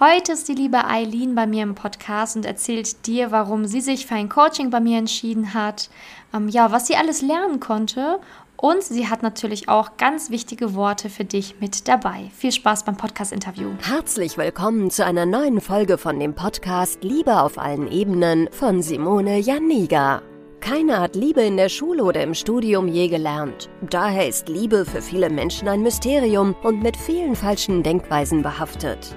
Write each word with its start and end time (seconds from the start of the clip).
Heute 0.00 0.30
ist 0.30 0.46
die 0.46 0.54
liebe 0.54 0.84
Eileen 0.84 1.34
bei 1.34 1.48
mir 1.48 1.64
im 1.64 1.74
Podcast 1.74 2.36
und 2.36 2.46
erzählt 2.46 3.04
dir, 3.08 3.32
warum 3.32 3.64
sie 3.64 3.80
sich 3.80 4.06
für 4.06 4.14
ein 4.14 4.28
Coaching 4.28 4.70
bei 4.70 4.78
mir 4.78 4.96
entschieden 4.96 5.54
hat, 5.54 5.90
ähm, 6.32 6.48
ja, 6.48 6.70
was 6.70 6.86
sie 6.86 6.94
alles 6.94 7.20
lernen 7.20 7.58
konnte 7.58 8.20
und 8.56 8.84
sie 8.84 9.08
hat 9.08 9.24
natürlich 9.24 9.68
auch 9.68 9.96
ganz 9.96 10.30
wichtige 10.30 10.76
Worte 10.76 11.10
für 11.10 11.24
dich 11.24 11.56
mit 11.58 11.88
dabei. 11.88 12.30
Viel 12.32 12.52
Spaß 12.52 12.84
beim 12.84 12.96
Podcast-Interview. 12.96 13.70
Herzlich 13.80 14.38
willkommen 14.38 14.92
zu 14.92 15.04
einer 15.04 15.26
neuen 15.26 15.60
Folge 15.60 15.98
von 15.98 16.20
dem 16.20 16.32
Podcast 16.32 17.02
Liebe 17.02 17.40
auf 17.40 17.58
allen 17.58 17.90
Ebenen 17.90 18.48
von 18.52 18.82
Simone 18.82 19.40
Janiga. 19.40 20.22
Keiner 20.60 21.00
hat 21.00 21.16
Liebe 21.16 21.40
in 21.40 21.56
der 21.56 21.70
Schule 21.70 22.04
oder 22.04 22.22
im 22.22 22.34
Studium 22.34 22.86
je 22.86 23.08
gelernt. 23.08 23.68
Daher 23.90 24.28
ist 24.28 24.48
Liebe 24.48 24.84
für 24.84 25.02
viele 25.02 25.28
Menschen 25.28 25.66
ein 25.66 25.82
Mysterium 25.82 26.54
und 26.62 26.84
mit 26.84 26.96
vielen 26.96 27.34
falschen 27.34 27.82
Denkweisen 27.82 28.44
behaftet. 28.44 29.16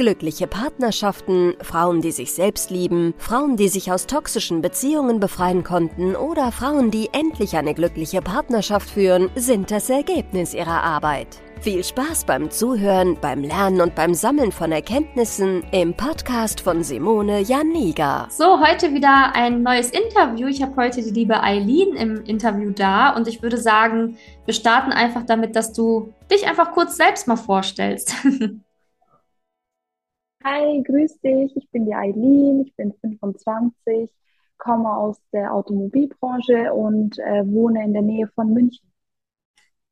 Glückliche 0.00 0.46
Partnerschaften, 0.46 1.52
Frauen, 1.60 2.00
die 2.00 2.10
sich 2.10 2.32
selbst 2.32 2.70
lieben, 2.70 3.12
Frauen, 3.18 3.58
die 3.58 3.68
sich 3.68 3.92
aus 3.92 4.06
toxischen 4.06 4.62
Beziehungen 4.62 5.20
befreien 5.20 5.62
konnten 5.62 6.16
oder 6.16 6.52
Frauen, 6.52 6.90
die 6.90 7.10
endlich 7.12 7.54
eine 7.58 7.74
glückliche 7.74 8.22
Partnerschaft 8.22 8.88
führen, 8.88 9.28
sind 9.34 9.70
das 9.70 9.90
Ergebnis 9.90 10.54
ihrer 10.54 10.82
Arbeit. 10.82 11.42
Viel 11.60 11.84
Spaß 11.84 12.24
beim 12.24 12.50
Zuhören, 12.50 13.18
beim 13.20 13.42
Lernen 13.42 13.82
und 13.82 13.94
beim 13.94 14.14
Sammeln 14.14 14.52
von 14.52 14.72
Erkenntnissen 14.72 15.64
im 15.70 15.92
Podcast 15.92 16.62
von 16.62 16.82
Simone 16.82 17.42
Janiga. 17.42 18.26
So, 18.30 18.58
heute 18.58 18.94
wieder 18.94 19.34
ein 19.34 19.62
neues 19.62 19.90
Interview. 19.90 20.46
Ich 20.46 20.62
habe 20.62 20.76
heute 20.76 21.02
die 21.02 21.10
liebe 21.10 21.42
Eileen 21.42 21.94
im 21.96 22.24
Interview 22.24 22.70
da 22.70 23.10
und 23.10 23.28
ich 23.28 23.42
würde 23.42 23.58
sagen, 23.58 24.16
wir 24.46 24.54
starten 24.54 24.92
einfach 24.92 25.26
damit, 25.26 25.56
dass 25.56 25.74
du 25.74 26.14
dich 26.30 26.48
einfach 26.48 26.72
kurz 26.72 26.96
selbst 26.96 27.28
mal 27.28 27.36
vorstellst. 27.36 28.14
Hi, 30.44 30.82
grüß 30.82 31.20
dich. 31.20 31.54
Ich 31.56 31.70
bin 31.70 31.86
die 31.86 31.94
Eileen, 31.94 32.62
ich 32.66 32.74
bin 32.76 32.94
25, 33.00 34.10
komme 34.58 34.90
aus 34.96 35.18
der 35.32 35.52
Automobilbranche 35.54 36.72
und 36.72 37.18
äh, 37.18 37.44
wohne 37.46 37.84
in 37.84 37.92
der 37.92 38.02
Nähe 38.02 38.26
von 38.34 38.52
München. 38.52 38.86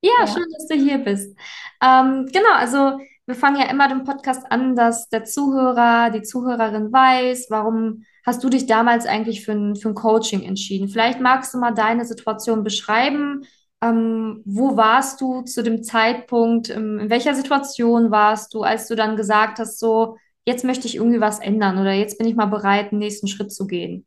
Ja, 0.00 0.12
ja, 0.20 0.26
schön, 0.26 0.44
dass 0.52 0.68
du 0.68 0.74
hier 0.76 0.98
bist. 0.98 1.36
Ähm, 1.82 2.26
genau, 2.32 2.52
also 2.54 2.98
wir 3.26 3.34
fangen 3.34 3.60
ja 3.60 3.68
immer 3.68 3.88
den 3.88 4.04
Podcast 4.04 4.50
an, 4.50 4.76
dass 4.76 5.08
der 5.08 5.24
Zuhörer, 5.24 6.10
die 6.10 6.22
Zuhörerin 6.22 6.92
weiß, 6.92 7.48
warum 7.50 8.04
hast 8.24 8.42
du 8.44 8.48
dich 8.48 8.66
damals 8.66 9.06
eigentlich 9.06 9.44
für 9.44 9.52
ein, 9.52 9.76
für 9.76 9.88
ein 9.88 9.94
Coaching 9.94 10.42
entschieden? 10.42 10.88
Vielleicht 10.88 11.20
magst 11.20 11.52
du 11.52 11.58
mal 11.58 11.72
deine 11.74 12.04
Situation 12.04 12.62
beschreiben. 12.62 13.44
Ähm, 13.82 14.42
wo 14.44 14.76
warst 14.76 15.20
du 15.20 15.42
zu 15.42 15.62
dem 15.62 15.82
Zeitpunkt? 15.82 16.68
In, 16.68 16.98
in 17.00 17.10
welcher 17.10 17.34
Situation 17.34 18.10
warst 18.10 18.54
du, 18.54 18.62
als 18.62 18.88
du 18.88 18.94
dann 18.94 19.16
gesagt 19.16 19.58
hast, 19.58 19.78
so, 19.78 20.16
jetzt 20.48 20.64
möchte 20.64 20.86
ich 20.86 20.96
irgendwie 20.96 21.20
was 21.20 21.40
ändern 21.40 21.78
oder 21.78 21.92
jetzt 21.92 22.18
bin 22.18 22.26
ich 22.26 22.34
mal 22.34 22.46
bereit, 22.46 22.90
einen 22.90 23.00
nächsten 23.00 23.28
Schritt 23.28 23.52
zu 23.52 23.66
gehen? 23.66 24.06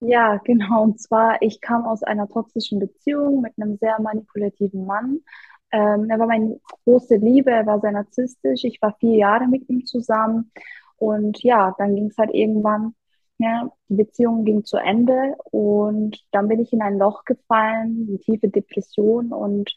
Ja, 0.00 0.36
genau. 0.44 0.82
Und 0.82 1.00
zwar, 1.00 1.40
ich 1.42 1.60
kam 1.60 1.86
aus 1.86 2.02
einer 2.02 2.28
toxischen 2.28 2.78
Beziehung 2.80 3.40
mit 3.40 3.52
einem 3.56 3.76
sehr 3.78 4.00
manipulativen 4.00 4.84
Mann. 4.86 5.20
Ähm, 5.70 6.10
er 6.10 6.18
war 6.18 6.26
meine 6.26 6.60
große 6.84 7.16
Liebe, 7.16 7.50
er 7.50 7.66
war 7.66 7.80
sehr 7.80 7.92
narzisstisch. 7.92 8.64
Ich 8.64 8.82
war 8.82 8.96
vier 9.00 9.16
Jahre 9.16 9.46
mit 9.48 9.68
ihm 9.68 9.86
zusammen. 9.86 10.50
Und 10.96 11.42
ja, 11.42 11.74
dann 11.78 11.94
ging 11.94 12.06
es 12.08 12.18
halt 12.18 12.30
irgendwann, 12.34 12.94
ja, 13.38 13.70
die 13.88 13.96
Beziehung 13.96 14.44
ging 14.44 14.64
zu 14.64 14.76
Ende 14.76 15.36
und 15.50 16.18
dann 16.32 16.48
bin 16.48 16.60
ich 16.60 16.72
in 16.72 16.82
ein 16.82 16.98
Loch 16.98 17.24
gefallen, 17.24 18.06
eine 18.08 18.18
tiefe 18.20 18.48
Depression. 18.48 19.32
Und 19.32 19.74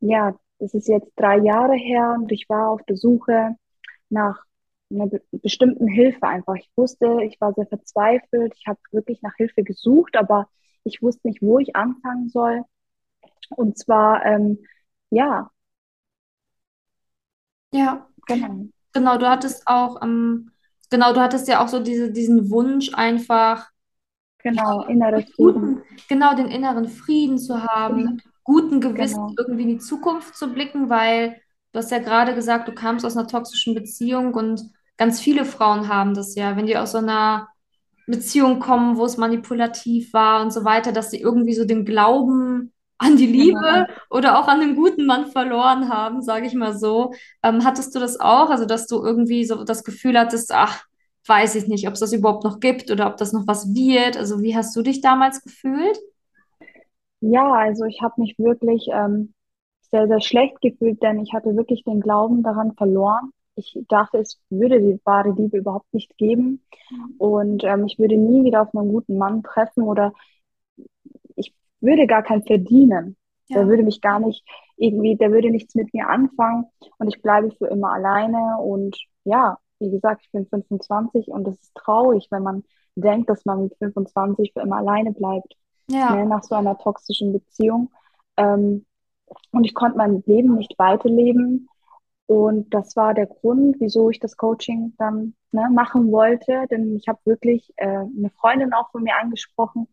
ja, 0.00 0.34
das 0.58 0.74
ist 0.74 0.88
jetzt 0.88 1.10
drei 1.16 1.38
Jahre 1.38 1.74
her 1.74 2.16
und 2.20 2.30
ich 2.32 2.48
war 2.48 2.70
auf 2.70 2.82
der 2.84 2.96
Suche 2.96 3.56
nach 4.12 4.44
einer 4.90 5.08
bestimmten 5.30 5.88
Hilfe 5.88 6.26
einfach. 6.26 6.54
Ich 6.54 6.70
wusste, 6.76 7.18
ich 7.24 7.40
war 7.40 7.54
sehr 7.54 7.66
verzweifelt, 7.66 8.54
ich 8.56 8.66
habe 8.66 8.78
wirklich 8.90 9.22
nach 9.22 9.34
Hilfe 9.36 9.62
gesucht, 9.64 10.16
aber 10.16 10.48
ich 10.84 11.02
wusste 11.02 11.28
nicht, 11.28 11.42
wo 11.42 11.58
ich 11.58 11.74
anfangen 11.74 12.28
soll. 12.28 12.62
Und 13.50 13.78
zwar, 13.78 14.24
ähm, 14.24 14.58
ja. 15.10 15.50
Ja. 17.72 18.08
Genau. 18.26 18.66
Genau, 18.92 19.16
du 19.16 19.28
hattest 19.28 19.62
auch, 19.66 20.02
ähm, 20.02 20.50
genau, 20.90 21.12
du 21.12 21.20
hattest 21.20 21.48
ja 21.48 21.64
auch 21.64 21.68
so 21.68 21.80
diese, 21.80 22.12
diesen 22.12 22.50
Wunsch 22.50 22.92
einfach, 22.94 23.70
genau, 24.38 24.84
innere 24.84 25.22
Frieden. 25.22 25.82
genau, 26.08 26.34
den 26.34 26.48
inneren 26.48 26.88
Frieden 26.88 27.38
zu 27.38 27.62
haben, 27.62 28.20
guten 28.44 28.80
Gewissen 28.80 29.28
genau. 29.28 29.34
irgendwie 29.38 29.62
in 29.62 29.68
die 29.68 29.78
Zukunft 29.78 30.36
zu 30.36 30.52
blicken, 30.52 30.90
weil 30.90 31.40
du 31.72 31.78
hast 31.78 31.90
ja 31.90 31.98
gerade 31.98 32.34
gesagt, 32.34 32.68
du 32.68 32.72
kamst 32.72 33.04
aus 33.04 33.16
einer 33.16 33.26
toxischen 33.26 33.74
Beziehung 33.74 34.34
und 34.34 34.62
ganz 34.96 35.20
viele 35.20 35.44
Frauen 35.44 35.88
haben 35.88 36.14
das 36.14 36.34
ja, 36.34 36.56
wenn 36.56 36.66
die 36.66 36.76
aus 36.76 36.92
so 36.92 36.98
einer 36.98 37.48
Beziehung 38.06 38.58
kommen, 38.58 38.96
wo 38.96 39.04
es 39.04 39.16
manipulativ 39.16 40.12
war 40.12 40.42
und 40.42 40.52
so 40.52 40.64
weiter, 40.64 40.92
dass 40.92 41.10
sie 41.10 41.20
irgendwie 41.20 41.54
so 41.54 41.64
den 41.64 41.84
Glauben 41.84 42.72
an 42.98 43.16
die 43.16 43.26
Liebe 43.26 43.58
genau. 43.58 43.86
oder 44.10 44.38
auch 44.38 44.48
an 44.48 44.60
den 44.60 44.76
guten 44.76 45.06
Mann 45.06 45.26
verloren 45.26 45.88
haben, 45.88 46.22
sage 46.22 46.46
ich 46.46 46.54
mal 46.54 46.76
so. 46.76 47.12
Ähm, 47.42 47.64
hattest 47.64 47.94
du 47.94 47.98
das 47.98 48.20
auch? 48.20 48.50
Also, 48.50 48.64
dass 48.64 48.86
du 48.86 49.02
irgendwie 49.02 49.44
so 49.44 49.64
das 49.64 49.82
Gefühl 49.82 50.18
hattest, 50.18 50.52
ach, 50.52 50.84
weiß 51.26 51.54
ich 51.56 51.66
nicht, 51.66 51.88
ob 51.88 51.94
es 51.94 52.00
das 52.00 52.12
überhaupt 52.12 52.44
noch 52.44 52.60
gibt 52.60 52.90
oder 52.90 53.08
ob 53.08 53.16
das 53.16 53.32
noch 53.32 53.46
was 53.46 53.74
wird. 53.74 54.16
Also, 54.16 54.40
wie 54.42 54.56
hast 54.56 54.74
du 54.76 54.82
dich 54.82 55.00
damals 55.00 55.42
gefühlt? 55.42 55.98
Ja, 57.20 57.52
also 57.52 57.84
ich 57.84 58.02
habe 58.02 58.20
mich 58.20 58.36
wirklich 58.38 58.88
ähm, 58.92 59.32
sehr, 59.92 60.08
sehr 60.08 60.20
schlecht 60.20 60.60
gefühlt, 60.60 61.02
denn 61.02 61.20
ich 61.20 61.32
hatte 61.32 61.56
wirklich 61.56 61.84
den 61.84 62.00
Glauben 62.00 62.42
daran 62.42 62.72
verloren 62.72 63.32
ich 63.54 63.78
dachte, 63.88 64.18
es 64.18 64.40
würde 64.50 64.80
die 64.80 65.00
wahre 65.04 65.30
Liebe 65.30 65.58
überhaupt 65.58 65.92
nicht 65.92 66.16
geben 66.16 66.62
und 67.18 67.64
ähm, 67.64 67.86
ich 67.86 67.98
würde 67.98 68.16
nie 68.16 68.44
wieder 68.44 68.62
auf 68.62 68.74
einen 68.74 68.90
guten 68.90 69.18
Mann 69.18 69.42
treffen 69.42 69.82
oder 69.82 70.12
ich 71.36 71.54
würde 71.80 72.06
gar 72.06 72.22
keinen 72.22 72.44
verdienen. 72.44 73.16
Ja. 73.48 73.58
Der 73.58 73.68
würde 73.68 73.82
mich 73.82 74.00
gar 74.00 74.20
nicht 74.20 74.44
irgendwie, 74.76 75.16
der 75.16 75.32
würde 75.32 75.50
nichts 75.50 75.74
mit 75.74 75.92
mir 75.92 76.08
anfangen 76.08 76.66
und 76.98 77.08
ich 77.08 77.20
bleibe 77.20 77.50
für 77.50 77.66
immer 77.66 77.92
alleine 77.92 78.58
und 78.58 78.96
ja, 79.24 79.58
wie 79.78 79.90
gesagt, 79.90 80.22
ich 80.24 80.30
bin 80.30 80.46
25 80.46 81.28
und 81.28 81.46
es 81.48 81.60
ist 81.60 81.74
traurig, 81.74 82.28
wenn 82.30 82.42
man 82.42 82.64
denkt, 82.94 83.28
dass 83.28 83.44
man 83.44 83.64
mit 83.64 83.76
25 83.78 84.52
für 84.52 84.60
immer 84.60 84.76
alleine 84.76 85.12
bleibt. 85.12 85.54
Ja. 85.88 86.14
Ne, 86.14 86.26
nach 86.26 86.44
so 86.44 86.54
einer 86.54 86.78
toxischen 86.78 87.32
Beziehung. 87.32 87.90
Ähm, 88.36 88.86
und 89.50 89.64
ich 89.64 89.74
konnte 89.74 89.98
mein 89.98 90.22
Leben 90.26 90.56
nicht 90.56 90.78
weiterleben 90.78 91.68
und 92.26 92.72
das 92.72 92.96
war 92.96 93.14
der 93.14 93.26
Grund, 93.26 93.76
wieso 93.78 94.08
ich 94.08 94.18
das 94.18 94.36
Coaching 94.36 94.94
dann 94.96 95.34
ne, 95.50 95.68
machen 95.70 96.10
wollte. 96.10 96.66
Denn 96.70 96.96
ich 96.96 97.08
habe 97.08 97.18
wirklich 97.24 97.72
äh, 97.76 97.86
eine 97.86 98.30
Freundin 98.36 98.72
auch 98.72 98.90
von 98.90 99.02
mir 99.02 99.16
angesprochen 99.20 99.86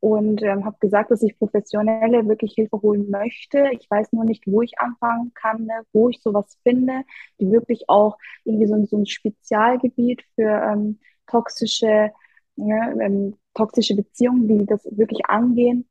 und 0.00 0.42
ähm, 0.42 0.64
habe 0.64 0.76
gesagt, 0.80 1.10
dass 1.10 1.22
ich 1.22 1.38
professionelle 1.38 2.26
wirklich 2.26 2.54
Hilfe 2.54 2.80
holen 2.80 3.10
möchte. 3.10 3.70
Ich 3.72 3.90
weiß 3.90 4.12
nur 4.12 4.24
nicht, 4.24 4.46
wo 4.46 4.62
ich 4.62 4.78
anfangen 4.78 5.32
kann, 5.34 5.64
ne, 5.66 5.82
wo 5.92 6.08
ich 6.08 6.22
sowas 6.22 6.58
finde, 6.62 7.02
die 7.40 7.50
wirklich 7.50 7.88
auch 7.88 8.16
irgendwie 8.44 8.66
so, 8.66 8.82
so 8.86 8.98
ein 8.98 9.06
Spezialgebiet 9.06 10.22
für 10.36 10.50
ähm, 10.50 11.00
toxische, 11.26 12.12
ne, 12.56 12.96
ähm, 13.00 13.36
toxische 13.54 13.94
Beziehungen, 13.96 14.48
die 14.48 14.66
das 14.66 14.84
wirklich 14.90 15.26
angehen. 15.26 15.86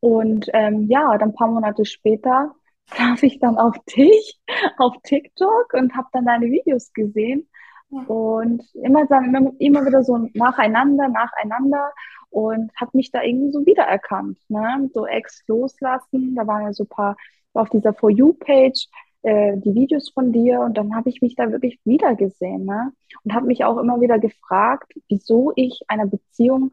Und 0.00 0.48
ähm, 0.52 0.86
ja, 0.88 1.16
dann 1.18 1.30
ein 1.30 1.34
paar 1.34 1.48
Monate 1.48 1.84
später 1.84 2.54
traf 2.90 3.22
ich 3.22 3.38
dann 3.38 3.58
auf 3.58 3.76
dich 3.96 4.38
auf 4.78 4.94
TikTok 5.02 5.72
und 5.74 5.94
habe 5.96 6.08
dann 6.12 6.26
deine 6.26 6.46
Videos 6.46 6.92
gesehen 6.92 7.48
und 7.88 8.62
immer, 8.74 9.08
immer, 9.10 9.52
immer 9.58 9.86
wieder 9.86 10.02
so 10.02 10.28
nacheinander, 10.34 11.08
nacheinander 11.08 11.92
und 12.30 12.72
habe 12.76 12.90
mich 12.94 13.10
da 13.10 13.22
irgendwie 13.22 13.52
so 13.52 13.64
wiedererkannt. 13.64 14.38
Ne? 14.48 14.90
So 14.92 15.06
Ex 15.06 15.44
loslassen, 15.46 16.34
da 16.34 16.46
waren 16.46 16.62
ja 16.62 16.72
so 16.72 16.84
ein 16.84 16.88
paar 16.88 17.16
auf 17.54 17.70
dieser 17.70 17.94
For 17.94 18.10
You-Page 18.10 18.88
äh, 19.22 19.56
die 19.56 19.74
Videos 19.74 20.10
von 20.10 20.32
dir 20.32 20.60
und 20.60 20.76
dann 20.76 20.94
habe 20.94 21.08
ich 21.08 21.22
mich 21.22 21.34
da 21.36 21.50
wirklich 21.50 21.80
wiedergesehen 21.84 22.64
ne? 22.64 22.92
und 23.24 23.34
habe 23.34 23.46
mich 23.46 23.64
auch 23.64 23.78
immer 23.78 24.00
wieder 24.00 24.18
gefragt, 24.18 24.92
wieso 25.08 25.52
ich 25.56 25.80
einer 25.88 26.06
Beziehung 26.06 26.72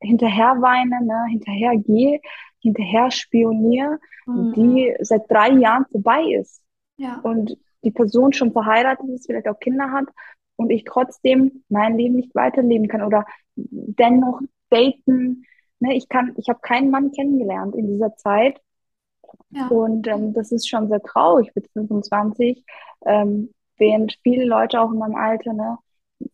hinterher 0.00 0.56
weine, 0.60 1.04
ne? 1.04 1.26
hinterher 1.30 1.76
gehe, 1.76 2.20
hinterher 2.60 3.10
spioniere, 3.10 3.98
mhm. 4.26 4.52
die 4.52 4.96
seit 5.00 5.30
drei 5.30 5.50
Jahren 5.50 5.86
vorbei 5.90 6.22
ist. 6.38 6.62
Ja. 6.96 7.20
Und 7.22 7.56
die 7.82 7.90
Person 7.90 8.32
schon 8.32 8.52
verheiratet 8.52 9.08
ist, 9.08 9.26
vielleicht 9.26 9.48
auch 9.48 9.58
Kinder 9.58 9.90
hat 9.90 10.06
und 10.56 10.70
ich 10.70 10.84
trotzdem 10.84 11.64
mein 11.68 11.96
Leben 11.96 12.16
nicht 12.16 12.34
weiterleben 12.34 12.88
kann 12.88 13.02
oder 13.02 13.24
dennoch 13.56 14.40
daten, 14.68 15.44
ne, 15.80 15.96
ich 15.96 16.08
kann, 16.08 16.34
ich 16.36 16.48
habe 16.48 16.60
keinen 16.60 16.90
Mann 16.90 17.12
kennengelernt 17.12 17.74
in 17.74 17.86
dieser 17.86 18.14
Zeit. 18.16 18.60
Ja. 19.50 19.68
Und 19.68 20.06
ähm, 20.06 20.32
das 20.32 20.52
ist 20.52 20.68
schon 20.68 20.88
sehr 20.88 21.02
traurig 21.02 21.50
mit 21.54 21.68
25, 21.72 22.64
ähm, 23.06 23.54
während 23.78 24.18
viele 24.22 24.44
Leute 24.44 24.80
auch 24.80 24.92
in 24.92 24.98
meinem 24.98 25.14
Alter 25.14 25.52
ne, 25.52 25.78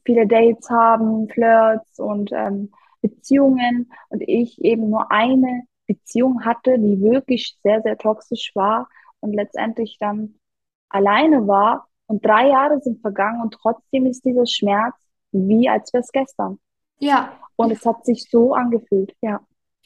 viele 0.05 0.27
Dates 0.27 0.69
haben, 0.71 1.29
Flirts 1.29 1.99
und 1.99 2.31
ähm, 2.33 2.73
Beziehungen 3.01 3.93
und 4.09 4.23
ich 4.23 4.63
eben 4.65 4.91
nur 4.91 5.11
eine 5.13 5.63
Beziehung 5.87 6.45
hatte, 6.45 6.79
die 6.79 7.01
wirklich 7.01 7.59
sehr, 7.63 7.83
sehr 7.83 7.99
toxisch 7.99 8.53
war 8.55 8.89
und 9.21 9.33
letztendlich 9.35 9.97
dann 9.99 10.37
alleine 10.89 11.47
war 11.47 11.89
und 12.07 12.25
drei 12.25 12.49
Jahre 12.49 12.81
sind 12.81 13.01
vergangen 13.01 13.43
und 13.43 13.55
trotzdem 13.55 14.07
ist 14.07 14.25
dieser 14.25 14.47
Schmerz 14.47 14.95
wie 15.33 15.69
als 15.69 15.93
wäre 15.93 16.03
es 16.03 16.13
gestern. 16.13 16.59
Ja. 16.99 17.39
Und 17.57 17.71
es 17.71 17.85
hat 17.85 18.05
sich 18.05 18.29
so 18.31 18.55
angefühlt, 18.55 19.15
ja. 19.21 19.41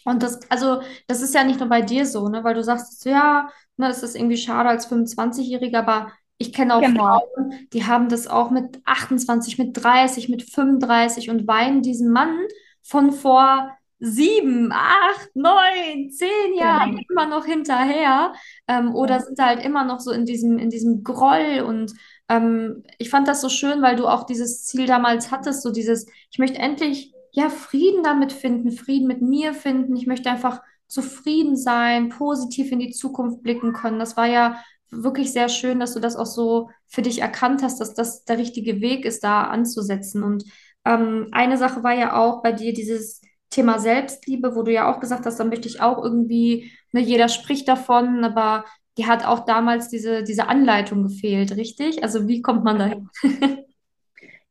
Und 0.04 0.22
das, 0.22 0.40
also, 0.50 0.80
das 1.08 1.20
ist 1.20 1.34
ja 1.34 1.44
nicht 1.44 1.60
nur 1.60 1.68
bei 1.68 1.82
dir 1.82 2.06
so, 2.06 2.28
ne, 2.28 2.42
weil 2.42 2.54
du 2.54 2.62
sagst, 2.62 3.04
ja, 3.04 3.50
ne, 3.76 3.88
das 3.88 4.02
ist 4.02 4.16
irgendwie 4.16 4.36
schade 4.36 4.68
als 4.68 4.90
25-Jähriger, 4.90 5.78
aber 5.78 6.12
ich 6.38 6.52
kenne 6.52 6.74
auch 6.74 6.80
genau. 6.80 7.20
Frauen, 7.20 7.68
die 7.72 7.84
haben 7.84 8.08
das 8.08 8.26
auch 8.26 8.50
mit 8.50 8.80
28, 8.86 9.58
mit 9.58 9.76
30, 9.76 10.30
mit 10.30 10.42
35 10.42 11.28
und 11.28 11.46
weinen 11.46 11.82
diesen 11.82 12.10
Mann 12.10 12.34
von 12.82 13.12
vor 13.12 13.76
sieben, 14.00 14.72
acht, 14.72 15.30
neun, 15.34 16.10
zehn 16.10 16.54
Jahren 16.56 16.92
genau. 16.92 17.02
immer 17.10 17.26
noch 17.26 17.44
hinterher 17.44 18.32
ähm, 18.66 18.94
oder 18.94 19.16
ja. 19.16 19.20
sind 19.20 19.38
halt 19.38 19.62
immer 19.64 19.84
noch 19.84 20.00
so 20.00 20.10
in 20.10 20.24
diesem, 20.24 20.58
in 20.58 20.70
diesem 20.70 21.04
Groll 21.04 21.60
und 21.66 21.92
ähm, 22.30 22.82
ich 22.98 23.10
fand 23.10 23.28
das 23.28 23.42
so 23.42 23.50
schön, 23.50 23.82
weil 23.82 23.96
du 23.96 24.06
auch 24.06 24.24
dieses 24.24 24.64
Ziel 24.64 24.86
damals 24.86 25.30
hattest, 25.30 25.62
so 25.62 25.70
dieses, 25.70 26.06
ich 26.30 26.38
möchte 26.38 26.58
endlich 26.58 27.12
ja 27.32 27.50
Frieden 27.50 28.02
damit 28.02 28.32
finden, 28.32 28.72
Frieden 28.72 29.06
mit 29.06 29.20
mir 29.20 29.52
finden, 29.52 29.94
ich 29.96 30.06
möchte 30.06 30.30
einfach 30.30 30.62
zufrieden 30.86 31.56
sein, 31.56 32.08
positiv 32.08 32.72
in 32.72 32.80
die 32.80 32.90
Zukunft 32.90 33.42
blicken 33.42 33.72
können. 33.72 33.98
Das 33.98 34.16
war 34.16 34.26
ja 34.26 34.60
wirklich 34.90 35.32
sehr 35.32 35.48
schön, 35.48 35.78
dass 35.78 35.94
du 35.94 36.00
das 36.00 36.16
auch 36.16 36.26
so 36.26 36.70
für 36.88 37.02
dich 37.02 37.20
erkannt 37.20 37.62
hast, 37.62 37.80
dass 37.80 37.94
das 37.94 38.24
der 38.24 38.38
richtige 38.38 38.80
Weg 38.80 39.04
ist, 39.04 39.22
da 39.22 39.44
anzusetzen. 39.44 40.24
Und 40.24 40.44
ähm, 40.84 41.28
eine 41.30 41.58
Sache 41.58 41.84
war 41.84 41.94
ja 41.94 42.16
auch 42.16 42.42
bei 42.42 42.50
dir 42.50 42.72
dieses 42.72 43.20
Thema 43.50 43.78
Selbstliebe, 43.78 44.54
wo 44.54 44.62
du 44.62 44.72
ja 44.72 44.92
auch 44.92 45.00
gesagt 45.00 45.26
hast, 45.26 45.38
da 45.38 45.44
möchte 45.44 45.68
ich 45.68 45.80
auch 45.80 46.02
irgendwie, 46.02 46.72
ne, 46.92 47.00
jeder 47.00 47.28
spricht 47.28 47.68
davon, 47.68 48.24
aber 48.24 48.64
die 48.96 49.06
hat 49.06 49.26
auch 49.26 49.40
damals 49.44 49.88
diese, 49.88 50.22
diese 50.22 50.48
Anleitung 50.48 51.02
gefehlt, 51.02 51.56
richtig? 51.56 52.02
Also 52.02 52.28
wie 52.28 52.42
kommt 52.42 52.64
man 52.64 52.78
dahin? 52.78 53.08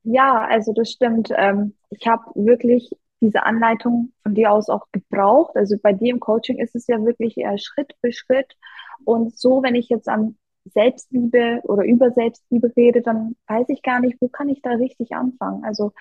ja, 0.03 0.45
also 0.45 0.73
das 0.73 0.91
stimmt. 0.91 1.29
Ähm, 1.35 1.75
ich 1.89 2.07
habe 2.07 2.23
wirklich 2.35 2.89
diese 3.21 3.43
Anleitung 3.43 4.13
von 4.23 4.33
dir 4.33 4.51
aus 4.51 4.69
auch 4.69 4.85
gebraucht. 4.91 5.55
Also 5.55 5.75
bei 5.81 5.93
dir 5.93 6.13
im 6.13 6.19
Coaching 6.19 6.57
ist 6.57 6.75
es 6.75 6.87
ja 6.87 7.03
wirklich 7.03 7.37
eher 7.37 7.57
Schritt 7.57 7.93
für 8.01 8.11
Schritt. 8.11 8.55
Und 9.03 9.37
so, 9.37 9.61
wenn 9.61 9.75
ich 9.75 9.89
jetzt 9.89 10.07
an 10.07 10.37
Selbstliebe 10.65 11.61
oder 11.63 11.83
über 11.83 12.11
Selbstliebe 12.11 12.71
rede, 12.75 13.01
dann 13.01 13.35
weiß 13.47 13.67
ich 13.69 13.81
gar 13.81 13.99
nicht, 13.99 14.17
wo 14.19 14.27
kann 14.29 14.49
ich 14.49 14.61
da 14.61 14.71
richtig 14.71 15.13
anfangen. 15.13 15.63
Also 15.63 15.93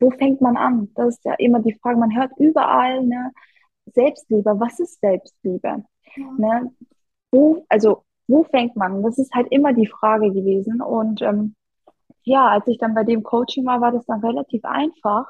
wo 0.00 0.10
fängt 0.10 0.40
man 0.40 0.56
an? 0.56 0.90
Das 0.94 1.14
ist 1.14 1.24
ja 1.24 1.34
immer 1.34 1.60
die 1.60 1.74
Frage, 1.74 1.98
man 1.98 2.14
hört 2.16 2.32
überall, 2.38 3.04
ne, 3.04 3.30
Selbstliebe, 3.86 4.58
was 4.58 4.78
ist 4.80 5.00
Selbstliebe? 5.00 5.84
Ja. 6.16 6.32
Ne, 6.38 6.72
wo, 7.30 7.64
also, 7.68 8.04
wo 8.26 8.44
fängt 8.44 8.76
man? 8.76 9.02
Das 9.02 9.18
ist 9.18 9.32
halt 9.34 9.48
immer 9.50 9.72
die 9.72 9.86
Frage 9.86 10.32
gewesen. 10.32 10.80
Und 10.80 11.22
ähm, 11.22 11.54
ja, 12.22 12.48
als 12.48 12.66
ich 12.68 12.78
dann 12.78 12.94
bei 12.94 13.04
dem 13.04 13.22
Coaching 13.22 13.66
war, 13.66 13.80
war 13.80 13.92
das 13.92 14.06
dann 14.06 14.20
relativ 14.24 14.64
einfach. 14.64 15.26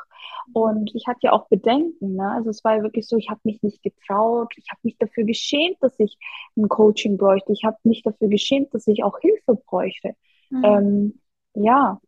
Und 0.53 0.95
ich 0.95 1.07
hatte 1.07 1.21
ja 1.23 1.33
auch 1.33 1.49
Bedenken. 1.49 2.17
Ne? 2.17 2.31
Also 2.31 2.51
es 2.51 2.65
war 2.65 2.77
ja 2.77 2.83
wirklich 2.83 3.07
so, 3.07 3.17
ich 3.17 3.31
habe 3.31 3.41
mich 3.45 3.63
nicht 3.63 3.83
getraut. 3.83 4.53
Ich 4.57 4.67
habe 4.71 4.81
mich 4.83 4.99
dafür 4.99 5.25
geschämt, 5.25 5.77
dass 5.81 5.99
ich 5.99 6.19
ein 6.57 6.69
Coaching 6.69 7.17
bräuchte. 7.17 7.53
Ich 7.53 7.65
habe 7.65 7.77
mich 7.85 8.03
dafür 8.03 8.29
geschämt, 8.29 8.75
dass 8.75 8.87
ich 8.87 9.05
auch 9.05 9.19
Hilfe 9.21 9.55
bräuchte. 9.67 10.15
Mhm. 10.51 10.65
Ähm, 10.65 11.21
ja. 11.55 12.01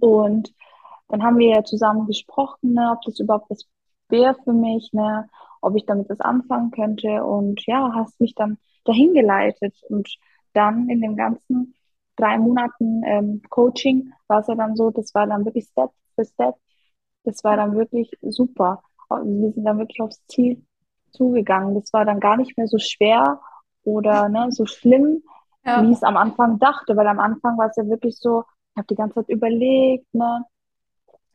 Und 0.00 0.52
dann 1.08 1.22
haben 1.22 1.38
wir 1.38 1.48
ja 1.48 1.64
zusammen 1.64 2.06
gesprochen, 2.06 2.74
ne, 2.74 2.92
ob 2.92 3.02
das 3.02 3.20
überhaupt 3.20 3.50
was 3.50 3.66
wäre 4.08 4.36
für 4.44 4.52
mich, 4.52 4.92
ne, 4.92 5.28
ob 5.60 5.76
ich 5.76 5.86
damit 5.86 6.08
was 6.08 6.20
anfangen 6.20 6.70
könnte. 6.70 7.24
Und 7.24 7.64
ja, 7.66 7.92
hast 7.94 8.20
mich 8.20 8.34
dann 8.34 8.58
dahin 8.84 9.14
geleitet. 9.14 9.74
Und 9.88 10.08
dann 10.52 10.88
in 10.88 11.00
den 11.00 11.16
ganzen 11.16 11.74
drei 12.16 12.38
Monaten 12.38 13.02
ähm, 13.04 13.42
Coaching 13.50 14.12
war 14.26 14.40
es 14.40 14.46
ja 14.46 14.54
dann 14.54 14.76
so, 14.76 14.90
das 14.90 15.14
war 15.14 15.26
dann 15.26 15.44
wirklich 15.44 15.66
Step 15.66 15.90
für 16.14 16.24
Step. 16.24 16.54
Das 17.24 17.42
war 17.44 17.56
dann 17.56 17.76
wirklich 17.76 18.10
super. 18.22 18.82
Wir 19.08 19.52
sind 19.52 19.64
dann 19.64 19.78
wirklich 19.78 20.00
aufs 20.00 20.24
Ziel 20.26 20.64
zugegangen. 21.10 21.74
Das 21.74 21.92
war 21.92 22.04
dann 22.04 22.20
gar 22.20 22.36
nicht 22.36 22.56
mehr 22.56 22.68
so 22.68 22.78
schwer 22.78 23.40
oder 23.84 24.28
ne, 24.28 24.48
so 24.50 24.66
schlimm, 24.66 25.22
ja. 25.64 25.82
wie 25.82 25.90
ich 25.90 25.96
es 25.96 26.02
am 26.02 26.16
Anfang 26.16 26.58
dachte, 26.58 26.96
weil 26.96 27.06
am 27.06 27.20
Anfang 27.20 27.56
war 27.58 27.68
es 27.68 27.76
ja 27.76 27.86
wirklich 27.86 28.18
so, 28.18 28.44
ich 28.72 28.78
habe 28.78 28.86
die 28.88 28.94
ganze 28.96 29.14
Zeit 29.16 29.28
überlegt, 29.28 30.12
ne, 30.12 30.44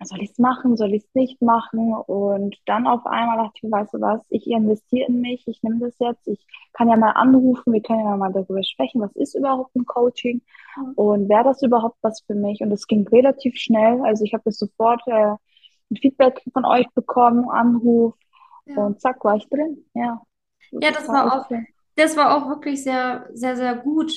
soll 0.03 0.21
ich 0.21 0.31
es 0.31 0.39
machen, 0.39 0.77
soll 0.77 0.93
ich 0.93 1.03
es 1.03 1.15
nicht 1.15 1.41
machen? 1.41 1.93
Und 1.93 2.57
dann 2.65 2.87
auf 2.87 3.05
einmal 3.05 3.37
dachte 3.37 3.59
ich, 3.61 3.71
weißt 3.71 3.93
du 3.93 4.01
was, 4.01 4.21
ich 4.29 4.47
investiere 4.47 5.07
in 5.07 5.21
mich, 5.21 5.47
ich 5.47 5.61
nehme 5.63 5.79
das 5.79 5.97
jetzt, 5.99 6.27
ich 6.27 6.45
kann 6.73 6.89
ja 6.89 6.95
mal 6.95 7.11
anrufen, 7.11 7.73
wir 7.73 7.81
können 7.81 8.05
ja 8.05 8.17
mal 8.17 8.31
darüber 8.31 8.63
sprechen, 8.63 9.01
was 9.01 9.15
ist 9.15 9.35
überhaupt 9.35 9.75
ein 9.75 9.85
Coaching 9.85 10.41
mhm. 10.77 10.93
und 10.95 11.29
wäre 11.29 11.43
das 11.43 11.61
überhaupt 11.61 11.97
was 12.01 12.21
für 12.21 12.35
mich? 12.35 12.61
Und 12.61 12.71
es 12.71 12.87
ging 12.87 13.07
relativ 13.07 13.55
schnell, 13.57 14.01
also 14.01 14.23
ich 14.23 14.33
habe 14.33 14.43
das 14.45 14.57
sofort 14.57 15.01
äh, 15.07 15.35
ein 15.91 15.97
Feedback 15.97 16.41
von 16.53 16.65
euch 16.65 16.87
bekommen, 16.93 17.49
Anruf 17.49 18.15
ja. 18.65 18.85
und 18.85 18.99
zack, 19.01 19.23
war 19.23 19.35
ich 19.35 19.47
drin, 19.49 19.85
ja. 19.93 20.21
Ja, 20.71 20.91
das 20.91 21.07
war 21.07 21.41
auch, 21.41 21.49
das 21.95 22.15
war 22.15 22.37
auch 22.37 22.47
wirklich 22.47 22.83
sehr, 22.83 23.27
sehr, 23.33 23.55
sehr 23.55 23.75
gut 23.75 24.13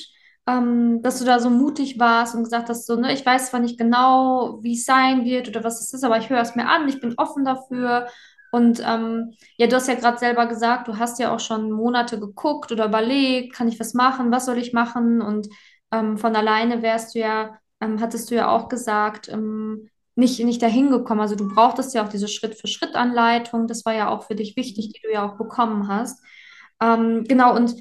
ähm, 0.47 1.01
dass 1.01 1.19
du 1.19 1.25
da 1.25 1.39
so 1.39 1.49
mutig 1.49 1.99
warst 1.99 2.35
und 2.35 2.43
gesagt 2.43 2.69
hast, 2.69 2.85
so, 2.85 2.95
ne, 2.95 3.13
ich 3.13 3.25
weiß 3.25 3.49
zwar 3.49 3.59
nicht 3.59 3.77
genau, 3.79 4.59
wie 4.61 4.73
es 4.73 4.85
sein 4.85 5.25
wird 5.25 5.47
oder 5.49 5.63
was 5.63 5.81
es 5.81 5.93
ist, 5.93 6.03
aber 6.03 6.17
ich 6.19 6.29
höre 6.29 6.41
es 6.41 6.55
mir 6.55 6.67
an, 6.67 6.87
ich 6.87 6.99
bin 7.01 7.15
offen 7.17 7.45
dafür. 7.45 8.07
Und 8.51 8.81
ähm, 8.85 9.33
ja, 9.57 9.67
du 9.67 9.75
hast 9.75 9.87
ja 9.87 9.95
gerade 9.95 10.17
selber 10.17 10.45
gesagt, 10.47 10.87
du 10.87 10.97
hast 10.97 11.19
ja 11.19 11.33
auch 11.33 11.39
schon 11.39 11.71
Monate 11.71 12.19
geguckt 12.19 12.71
oder 12.71 12.85
überlegt, 12.85 13.53
kann 13.53 13.67
ich 13.67 13.79
was 13.79 13.93
machen, 13.93 14.31
was 14.31 14.45
soll 14.45 14.57
ich 14.57 14.71
machen? 14.71 15.21
Und 15.21 15.47
ähm, 15.91 16.17
von 16.17 16.35
alleine 16.35 16.81
wärst 16.81 17.15
du 17.15 17.19
ja, 17.19 17.57
ähm, 17.81 17.99
hattest 17.99 18.31
du 18.31 18.35
ja 18.35 18.49
auch 18.49 18.69
gesagt, 18.69 19.27
ähm, 19.29 19.89
nicht, 20.15 20.39
nicht 20.43 20.61
dahin 20.61 20.89
gekommen. 20.91 21.21
Also 21.21 21.35
du 21.35 21.49
brauchtest 21.53 21.93
ja 21.93 22.05
auch 22.05 22.09
diese 22.09 22.27
Schritt-für-Schritt-Anleitung. 22.29 23.67
Das 23.67 23.83
war 23.85 23.93
ja 23.93 24.09
auch 24.09 24.23
für 24.23 24.35
dich 24.35 24.55
wichtig, 24.55 24.93
die 24.93 25.01
du 25.01 25.11
ja 25.11 25.27
auch 25.27 25.37
bekommen 25.37 25.87
hast. 25.89 26.21
Ähm, 26.81 27.25
genau, 27.27 27.55
und 27.55 27.75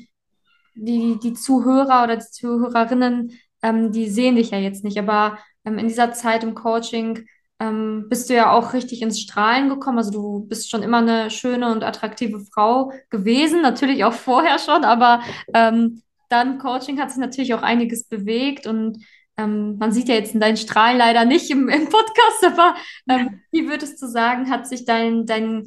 die, 0.74 1.18
die 1.22 1.34
Zuhörer 1.34 2.04
oder 2.04 2.16
die 2.16 2.26
Zuhörerinnen, 2.30 3.32
ähm, 3.62 3.92
die 3.92 4.08
sehen 4.08 4.36
dich 4.36 4.50
ja 4.50 4.58
jetzt 4.58 4.84
nicht, 4.84 4.98
aber 4.98 5.38
ähm, 5.64 5.78
in 5.78 5.88
dieser 5.88 6.12
Zeit 6.12 6.44
im 6.44 6.54
Coaching 6.54 7.26
ähm, 7.60 8.06
bist 8.08 8.28
du 8.28 8.34
ja 8.34 8.52
auch 8.52 8.72
richtig 8.72 9.02
ins 9.02 9.20
Strahlen 9.20 9.68
gekommen. 9.68 9.98
Also 9.98 10.10
du 10.10 10.46
bist 10.46 10.70
schon 10.70 10.82
immer 10.82 10.98
eine 10.98 11.30
schöne 11.30 11.70
und 11.72 11.84
attraktive 11.84 12.40
Frau 12.52 12.92
gewesen, 13.10 13.62
natürlich 13.62 14.04
auch 14.04 14.12
vorher 14.12 14.58
schon, 14.58 14.84
aber 14.84 15.20
ähm, 15.54 16.02
dann 16.28 16.58
Coaching 16.58 17.00
hat 17.00 17.10
sich 17.10 17.20
natürlich 17.20 17.54
auch 17.54 17.62
einiges 17.62 18.04
bewegt. 18.04 18.66
Und 18.66 19.04
ähm, 19.36 19.76
man 19.78 19.92
sieht 19.92 20.08
ja 20.08 20.14
jetzt 20.14 20.34
deinen 20.34 20.56
Strahlen 20.56 20.98
leider 20.98 21.24
nicht 21.24 21.50
im, 21.50 21.68
im 21.68 21.88
Podcast, 21.88 22.44
aber 22.44 22.74
ähm, 23.08 23.40
wie 23.50 23.68
würdest 23.68 24.00
du 24.02 24.06
sagen, 24.06 24.50
hat 24.50 24.66
sich 24.66 24.84
dein, 24.84 25.26
dein 25.26 25.64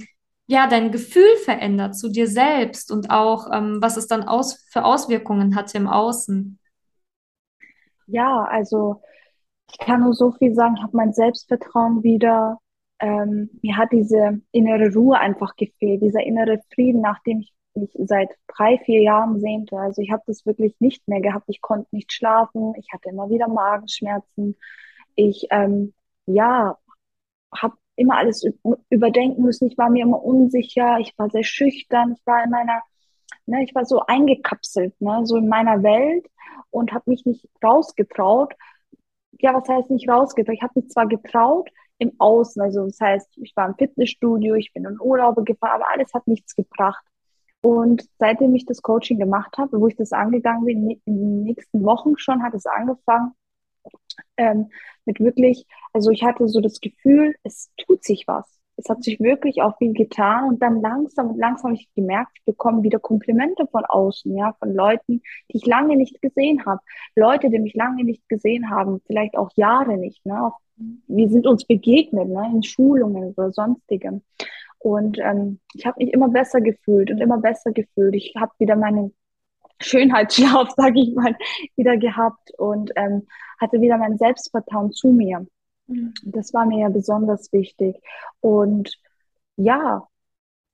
ja, 0.47 0.67
dein 0.67 0.91
Gefühl 0.91 1.35
verändert 1.43 1.95
zu 1.95 2.09
dir 2.09 2.27
selbst 2.27 2.91
und 2.91 3.11
auch, 3.11 3.47
ähm, 3.53 3.79
was 3.81 3.97
es 3.97 4.07
dann 4.07 4.23
aus, 4.23 4.65
für 4.71 4.85
Auswirkungen 4.85 5.55
hatte 5.55 5.77
im 5.77 5.87
Außen. 5.87 6.57
Ja, 8.07 8.43
also 8.43 9.01
ich 9.69 9.77
kann 9.77 10.01
nur 10.01 10.13
so 10.13 10.31
viel 10.31 10.53
sagen, 10.53 10.75
ich 10.77 10.83
habe 10.83 10.95
mein 10.95 11.13
Selbstvertrauen 11.13 12.01
wieder. 12.01 12.59
Ähm, 12.99 13.49
mir 13.61 13.75
hat 13.75 13.91
diese 13.91 14.41
innere 14.51 14.93
Ruhe 14.93 15.19
einfach 15.19 15.55
gefehlt, 15.57 16.01
dieser 16.01 16.23
innere 16.23 16.61
Frieden, 16.73 17.01
nach 17.01 17.21
dem 17.23 17.41
ich 17.41 17.53
mich 17.75 17.91
seit 18.05 18.29
drei, 18.47 18.77
vier 18.79 19.01
Jahren 19.01 19.39
sehnte. 19.39 19.77
Also 19.77 20.01
ich 20.01 20.11
habe 20.11 20.23
das 20.25 20.45
wirklich 20.45 20.73
nicht 20.79 21.07
mehr 21.07 21.21
gehabt. 21.21 21.45
Ich 21.49 21.61
konnte 21.61 21.87
nicht 21.91 22.11
schlafen, 22.13 22.73
ich 22.77 22.87
hatte 22.93 23.09
immer 23.09 23.29
wieder 23.29 23.49
Magenschmerzen. 23.49 24.55
Ich 25.15 25.47
ähm, 25.51 25.93
ja, 26.25 26.77
habe 27.53 27.75
immer 27.97 28.15
alles 28.17 28.45
überdenken 28.89 29.43
müssen. 29.43 29.67
Ich 29.67 29.77
war 29.77 29.89
mir 29.89 30.03
immer 30.03 30.23
unsicher, 30.23 30.99
ich 30.99 31.13
war 31.17 31.29
sehr 31.29 31.43
schüchtern, 31.43 32.13
ich 32.17 32.25
war 32.25 32.43
in 32.43 32.51
meiner, 32.51 32.81
ne, 33.45 33.63
ich 33.63 33.75
war 33.75 33.85
so 33.85 34.01
eingekapselt, 34.05 34.99
ne, 35.01 35.21
so 35.25 35.37
in 35.37 35.49
meiner 35.49 35.83
Welt 35.83 36.25
und 36.69 36.93
habe 36.93 37.09
mich 37.09 37.25
nicht 37.25 37.49
rausgetraut. 37.63 38.53
Ja, 39.39 39.53
was 39.53 39.67
heißt 39.67 39.89
nicht 39.89 40.07
rausgetraut? 40.07 40.55
Ich 40.55 40.61
habe 40.61 40.79
mich 40.79 40.89
zwar 40.89 41.07
getraut 41.07 41.69
im 41.99 42.13
Außen, 42.19 42.61
also 42.61 42.85
das 42.85 42.99
heißt, 42.99 43.37
ich 43.37 43.53
war 43.55 43.67
im 43.67 43.75
Fitnessstudio, 43.75 44.53
ich 44.55 44.71
bin 44.73 44.85
in 44.85 45.01
Urlaube 45.01 45.43
gefahren, 45.43 45.81
aber 45.81 45.91
alles 45.91 46.13
hat 46.13 46.27
nichts 46.27 46.55
gebracht. 46.55 47.03
Und 47.61 48.07
seitdem 48.19 48.53
ich 48.53 48.65
das 48.65 48.83
Coaching 48.83 49.17
gemacht 49.17 49.57
habe, 49.57 49.81
wo 49.81 49.87
ich 49.87 49.95
das 49.95 50.11
angegangen 50.11 50.65
bin, 50.65 50.91
in 50.91 51.01
den 51.05 51.43
nächsten 51.43 51.83
Wochen 51.83 52.17
schon 52.17 52.43
hat 52.43 52.53
es 52.53 52.67
angefangen, 52.67 53.33
ähm, 54.37 54.69
mit 55.05 55.19
wirklich, 55.19 55.65
also 55.93 56.11
ich 56.11 56.23
hatte 56.23 56.47
so 56.47 56.61
das 56.61 56.79
Gefühl, 56.81 57.35
es 57.43 57.69
tut 57.77 58.03
sich 58.03 58.25
was. 58.27 58.45
es 58.77 58.87
hat 58.89 59.03
sich 59.03 59.19
wirklich 59.19 59.61
auch 59.61 59.77
viel 59.77 59.93
getan 59.93 60.49
und 60.49 60.61
dann 60.61 60.81
langsam 60.81 61.31
und 61.31 61.37
langsam 61.39 61.71
habe 61.71 61.81
ich 61.81 61.89
gemerkt, 61.95 62.31
ich 62.37 62.45
bekomme 62.45 62.83
wieder 62.83 62.99
Komplimente 62.99 63.67
von 63.67 63.83
außen, 63.85 64.35
ja, 64.37 64.53
von 64.59 64.73
Leuten, 64.73 65.21
die 65.51 65.57
ich 65.57 65.65
lange 65.65 65.95
nicht 65.97 66.21
gesehen 66.21 66.65
habe. 66.65 66.81
Leute, 67.15 67.49
die 67.49 67.59
mich 67.59 67.73
lange 67.73 68.03
nicht 68.03 68.27
gesehen 68.29 68.69
haben, 68.69 69.01
vielleicht 69.07 69.35
auch 69.37 69.49
Jahre 69.55 69.97
nicht, 69.97 70.25
ne? 70.25 70.51
Wir 71.07 71.27
sind 71.29 71.47
uns 71.47 71.65
begegnet, 71.65 72.29
ne? 72.29 72.51
In 72.53 72.61
Schulungen 72.63 73.33
oder 73.35 73.51
sonstigem. 73.51 74.21
Und 74.79 75.17
ähm, 75.19 75.59
ich 75.73 75.85
habe 75.87 76.03
mich 76.03 76.13
immer 76.13 76.29
besser 76.29 76.61
gefühlt 76.61 77.09
und 77.09 77.19
immer 77.19 77.39
besser 77.39 77.71
gefühlt. 77.71 78.13
Ich 78.15 78.33
habe 78.37 78.51
wieder 78.59 78.75
meinen 78.75 79.15
Schönheitsschlaf, 79.79 80.69
sage 80.75 80.99
ich 80.99 81.13
mal, 81.13 81.35
wieder 81.75 81.97
gehabt 81.97 82.51
und 82.57 82.91
ähm, 82.95 83.27
hatte 83.59 83.81
wieder 83.81 83.97
mein 83.97 84.17
Selbstvertrauen 84.17 84.91
zu 84.91 85.09
mir. 85.09 85.45
Mhm. 85.87 86.13
Das 86.23 86.53
war 86.53 86.65
mir 86.65 86.81
ja 86.81 86.89
besonders 86.89 87.51
wichtig. 87.51 88.01
Und 88.39 88.93
ja, 89.55 90.07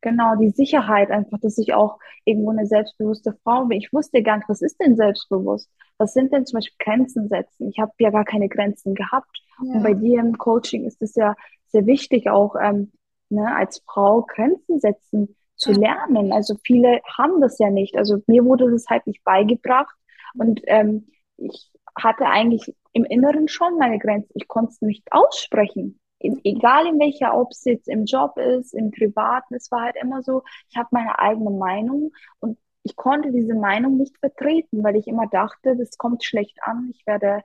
genau, 0.02 0.36
die 0.36 0.50
Sicherheit 0.50 1.12
einfach, 1.12 1.40
dass 1.40 1.58
ich 1.58 1.74
auch 1.74 2.00
irgendwo 2.26 2.52
eine 2.52 2.66
selbstbewusste 2.66 3.38
Frau 3.44 3.66
bin. 3.66 3.78
Ich 3.80 3.94
wusste 3.94 4.22
gar 4.22 4.38
nicht, 4.38 4.50
was 4.50 4.62
ist 4.62 4.80
denn 4.80 4.96
selbstbewusst? 4.96 5.70
Was 5.98 6.14
sind 6.14 6.34
denn 6.34 6.46
zum 6.46 6.58
Beispiel 6.58 6.76
Grenzen 6.80 7.30
setzen? 7.30 7.70
Ich 7.70 7.80
habe 7.80 7.92
ja 8.00 8.10
gar 8.10 8.26
keine 8.26 8.50
Grenzen 8.50 8.96
gehabt. 8.96 9.42
Ja. 9.64 9.76
Und 9.76 9.84
bei 9.84 9.94
dir 9.94 10.20
im 10.20 10.38
Coaching 10.38 10.86
ist 10.86 11.02
es 11.02 11.16
ja 11.16 11.36
sehr 11.68 11.86
wichtig, 11.86 12.30
auch 12.30 12.56
ähm, 12.62 12.92
ne, 13.30 13.56
als 13.56 13.82
Frau 13.86 14.24
Grenzen 14.24 14.80
setzen 14.80 15.36
zu 15.64 15.72
lernen. 15.72 16.32
Also 16.32 16.56
viele 16.64 17.02
haben 17.18 17.42
das 17.42 17.58
ja 17.60 17.70
nicht. 17.70 17.96
Also 17.98 18.22
mir 18.28 18.44
wurde 18.46 18.70
das 18.72 18.88
halt 18.88 19.08
nicht 19.08 19.24
beigebracht. 19.24 19.96
Und 20.36 20.62
ähm, 20.66 21.08
ich 21.38 21.72
hatte 21.96 22.26
eigentlich 22.26 22.74
im 22.94 23.06
Inneren 23.06 23.48
schon 23.48 23.78
meine 23.78 24.00
Grenzen. 24.00 24.32
Ich 24.36 24.48
konnte 24.48 24.72
es 24.72 24.82
nicht 24.82 25.12
aussprechen. 25.12 26.00
In, 26.20 26.40
egal 26.44 26.88
in 26.88 27.00
welcher, 27.00 27.38
ob 27.38 27.52
es 27.52 27.66
jetzt 27.66 27.88
im 27.88 28.06
Job 28.06 28.38
ist, 28.38 28.74
im 28.74 28.92
Privaten, 28.92 29.56
es 29.56 29.72
war 29.72 29.82
halt 29.82 29.96
immer 30.02 30.22
so, 30.24 30.44
ich 30.70 30.78
habe 30.78 30.90
meine 30.92 31.20
eigene 31.20 31.52
Meinung 31.52 32.12
und 32.40 32.58
ich 32.84 32.96
konnte 32.96 33.32
diese 33.32 33.56
Meinung 33.56 33.98
nicht 33.98 34.18
vertreten, 34.20 34.84
weil 34.84 34.96
ich 34.96 35.08
immer 35.08 35.28
dachte, 35.28 35.76
das 35.76 35.98
kommt 35.98 36.24
schlecht 36.24 36.58
an, 36.62 36.92
ich 36.94 37.06
werde 37.06 37.42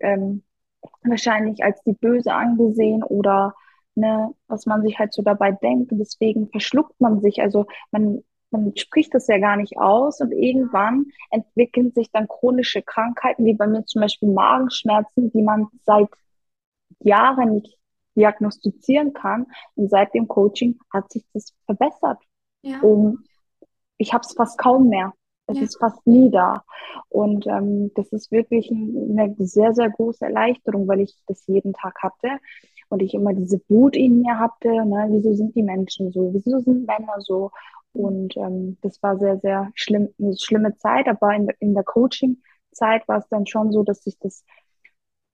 ähm, 0.00 0.42
wahrscheinlich 1.02 1.62
als 1.64 1.82
die 1.82 1.92
Böse 1.92 2.32
angesehen 2.32 3.02
oder 3.02 3.54
ne, 4.00 4.34
was 4.48 4.66
man 4.66 4.82
sich 4.82 4.98
halt 4.98 5.12
so 5.12 5.22
dabei 5.22 5.52
denkt 5.52 5.92
und 5.92 5.98
deswegen 5.98 6.48
verschluckt 6.48 7.00
man 7.00 7.20
sich, 7.20 7.40
also 7.40 7.66
man 7.90 8.22
man 8.50 8.76
spricht 8.76 9.14
das 9.14 9.28
ja 9.28 9.38
gar 9.38 9.56
nicht 9.56 9.78
aus 9.78 10.20
und 10.20 10.32
irgendwann 10.32 11.06
entwickeln 11.30 11.92
sich 11.92 12.10
dann 12.10 12.28
chronische 12.28 12.82
Krankheiten, 12.82 13.44
wie 13.44 13.54
bei 13.54 13.66
mir 13.66 13.84
zum 13.84 14.02
Beispiel 14.02 14.30
Magenschmerzen, 14.30 15.30
die 15.30 15.42
man 15.42 15.68
seit 15.84 16.08
Jahren 17.00 17.54
nicht 17.54 17.78
diagnostizieren 18.16 19.12
kann. 19.12 19.46
Und 19.74 19.88
seit 19.88 20.14
dem 20.14 20.26
Coaching 20.28 20.78
hat 20.92 21.10
sich 21.12 21.24
das 21.32 21.54
verbessert. 21.64 22.18
Ja. 22.62 22.80
Und 22.80 23.24
ich 23.98 24.12
habe 24.12 24.22
es 24.26 24.34
fast 24.34 24.58
kaum 24.58 24.88
mehr. 24.88 25.12
Es 25.46 25.58
ja. 25.58 25.64
ist 25.64 25.78
fast 25.78 26.06
nie 26.06 26.30
da. 26.30 26.64
Und 27.08 27.46
ähm, 27.46 27.92
das 27.94 28.08
ist 28.12 28.30
wirklich 28.30 28.70
eine 28.70 29.34
sehr, 29.38 29.74
sehr 29.74 29.90
große 29.90 30.24
Erleichterung, 30.24 30.86
weil 30.88 31.00
ich 31.00 31.14
das 31.26 31.46
jeden 31.46 31.72
Tag 31.72 32.02
hatte 32.02 32.38
und 32.90 33.02
ich 33.02 33.14
immer 33.14 33.32
diese 33.32 33.60
Wut 33.68 33.96
in 33.96 34.20
mir 34.20 34.38
hatte. 34.38 34.68
Ne? 34.68 35.06
Wieso 35.10 35.32
sind 35.32 35.54
die 35.54 35.62
Menschen 35.62 36.10
so? 36.12 36.34
Wieso 36.34 36.58
sind 36.58 36.86
Männer 36.86 37.20
so? 37.20 37.50
Und 37.92 38.36
ähm, 38.36 38.76
das 38.82 39.02
war 39.02 39.16
sehr, 39.18 39.38
sehr 39.38 39.70
schlimm, 39.74 40.08
eine 40.20 40.36
schlimme 40.36 40.76
Zeit. 40.76 41.08
Aber 41.08 41.34
in, 41.34 41.48
in 41.60 41.74
der 41.74 41.84
Coaching-Zeit 41.84 43.06
war 43.08 43.18
es 43.18 43.28
dann 43.28 43.46
schon 43.46 43.72
so, 43.72 43.82
dass 43.84 44.02
sich 44.02 44.18
das 44.18 44.44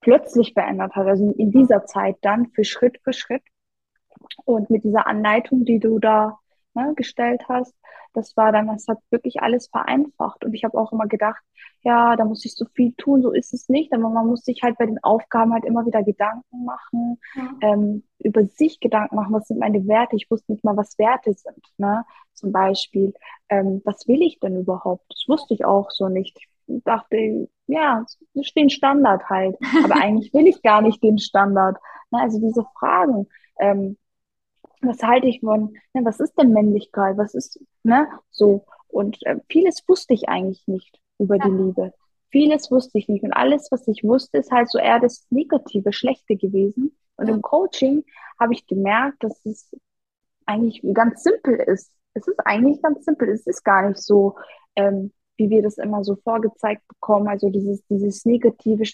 plötzlich 0.00 0.52
verändert 0.52 0.94
hat. 0.94 1.06
Also 1.06 1.32
in 1.32 1.50
dieser 1.50 1.86
Zeit 1.86 2.16
dann 2.20 2.46
für 2.50 2.64
Schritt 2.64 2.98
für 3.02 3.12
Schritt. 3.12 3.42
Und 4.44 4.70
mit 4.70 4.84
dieser 4.84 5.06
Anleitung, 5.06 5.64
die 5.64 5.78
du 5.78 5.98
da 5.98 6.38
ne, 6.76 6.92
gestellt 6.94 7.42
hast, 7.48 7.74
das 8.12 8.36
war 8.36 8.52
dann, 8.52 8.68
das 8.68 8.86
hat 8.88 8.98
wirklich 9.10 9.42
alles 9.42 9.68
vereinfacht. 9.68 10.44
Und 10.44 10.54
ich 10.54 10.64
habe 10.64 10.78
auch 10.78 10.92
immer 10.92 11.06
gedacht, 11.06 11.42
ja, 11.82 12.16
da 12.16 12.24
muss 12.24 12.44
ich 12.44 12.54
so 12.54 12.64
viel 12.74 12.92
tun, 12.92 13.22
so 13.22 13.30
ist 13.30 13.52
es 13.52 13.68
nicht. 13.68 13.92
Aber 13.92 14.08
man 14.08 14.26
muss 14.26 14.42
sich 14.42 14.62
halt 14.62 14.78
bei 14.78 14.86
den 14.86 15.02
Aufgaben 15.02 15.52
halt 15.52 15.64
immer 15.64 15.84
wieder 15.84 16.02
Gedanken 16.02 16.64
machen, 16.64 17.20
ja. 17.34 17.50
ähm, 17.60 18.04
über 18.18 18.44
sich 18.44 18.80
Gedanken 18.80 19.16
machen, 19.16 19.34
was 19.34 19.48
sind 19.48 19.60
meine 19.60 19.86
Werte. 19.86 20.16
Ich 20.16 20.30
wusste 20.30 20.52
nicht 20.52 20.64
mal, 20.64 20.76
was 20.76 20.98
Werte 20.98 21.34
sind. 21.34 21.62
Ne? 21.76 22.04
Zum 22.32 22.52
Beispiel, 22.52 23.12
ähm, 23.48 23.82
was 23.84 24.08
will 24.08 24.22
ich 24.22 24.40
denn 24.40 24.58
überhaupt? 24.60 25.04
Das 25.10 25.24
wusste 25.28 25.54
ich 25.54 25.64
auch 25.64 25.90
so 25.90 26.08
nicht. 26.08 26.38
Ich 26.68 26.82
dachte, 26.84 27.48
ja, 27.66 28.00
das 28.00 28.18
ist 28.32 28.56
den 28.56 28.70
Standard 28.70 29.28
halt. 29.28 29.56
Aber 29.84 29.96
eigentlich 29.96 30.32
will 30.32 30.46
ich 30.46 30.62
gar 30.62 30.80
nicht 30.80 31.02
den 31.02 31.18
Standard. 31.18 31.76
Ne? 32.10 32.20
Also 32.20 32.40
diese 32.40 32.64
Fragen. 32.78 33.28
Ähm, 33.58 33.96
was 34.86 35.02
halte 35.02 35.26
ich 35.26 35.40
von, 35.40 35.74
ne, 35.92 36.04
was 36.04 36.20
ist 36.20 36.34
denn 36.34 36.52
Männlichkeit, 36.52 37.16
was 37.16 37.34
ist, 37.34 37.60
ne, 37.82 38.08
so. 38.30 38.64
Und 38.88 39.24
äh, 39.26 39.36
vieles 39.48 39.82
wusste 39.86 40.14
ich 40.14 40.28
eigentlich 40.28 40.66
nicht 40.66 41.00
über 41.18 41.36
ja. 41.36 41.44
die 41.44 41.50
Liebe. 41.50 41.92
Vieles 42.30 42.70
wusste 42.70 42.98
ich 42.98 43.08
nicht. 43.08 43.24
Und 43.24 43.32
alles, 43.32 43.68
was 43.70 43.86
ich 43.88 44.04
wusste, 44.04 44.38
ist 44.38 44.50
halt 44.50 44.70
so 44.70 44.78
eher 44.78 45.00
das 45.00 45.26
Negative, 45.30 45.92
Schlechte 45.92 46.36
gewesen. 46.36 46.96
Und 47.16 47.28
ja. 47.28 47.34
im 47.34 47.42
Coaching 47.42 48.04
habe 48.38 48.54
ich 48.54 48.66
gemerkt, 48.66 49.22
dass 49.22 49.44
es 49.44 49.70
eigentlich 50.44 50.82
ganz 50.92 51.22
simpel 51.22 51.56
ist. 51.56 51.92
Es 52.14 52.26
ist 52.26 52.40
eigentlich 52.44 52.82
ganz 52.82 53.04
simpel. 53.04 53.28
Es 53.28 53.46
ist 53.46 53.64
gar 53.64 53.88
nicht 53.88 53.98
so, 53.98 54.36
ähm, 54.76 55.12
wie 55.36 55.50
wir 55.50 55.62
das 55.62 55.78
immer 55.78 56.02
so 56.02 56.16
vorgezeigt 56.16 56.86
bekommen, 56.88 57.28
also 57.28 57.50
dieses, 57.50 57.84
dieses 57.88 58.24
negative 58.24 58.84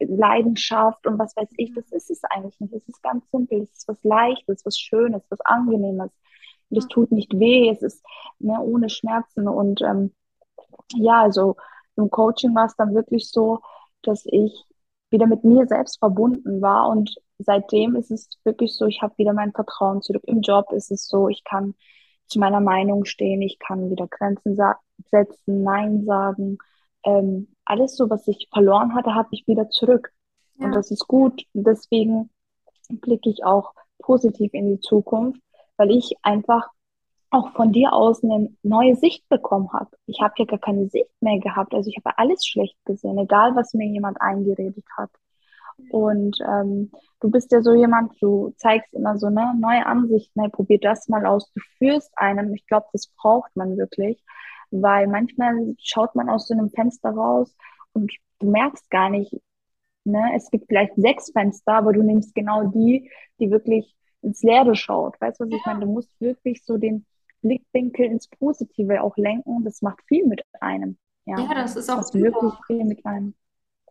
Leidenschaft 0.00 1.06
und 1.06 1.18
was 1.18 1.36
weiß 1.36 1.48
ich, 1.56 1.72
das 1.74 1.90
ist 1.92 2.10
es 2.10 2.24
eigentlich 2.24 2.58
nicht. 2.60 2.74
Es 2.74 2.88
ist 2.88 3.02
ganz 3.02 3.30
simpel, 3.30 3.62
es 3.62 3.72
ist 3.72 3.88
was 3.88 4.02
Leichtes, 4.02 4.64
was 4.64 4.78
Schönes, 4.78 5.22
was 5.28 5.40
Angenehmes. 5.42 6.10
Und 6.70 6.78
es 6.78 6.88
tut 6.88 7.12
nicht 7.12 7.38
weh, 7.38 7.68
es 7.70 7.82
ist 7.82 8.04
ne, 8.38 8.60
ohne 8.60 8.88
Schmerzen. 8.88 9.48
Und 9.48 9.82
ähm, 9.82 10.12
ja, 10.94 11.22
also 11.22 11.56
im 11.96 12.10
Coaching 12.10 12.54
war 12.54 12.66
es 12.66 12.76
dann 12.76 12.94
wirklich 12.94 13.30
so, 13.30 13.60
dass 14.02 14.24
ich 14.26 14.64
wieder 15.10 15.26
mit 15.26 15.44
mir 15.44 15.66
selbst 15.66 15.98
verbunden 15.98 16.62
war. 16.62 16.88
Und 16.88 17.14
seitdem 17.38 17.96
ist 17.96 18.10
es 18.10 18.30
wirklich 18.44 18.74
so, 18.74 18.86
ich 18.86 19.02
habe 19.02 19.16
wieder 19.18 19.32
mein 19.32 19.52
Vertrauen 19.52 20.02
zurück. 20.02 20.22
Im 20.26 20.40
Job 20.40 20.72
ist 20.72 20.90
es 20.90 21.06
so, 21.06 21.28
ich 21.28 21.44
kann 21.44 21.74
zu 22.26 22.38
meiner 22.38 22.60
Meinung 22.60 23.04
stehen, 23.04 23.42
ich 23.42 23.58
kann 23.58 23.90
wieder 23.90 24.06
Grenzen 24.08 24.56
setzen, 25.10 25.62
Nein 25.62 26.04
sagen. 26.04 26.58
Ähm, 27.04 27.48
alles 27.64 27.96
so, 27.96 28.10
was 28.10 28.26
ich 28.28 28.48
verloren 28.52 28.94
hatte, 28.94 29.14
habe 29.14 29.28
ich 29.32 29.46
wieder 29.46 29.68
zurück. 29.70 30.12
Ja. 30.58 30.66
Und 30.66 30.72
das 30.74 30.90
ist 30.90 31.06
gut. 31.06 31.44
Und 31.52 31.66
deswegen 31.66 32.30
blicke 32.88 33.30
ich 33.30 33.44
auch 33.44 33.72
positiv 33.98 34.54
in 34.54 34.70
die 34.70 34.80
Zukunft, 34.80 35.40
weil 35.76 35.90
ich 35.90 36.14
einfach 36.22 36.68
auch 37.30 37.50
von 37.52 37.72
dir 37.72 37.92
aus 37.92 38.22
eine 38.22 38.54
neue 38.62 38.94
Sicht 38.96 39.28
bekommen 39.28 39.72
habe. 39.72 39.90
Ich 40.06 40.20
habe 40.20 40.34
ja 40.38 40.44
gar 40.44 40.58
keine 40.58 40.88
Sicht 40.88 41.10
mehr 41.20 41.38
gehabt. 41.38 41.74
Also 41.74 41.90
ich 41.90 41.96
habe 41.96 42.16
alles 42.18 42.46
schlecht 42.46 42.76
gesehen, 42.84 43.18
egal 43.18 43.54
was 43.56 43.74
mir 43.74 43.86
jemand 43.86 44.20
eingeredet 44.20 44.84
hat. 44.96 45.10
Und 45.90 46.38
ähm, 46.40 46.90
du 47.20 47.30
bist 47.30 47.52
ja 47.52 47.62
so 47.62 47.74
jemand, 47.74 48.12
du 48.20 48.52
zeigst 48.56 48.92
immer 48.94 49.18
so 49.18 49.28
ne, 49.30 49.54
neue 49.58 49.84
Ansichten, 49.86 50.40
hey, 50.40 50.50
probier 50.50 50.78
das 50.80 51.08
mal 51.08 51.26
aus. 51.26 51.50
Du 51.52 51.60
führst 51.78 52.10
einem, 52.16 52.54
ich 52.54 52.66
glaube, 52.66 52.86
das 52.92 53.08
braucht 53.08 53.54
man 53.56 53.76
wirklich, 53.76 54.22
weil 54.70 55.06
manchmal 55.06 55.74
schaut 55.78 56.14
man 56.14 56.28
aus 56.28 56.48
so 56.48 56.54
einem 56.54 56.70
Fenster 56.70 57.10
raus 57.10 57.54
und 57.92 58.12
du 58.38 58.50
merkst 58.50 58.90
gar 58.90 59.10
nicht, 59.10 59.32
ne, 60.04 60.32
es 60.34 60.50
gibt 60.50 60.66
vielleicht 60.68 60.94
sechs 60.96 61.30
Fenster, 61.32 61.74
aber 61.74 61.92
du 61.92 62.02
nimmst 62.02 62.34
genau 62.34 62.64
die, 62.64 63.10
die 63.38 63.50
wirklich 63.50 63.96
ins 64.22 64.42
Leere 64.42 64.74
schaut. 64.74 65.20
Weißt 65.20 65.40
du, 65.40 65.44
was 65.44 65.52
ich 65.52 65.66
meine? 65.66 65.80
Du 65.80 65.86
musst 65.86 66.10
wirklich 66.20 66.64
so 66.64 66.78
den 66.78 67.06
Blickwinkel 67.42 68.06
ins 68.06 68.28
Positive 68.28 69.02
auch 69.02 69.16
lenken. 69.16 69.64
Das 69.64 69.82
macht 69.82 70.02
viel 70.06 70.26
mit 70.26 70.42
einem. 70.60 70.96
Ja, 71.26 71.38
ja 71.38 71.54
das 71.54 71.76
ist 71.76 71.90
auch 71.90 71.98
das 71.98 72.14
wirklich 72.14 72.52
viel 72.66 72.84
mit 72.84 73.04
einem. 73.06 73.34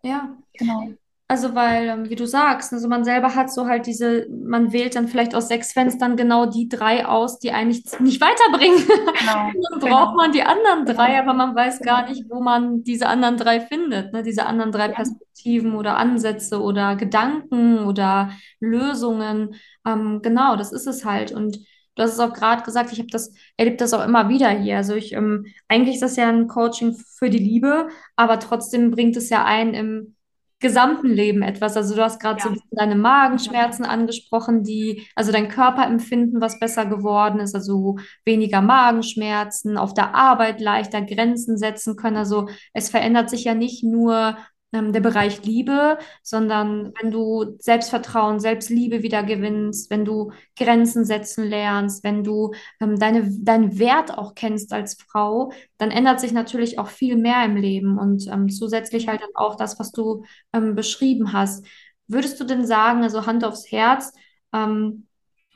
Ja, 0.03 0.37
genau. 0.53 0.89
Also, 1.27 1.55
weil, 1.55 1.87
ähm, 1.87 2.09
wie 2.09 2.15
du 2.15 2.27
sagst, 2.27 2.71
also 2.71 2.87
man 2.87 3.03
selber 3.03 3.33
hat 3.33 3.51
so 3.51 3.65
halt 3.65 3.87
diese, 3.87 4.27
man 4.29 4.71
wählt 4.71 4.95
dann 4.95 5.07
vielleicht 5.07 5.33
aus 5.33 5.47
sechs 5.47 5.71
Fenstern 5.71 6.17
genau 6.17 6.45
die 6.45 6.69
drei 6.69 7.07
aus, 7.07 7.39
die 7.39 7.51
eigentlich 7.51 7.83
nicht 7.99 8.21
weiterbringen. 8.21 8.77
Genau. 8.85 9.51
dann 9.71 9.79
braucht 9.79 10.11
genau. 10.11 10.15
man 10.15 10.31
die 10.31 10.43
anderen 10.43 10.85
drei, 10.85 11.07
genau. 11.13 11.23
aber 11.23 11.33
man 11.33 11.55
weiß 11.55 11.79
gar 11.79 12.03
genau. 12.03 12.13
nicht, 12.13 12.29
wo 12.29 12.41
man 12.41 12.83
diese 12.83 13.07
anderen 13.07 13.37
drei 13.37 13.59
findet, 13.59 14.13
ne? 14.13 14.21
Diese 14.21 14.45
anderen 14.45 14.71
drei 14.71 14.87
ja. 14.89 14.93
Perspektiven 14.93 15.73
oder 15.73 15.97
Ansätze 15.97 16.61
oder 16.61 16.95
Gedanken 16.95 17.79
oder 17.79 18.29
Lösungen. 18.59 19.55
Ähm, 19.83 20.21
genau, 20.21 20.55
das 20.55 20.71
ist 20.71 20.85
es 20.85 21.05
halt. 21.05 21.31
Und 21.31 21.57
du 21.95 22.03
hast 22.03 22.13
es 22.13 22.19
auch 22.19 22.33
gerade 22.33 22.61
gesagt, 22.61 22.91
ich 22.91 22.99
habe 22.99 23.09
das, 23.09 23.33
erlebe 23.57 23.77
das 23.77 23.93
auch 23.93 24.05
immer 24.05 24.29
wieder 24.29 24.49
hier. 24.49 24.77
Also 24.77 24.93
ich, 24.93 25.13
ähm, 25.13 25.47
eigentlich 25.69 25.95
ist 25.95 26.03
das 26.03 26.17
ja 26.17 26.29
ein 26.29 26.47
Coaching 26.47 26.95
für 27.17 27.31
die 27.31 27.39
Liebe, 27.39 27.87
aber 28.15 28.39
trotzdem 28.39 28.91
bringt 28.91 29.17
es 29.17 29.29
ja 29.29 29.43
ein 29.43 29.73
im 29.73 30.14
gesamten 30.59 31.09
Leben 31.09 31.41
etwas. 31.41 31.75
Also 31.75 31.95
du 31.95 32.01
hast 32.01 32.19
gerade 32.19 32.39
ja. 32.39 32.45
so 32.45 32.55
deine 32.71 32.95
Magenschmerzen 32.95 33.85
angesprochen, 33.85 34.63
die, 34.63 35.05
also 35.15 35.31
dein 35.31 35.49
Körperempfinden, 35.49 36.41
was 36.41 36.59
besser 36.59 36.85
geworden 36.85 37.39
ist, 37.39 37.55
also 37.55 37.97
weniger 38.23 38.61
Magenschmerzen, 38.61 39.77
auf 39.77 39.93
der 39.93 40.15
Arbeit 40.15 40.61
leichter 40.61 41.01
Grenzen 41.01 41.57
setzen 41.57 41.95
können. 41.95 42.17
Also 42.17 42.47
es 42.73 42.89
verändert 42.89 43.29
sich 43.29 43.43
ja 43.43 43.53
nicht 43.53 43.83
nur 43.83 44.37
ähm, 44.73 44.93
der 44.93 44.99
Bereich 44.99 45.43
Liebe, 45.43 45.97
sondern 46.21 46.93
wenn 47.01 47.11
du 47.11 47.55
Selbstvertrauen, 47.59 48.39
Selbstliebe 48.39 49.03
wieder 49.03 49.23
gewinnst, 49.23 49.89
wenn 49.89 50.05
du 50.05 50.31
Grenzen 50.57 51.05
setzen 51.05 51.45
lernst, 51.47 52.03
wenn 52.03 52.23
du 52.23 52.53
ähm, 52.81 52.97
deine, 52.97 53.29
deinen 53.41 53.79
Wert 53.79 54.17
auch 54.17 54.35
kennst 54.35 54.73
als 54.73 54.95
Frau, 54.95 55.51
dann 55.77 55.91
ändert 55.91 56.19
sich 56.19 56.31
natürlich 56.31 56.79
auch 56.79 56.87
viel 56.87 57.15
mehr 57.17 57.43
im 57.45 57.55
Leben 57.55 57.97
und 57.97 58.27
ähm, 58.27 58.49
zusätzlich 58.49 59.07
halt 59.07 59.21
dann 59.21 59.35
auch 59.35 59.55
das, 59.55 59.79
was 59.79 59.91
du 59.91 60.23
ähm, 60.53 60.75
beschrieben 60.75 61.33
hast. 61.33 61.65
Würdest 62.07 62.39
du 62.39 62.43
denn 62.43 62.65
sagen, 62.65 63.03
also 63.03 63.25
Hand 63.25 63.43
aufs 63.43 63.71
Herz, 63.71 64.13
ähm, 64.53 65.07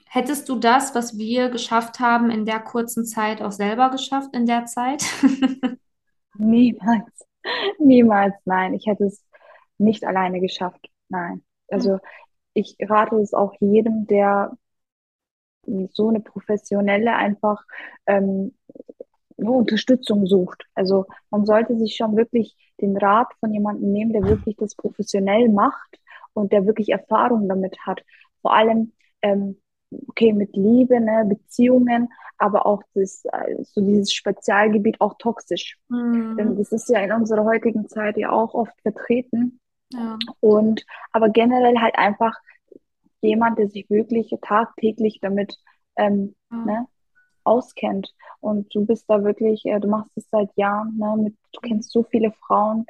hättest 0.06 0.50
du 0.50 0.56
das, 0.58 0.96
was 0.96 1.18
wir 1.18 1.50
geschafft 1.50 2.00
haben, 2.00 2.32
in 2.32 2.46
der 2.46 2.60
kurzen 2.60 3.06
Zeit 3.06 3.42
auch 3.42 3.52
selber 3.52 3.92
geschafft 3.92 4.30
in 4.34 4.46
der 4.46 4.66
Zeit? 4.66 5.04
Niemals. 6.38 7.29
Niemals, 7.80 8.36
nein. 8.46 8.74
Ich 8.74 8.88
hätte 8.88 9.06
es 9.06 9.24
nicht 9.78 10.06
alleine 10.06 10.40
geschafft. 10.40 10.90
Nein. 11.10 11.44
Also 11.70 12.00
ich 12.54 12.76
rate 12.82 13.18
es 13.18 13.34
auch 13.34 13.54
jedem, 13.60 14.08
der 14.08 14.58
so 15.92 16.10
eine 16.10 16.20
professionelle 16.20 17.16
einfach 17.16 17.64
ähm, 18.06 18.54
Unterstützung 19.38 20.26
sucht. 20.26 20.66
Also 20.74 21.06
man 21.30 21.46
sollte 21.46 21.78
sich 21.78 21.96
schon 21.96 22.18
wirklich 22.18 22.56
den 22.82 22.98
Rat 22.98 23.28
von 23.40 23.54
jemandem 23.54 23.92
nehmen, 23.92 24.14
der 24.14 24.24
wirklich 24.24 24.56
das 24.58 24.76
professionell 24.76 25.50
macht 25.50 26.00
und 26.34 26.52
der 26.52 26.66
wirklich 26.66 26.90
Erfahrung 26.90 27.48
damit 27.48 27.78
hat. 27.86 28.04
Vor 28.42 28.54
allem, 28.54 28.94
ähm, 29.22 29.58
okay, 30.10 30.34
mit 30.34 30.56
Liebe, 30.56 31.00
ne, 31.00 31.26
Beziehungen, 31.28 32.10
aber 32.38 32.66
auch 32.66 32.84
das, 32.94 33.24
äh, 33.26 33.64
so 33.64 33.82
dieses 33.82 34.14
Spezialgebiet 34.14 35.02
auch 35.02 35.16
toxisch. 35.20 35.78
Denn 36.38 36.56
Hm, 36.56 36.58
das 36.58 36.72
ist 36.72 36.90
ja 36.90 37.00
in 37.02 37.12
unserer 37.12 37.46
heutigen 37.46 37.88
Zeit 37.90 38.18
ja 38.18 38.32
auch 38.32 38.54
oft 38.56 38.80
vertreten. 38.82 39.60
ja, 39.90 40.20
Und 40.40 40.86
aber 41.12 41.30
generell 41.30 41.80
halt 41.80 41.98
einfach 41.98 42.36
jemand, 43.22 43.60
der 43.60 43.70
sich 43.70 43.90
wirklich 43.90 44.34
tagtäglich 44.42 45.20
damit 45.22 45.58
ähm, 45.98 46.36
ja, 46.52 46.58
ne, 46.64 46.88
auskennt. 47.44 48.14
Und 48.42 48.74
du 48.76 48.86
bist 48.86 49.06
da 49.10 49.24
wirklich, 49.24 49.66
äh, 49.66 49.80
du 49.80 49.88
machst 49.90 50.12
es 50.18 50.30
seit 50.32 50.50
Jahren, 50.58 50.98
ne, 50.98 51.16
mit, 51.18 51.38
du 51.54 51.62
kennst 51.62 51.92
so 51.92 52.04
viele 52.04 52.32
Frauen 52.34 52.86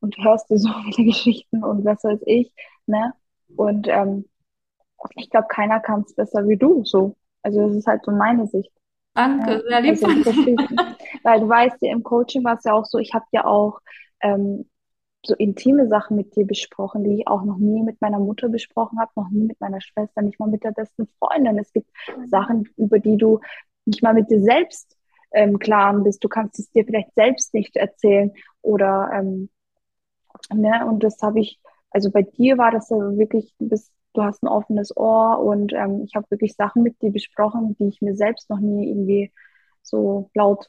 und 0.00 0.16
hörst 0.18 0.50
dir 0.50 0.58
so 0.58 0.68
viele 0.94 1.08
Geschichten 1.10 1.64
und 1.64 1.84
was 1.84 2.04
weiß 2.04 2.20
ich, 2.26 2.52
ne? 2.86 3.14
Und 3.56 3.88
ähm, 3.88 4.26
ich 5.16 5.30
glaube, 5.30 5.48
keiner 5.48 5.80
kann 5.80 6.02
es 6.06 6.14
besser 6.14 6.46
wie 6.48 6.56
du, 6.56 6.84
so. 6.84 7.16
Also 7.42 7.66
das 7.66 7.76
ist 7.76 7.86
halt 7.86 8.04
so 8.04 8.10
meine 8.10 8.46
Sicht. 8.46 8.70
Danke, 9.14 9.62
sehr 9.68 9.80
lieb 9.80 10.02
also. 10.02 10.06
Weil 11.22 11.40
du 11.40 11.48
weißt 11.48 11.76
ja, 11.82 11.92
im 11.92 12.02
Coaching 12.02 12.42
war 12.44 12.56
es 12.56 12.64
ja 12.64 12.72
auch 12.72 12.86
so, 12.86 12.98
ich 12.98 13.14
habe 13.14 13.26
ja 13.32 13.44
auch 13.44 13.80
ähm, 14.20 14.68
so 15.24 15.34
intime 15.34 15.88
Sachen 15.88 16.16
mit 16.16 16.34
dir 16.36 16.46
besprochen, 16.46 17.04
die 17.04 17.20
ich 17.20 17.28
auch 17.28 17.44
noch 17.44 17.58
nie 17.58 17.82
mit 17.82 18.00
meiner 18.00 18.18
Mutter 18.18 18.48
besprochen 18.48 18.98
habe, 19.00 19.10
noch 19.16 19.30
nie 19.30 19.44
mit 19.44 19.60
meiner 19.60 19.80
Schwester, 19.80 20.22
nicht 20.22 20.38
mal 20.38 20.48
mit 20.48 20.64
der 20.64 20.72
besten 20.72 21.06
Freundin. 21.18 21.58
Es 21.58 21.72
gibt 21.72 21.88
Sachen, 22.26 22.68
über 22.76 22.98
die 22.98 23.16
du 23.16 23.40
nicht 23.84 24.02
mal 24.02 24.14
mit 24.14 24.30
dir 24.30 24.42
selbst 24.42 24.96
ähm, 25.32 25.58
klar 25.58 25.94
bist. 26.00 26.22
Du 26.24 26.28
kannst 26.28 26.58
es 26.58 26.70
dir 26.70 26.84
vielleicht 26.84 27.14
selbst 27.14 27.54
nicht 27.54 27.76
erzählen 27.76 28.32
oder 28.62 29.10
ähm, 29.14 29.48
ne? 30.52 30.86
Und 30.86 31.02
das 31.02 31.20
habe 31.22 31.40
ich, 31.40 31.60
also 31.90 32.10
bei 32.10 32.22
dir 32.22 32.58
war 32.58 32.70
das 32.70 32.90
ja 32.90 32.96
wirklich, 32.96 33.54
du 33.58 33.68
bist, 33.68 33.92
du 34.14 34.22
hast 34.22 34.42
ein 34.42 34.48
offenes 34.48 34.96
Ohr 34.96 35.38
und 35.40 35.72
ähm, 35.72 36.02
ich 36.06 36.14
habe 36.14 36.30
wirklich 36.30 36.54
Sachen 36.54 36.82
mit 36.82 37.00
dir 37.02 37.10
besprochen, 37.12 37.76
die 37.78 37.88
ich 37.88 38.00
mir 38.00 38.14
selbst 38.16 38.48
noch 38.50 38.60
nie 38.60 38.88
irgendwie 38.88 39.32
so 39.82 40.30
laut 40.34 40.68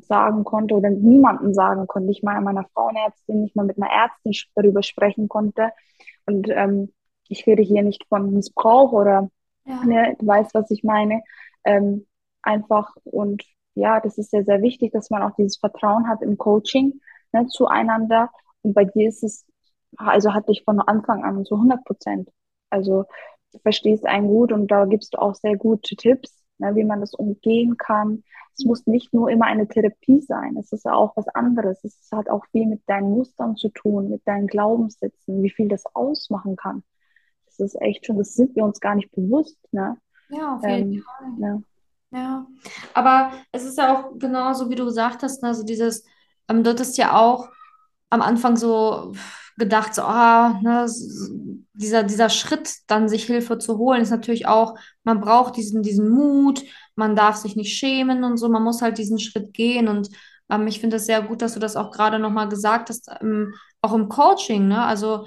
sagen 0.00 0.44
konnte 0.44 0.74
oder 0.74 0.90
niemandem 0.90 1.54
sagen 1.54 1.86
konnte, 1.86 2.08
nicht 2.08 2.24
mal 2.24 2.40
meiner 2.40 2.64
Frauenärztin, 2.74 3.42
nicht 3.42 3.56
mal 3.56 3.66
mit 3.66 3.76
einer 3.80 3.90
Ärztin 3.90 4.32
darüber 4.54 4.82
sprechen 4.82 5.28
konnte. 5.28 5.70
Und 6.26 6.48
ähm, 6.50 6.92
ich 7.28 7.46
rede 7.46 7.62
hier 7.62 7.82
nicht 7.82 8.06
von 8.08 8.32
Missbrauch 8.32 8.92
oder 8.92 9.30
Ja, 9.64 9.84
ne, 9.84 10.16
du 10.18 10.26
weißt, 10.26 10.54
was 10.54 10.70
ich 10.70 10.82
meine. 10.84 11.22
Ähm, 11.64 12.06
einfach 12.42 12.94
und 13.04 13.44
ja, 13.74 14.00
das 14.00 14.18
ist 14.18 14.30
sehr, 14.30 14.44
sehr 14.44 14.62
wichtig, 14.62 14.92
dass 14.92 15.10
man 15.10 15.22
auch 15.22 15.34
dieses 15.36 15.58
Vertrauen 15.58 16.08
hat 16.08 16.22
im 16.22 16.38
Coaching 16.38 17.00
ne, 17.32 17.46
zueinander. 17.48 18.30
Und 18.62 18.74
bei 18.74 18.84
dir 18.84 19.08
ist 19.08 19.22
es, 19.22 19.46
also 19.96 20.34
hatte 20.34 20.52
ich 20.52 20.64
von 20.64 20.80
Anfang 20.80 21.24
an 21.24 21.44
so 21.44 21.56
100 21.56 21.84
Prozent. 21.84 22.30
Also 22.70 23.04
du 23.52 23.58
verstehst 23.60 24.04
einen 24.06 24.28
gut 24.28 24.52
und 24.52 24.68
da 24.70 24.84
gibst 24.86 25.14
du 25.14 25.18
auch 25.18 25.34
sehr 25.34 25.56
gute 25.56 25.96
Tipps, 25.96 26.42
ne, 26.58 26.74
wie 26.76 26.84
man 26.84 27.00
das 27.00 27.14
umgehen 27.14 27.76
kann. 27.76 28.24
Es 28.56 28.64
muss 28.64 28.86
nicht 28.86 29.14
nur 29.14 29.30
immer 29.30 29.46
eine 29.46 29.68
Therapie 29.68 30.20
sein, 30.20 30.56
es 30.58 30.72
ist 30.72 30.86
auch 30.86 31.16
was 31.16 31.28
anderes. 31.28 31.82
Es 31.84 32.08
hat 32.12 32.28
auch 32.28 32.44
viel 32.52 32.66
mit 32.66 32.82
deinen 32.88 33.10
Mustern 33.10 33.56
zu 33.56 33.68
tun, 33.70 34.10
mit 34.10 34.26
deinen 34.26 34.46
Glaubenssätzen, 34.48 35.42
wie 35.42 35.50
viel 35.50 35.68
das 35.68 35.84
ausmachen 35.94 36.56
kann. 36.56 36.82
Das 37.46 37.60
ist 37.60 37.80
echt 37.80 38.06
schon, 38.06 38.18
das 38.18 38.34
sind 38.34 38.54
wir 38.56 38.64
uns 38.64 38.80
gar 38.80 38.94
nicht 38.94 39.10
bewusst, 39.12 39.58
ne? 39.72 39.96
ja, 40.28 40.56
auf 40.56 40.66
jeden 40.66 40.84
Ähm, 40.84 41.04
Fall. 41.04 41.38
ja. 41.38 41.62
Ja, 42.10 42.46
aber 42.94 43.32
es 43.52 43.64
ist 43.64 43.76
ja 43.78 43.94
auch 43.98 44.18
genauso, 44.18 44.70
wie 44.70 44.76
du 44.76 44.84
gesagt 44.86 45.22
hast, 45.22 45.42
ne, 45.42 45.54
so 45.54 45.62
dieses, 45.64 46.04
ähm, 46.48 46.64
dort 46.64 46.80
ist 46.80 46.96
ja 46.98 47.18
auch 47.18 47.48
am 48.10 48.22
Anfang 48.22 48.56
so 48.56 49.12
gedacht, 49.58 49.94
so, 49.94 50.02
ah, 50.02 50.58
ne, 50.62 50.86
dieser, 51.74 52.02
dieser 52.04 52.28
Schritt, 52.30 52.70
dann 52.86 53.08
sich 53.08 53.24
Hilfe 53.24 53.58
zu 53.58 53.78
holen, 53.78 54.00
ist 54.00 54.10
natürlich 54.10 54.46
auch, 54.46 54.78
man 55.04 55.20
braucht 55.20 55.56
diesen, 55.56 55.82
diesen 55.82 56.08
Mut, 56.08 56.62
man 56.96 57.16
darf 57.16 57.36
sich 57.36 57.56
nicht 57.56 57.76
schämen 57.76 58.24
und 58.24 58.36
so, 58.36 58.48
man 58.48 58.62
muss 58.62 58.82
halt 58.82 58.98
diesen 58.98 59.18
Schritt 59.18 59.52
gehen 59.54 59.88
und 59.88 60.08
ähm, 60.50 60.66
ich 60.66 60.80
finde 60.80 60.96
es 60.96 61.06
sehr 61.06 61.22
gut, 61.22 61.42
dass 61.42 61.54
du 61.54 61.60
das 61.60 61.76
auch 61.76 61.90
gerade 61.90 62.18
nochmal 62.18 62.48
gesagt 62.48 62.88
hast, 62.88 63.10
ähm, 63.20 63.54
auch 63.82 63.94
im 63.94 64.08
Coaching, 64.08 64.68
ne, 64.68 64.84
also 64.84 65.26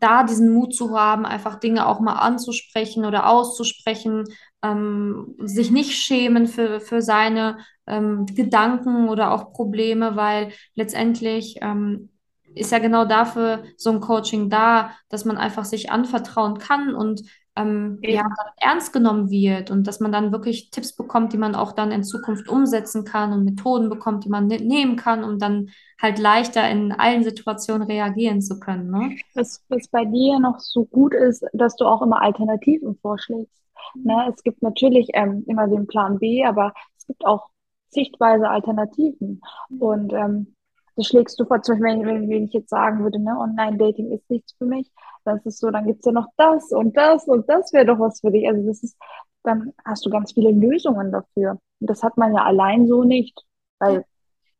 da 0.00 0.22
diesen 0.22 0.52
Mut 0.52 0.74
zu 0.74 0.96
haben, 0.96 1.26
einfach 1.26 1.58
Dinge 1.58 1.86
auch 1.86 2.00
mal 2.00 2.14
anzusprechen 2.14 3.04
oder 3.04 3.28
auszusprechen, 3.28 4.24
ähm, 4.62 5.34
sich 5.38 5.70
nicht 5.70 5.92
schämen 5.96 6.46
für, 6.46 6.80
für 6.80 7.02
seine 7.02 7.58
ähm, 7.86 8.26
Gedanken 8.26 9.08
oder 9.08 9.32
auch 9.32 9.52
Probleme, 9.52 10.16
weil 10.16 10.52
letztendlich 10.74 11.56
ähm, 11.62 12.10
ist 12.58 12.72
ja 12.72 12.78
genau 12.78 13.04
dafür 13.04 13.62
so 13.76 13.90
ein 13.90 14.00
Coaching 14.00 14.50
da, 14.50 14.90
dass 15.08 15.24
man 15.24 15.36
einfach 15.36 15.64
sich 15.64 15.90
anvertrauen 15.90 16.58
kann 16.58 16.94
und 16.94 17.22
ähm, 17.56 17.98
ja, 18.02 18.24
ernst 18.58 18.92
genommen 18.92 19.30
wird 19.30 19.70
und 19.70 19.86
dass 19.86 20.00
man 20.00 20.12
dann 20.12 20.30
wirklich 20.32 20.70
Tipps 20.70 20.94
bekommt, 20.94 21.32
die 21.32 21.38
man 21.38 21.54
auch 21.54 21.72
dann 21.72 21.90
in 21.90 22.04
Zukunft 22.04 22.48
umsetzen 22.48 23.04
kann 23.04 23.32
und 23.32 23.44
Methoden 23.44 23.88
bekommt, 23.88 24.24
die 24.24 24.28
man 24.28 24.46
ne 24.46 24.58
nehmen 24.58 24.96
kann, 24.96 25.24
um 25.24 25.38
dann 25.38 25.70
halt 26.00 26.18
leichter 26.18 26.68
in 26.70 26.92
allen 26.92 27.24
Situationen 27.24 27.88
reagieren 27.88 28.40
zu 28.40 28.60
können, 28.60 28.90
ne? 28.90 29.16
Was, 29.34 29.64
was 29.68 29.88
bei 29.88 30.04
dir 30.04 30.38
noch 30.38 30.60
so 30.60 30.84
gut 30.84 31.14
ist, 31.14 31.44
dass 31.52 31.74
du 31.74 31.84
auch 31.84 32.02
immer 32.02 32.22
Alternativen 32.22 32.96
vorschlägst. 33.02 33.52
Ne? 33.94 34.32
Es 34.32 34.42
gibt 34.42 34.62
natürlich 34.62 35.08
ähm, 35.14 35.44
immer 35.48 35.66
den 35.66 35.86
Plan 35.86 36.18
B, 36.18 36.44
aber 36.44 36.72
es 36.96 37.06
gibt 37.06 37.24
auch 37.26 37.48
sichtweise 37.88 38.48
Alternativen. 38.48 39.40
Und 39.78 40.12
ähm, 40.12 40.54
das 40.98 41.06
schlägst 41.06 41.38
du 41.38 41.44
vor, 41.44 41.62
zum 41.62 41.78
Beispiel, 41.78 42.04
wenn, 42.04 42.28
wenn, 42.28 42.44
ich 42.44 42.52
jetzt 42.52 42.70
sagen 42.70 43.04
würde, 43.04 43.20
ne, 43.20 43.38
Online-Dating 43.38 44.10
ist 44.10 44.28
nichts 44.28 44.52
für 44.58 44.66
mich, 44.66 44.90
dann 45.24 45.36
ist 45.36 45.46
es 45.46 45.58
so, 45.58 45.70
dann 45.70 45.86
gibt's 45.86 46.04
ja 46.04 46.12
noch 46.12 46.26
das 46.36 46.72
und 46.72 46.96
das 46.96 47.28
und 47.28 47.48
das 47.48 47.72
wäre 47.72 47.86
doch 47.86 48.00
was 48.00 48.20
für 48.20 48.32
dich. 48.32 48.48
Also 48.48 48.66
das 48.66 48.82
ist, 48.82 48.98
dann 49.44 49.72
hast 49.84 50.04
du 50.04 50.10
ganz 50.10 50.32
viele 50.32 50.50
Lösungen 50.50 51.12
dafür. 51.12 51.60
Und 51.80 51.88
das 51.88 52.02
hat 52.02 52.16
man 52.16 52.34
ja 52.34 52.42
allein 52.42 52.88
so 52.88 53.04
nicht, 53.04 53.40
Ja, 53.80 53.86
weil 53.86 54.04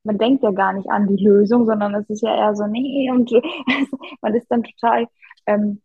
man 0.04 0.16
denkt 0.16 0.44
ja 0.44 0.52
gar 0.52 0.72
nicht 0.74 0.88
an 0.88 1.08
die 1.08 1.22
Lösung, 1.22 1.66
sondern 1.66 1.92
es 1.96 2.08
ist 2.08 2.22
ja 2.22 2.34
eher 2.34 2.54
so, 2.54 2.66
nee, 2.68 3.10
und 3.10 3.32
man 4.22 4.34
ist 4.34 4.46
dann 4.48 4.62
total, 4.62 5.08
ähm, 5.46 5.82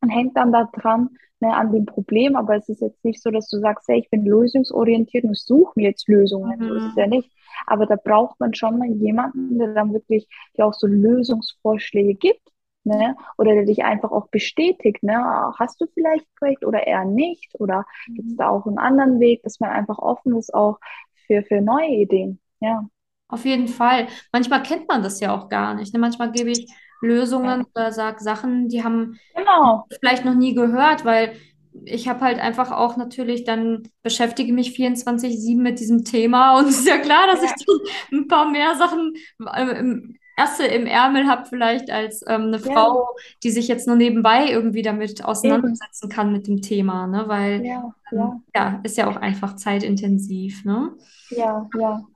man 0.00 0.10
hängt 0.10 0.36
dann 0.36 0.50
da 0.50 0.68
dran, 0.72 1.10
ne, 1.38 1.54
an 1.54 1.70
dem 1.70 1.86
Problem, 1.86 2.34
aber 2.34 2.56
es 2.56 2.68
ist 2.68 2.82
jetzt 2.82 3.04
nicht 3.04 3.22
so, 3.22 3.30
dass 3.30 3.48
du 3.48 3.60
sagst, 3.60 3.86
hey, 3.86 4.00
ich 4.00 4.10
bin 4.10 4.24
lösungsorientiert 4.24 5.22
und 5.22 5.32
ich 5.32 5.44
suche 5.44 5.72
mir 5.76 5.90
jetzt 5.90 6.08
Lösungen, 6.08 6.60
so 6.60 6.74
ist 6.74 6.84
es 6.86 6.96
ja 6.96 7.06
mhm. 7.06 7.12
nicht. 7.12 7.30
Aber 7.66 7.86
da 7.86 7.96
braucht 7.96 8.38
man 8.40 8.54
schon 8.54 8.78
mal 8.78 8.88
jemanden, 8.88 9.58
der 9.58 9.74
dann 9.74 9.92
wirklich 9.92 10.28
dir 10.56 10.66
auch 10.66 10.74
so 10.74 10.86
Lösungsvorschläge 10.86 12.14
gibt, 12.14 12.42
ne, 12.84 13.16
oder 13.38 13.54
der 13.54 13.64
dich 13.64 13.84
einfach 13.84 14.10
auch 14.12 14.28
bestätigt, 14.28 15.02
ne, 15.02 15.52
hast 15.58 15.80
du 15.80 15.86
vielleicht 15.94 16.26
Projekt 16.36 16.64
oder 16.64 16.86
eher 16.86 17.04
nicht, 17.04 17.54
oder 17.58 17.84
gibt 18.14 18.28
es 18.30 18.36
da 18.36 18.48
auch 18.48 18.66
einen 18.66 18.78
anderen 18.78 19.20
Weg, 19.20 19.42
dass 19.42 19.60
man 19.60 19.70
einfach 19.70 19.98
offen 19.98 20.36
ist 20.36 20.54
auch 20.54 20.78
für, 21.26 21.42
für 21.42 21.60
neue 21.60 21.88
Ideen, 21.88 22.40
ja. 22.60 22.86
Auf 23.28 23.44
jeden 23.44 23.66
Fall. 23.68 24.06
Manchmal 24.32 24.62
kennt 24.62 24.88
man 24.88 25.02
das 25.02 25.20
ja 25.20 25.34
auch 25.34 25.48
gar 25.48 25.74
nicht. 25.74 25.92
Ne? 25.92 25.98
Manchmal 25.98 26.30
gebe 26.30 26.50
ich 26.50 26.72
Lösungen 27.02 27.62
Ja. 27.62 27.66
oder 27.74 27.92
sage 27.92 28.22
Sachen, 28.22 28.68
die 28.68 28.84
haben 28.84 29.18
Genau. 29.34 29.86
vielleicht 30.00 30.24
noch 30.24 30.34
nie 30.34 30.54
gehört, 30.54 31.04
weil 31.04 31.36
ich 31.84 32.08
habe 32.08 32.20
halt 32.20 32.38
einfach 32.38 32.70
auch 32.72 32.96
natürlich 32.96 33.44
dann 33.44 33.88
beschäftige 34.02 34.52
mich 34.52 34.72
24/7 34.76 35.62
mit 35.62 35.80
diesem 35.80 36.04
Thema 36.04 36.58
und 36.58 36.68
es 36.68 36.78
ist 36.80 36.88
ja 36.88 36.98
klar, 36.98 37.26
dass 37.28 37.42
ich 37.42 37.50
Ja, 37.50 37.54
dann 37.54 38.20
ein 38.20 38.28
paar 38.28 38.50
mehr 38.50 38.74
Sachen 38.76 39.14
äh, 39.54 39.78
im, 39.78 40.16
Erste 40.38 40.66
im 40.66 40.86
Ärmel 40.86 41.26
habe 41.28 41.46
vielleicht 41.48 41.90
als 41.90 42.22
ähm, 42.28 42.42
eine 42.48 42.58
ja, 42.62 42.72
Frau, 42.74 43.08
die 43.42 43.50
sich 43.50 43.68
jetzt 43.68 43.86
nur 43.86 43.96
nebenbei 43.96 44.50
irgendwie 44.50 44.82
damit 44.82 45.24
auseinandersetzen 45.24 46.10
kann 46.10 46.30
mit 46.32 46.46
dem 46.46 46.60
Thema, 46.60 47.06
ne? 47.06 47.24
Weil 47.26 47.64
Ja, 47.64 47.94
ähm, 48.12 48.18
ja, 48.18 48.40
ja, 48.54 48.80
ist 48.82 48.98
ja 48.98 49.06
auch 49.08 49.16
einfach 49.16 49.56
zeitintensiv, 49.56 50.64
ne? 50.66 50.94
ja, 51.30 51.68
ja. 51.74 52.06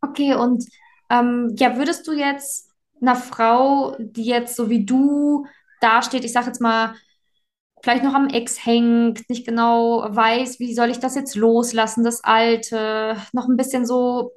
Okay, 0.00 0.34
und 0.34 0.64
ähm, 1.10 1.54
ja, 1.56 1.76
würdest 1.76 2.06
du 2.06 2.12
jetzt 2.12 2.70
einer 3.00 3.16
Frau, 3.16 3.96
die 3.98 4.24
jetzt 4.24 4.56
so 4.56 4.68
wie 4.70 4.84
du 4.84 5.46
dasteht, 5.80 6.24
ich 6.24 6.32
sage 6.32 6.46
jetzt 6.48 6.60
mal, 6.60 6.94
vielleicht 7.82 8.04
noch 8.04 8.14
am 8.14 8.28
Ex 8.28 8.64
hängt, 8.64 9.28
nicht 9.28 9.46
genau 9.46 10.06
weiß, 10.08 10.60
wie 10.60 10.74
soll 10.74 10.90
ich 10.90 10.98
das 10.98 11.14
jetzt 11.14 11.34
loslassen, 11.34 12.04
das 12.04 12.22
Alte, 12.24 13.16
noch 13.32 13.48
ein 13.48 13.56
bisschen 13.56 13.86
so 13.86 14.32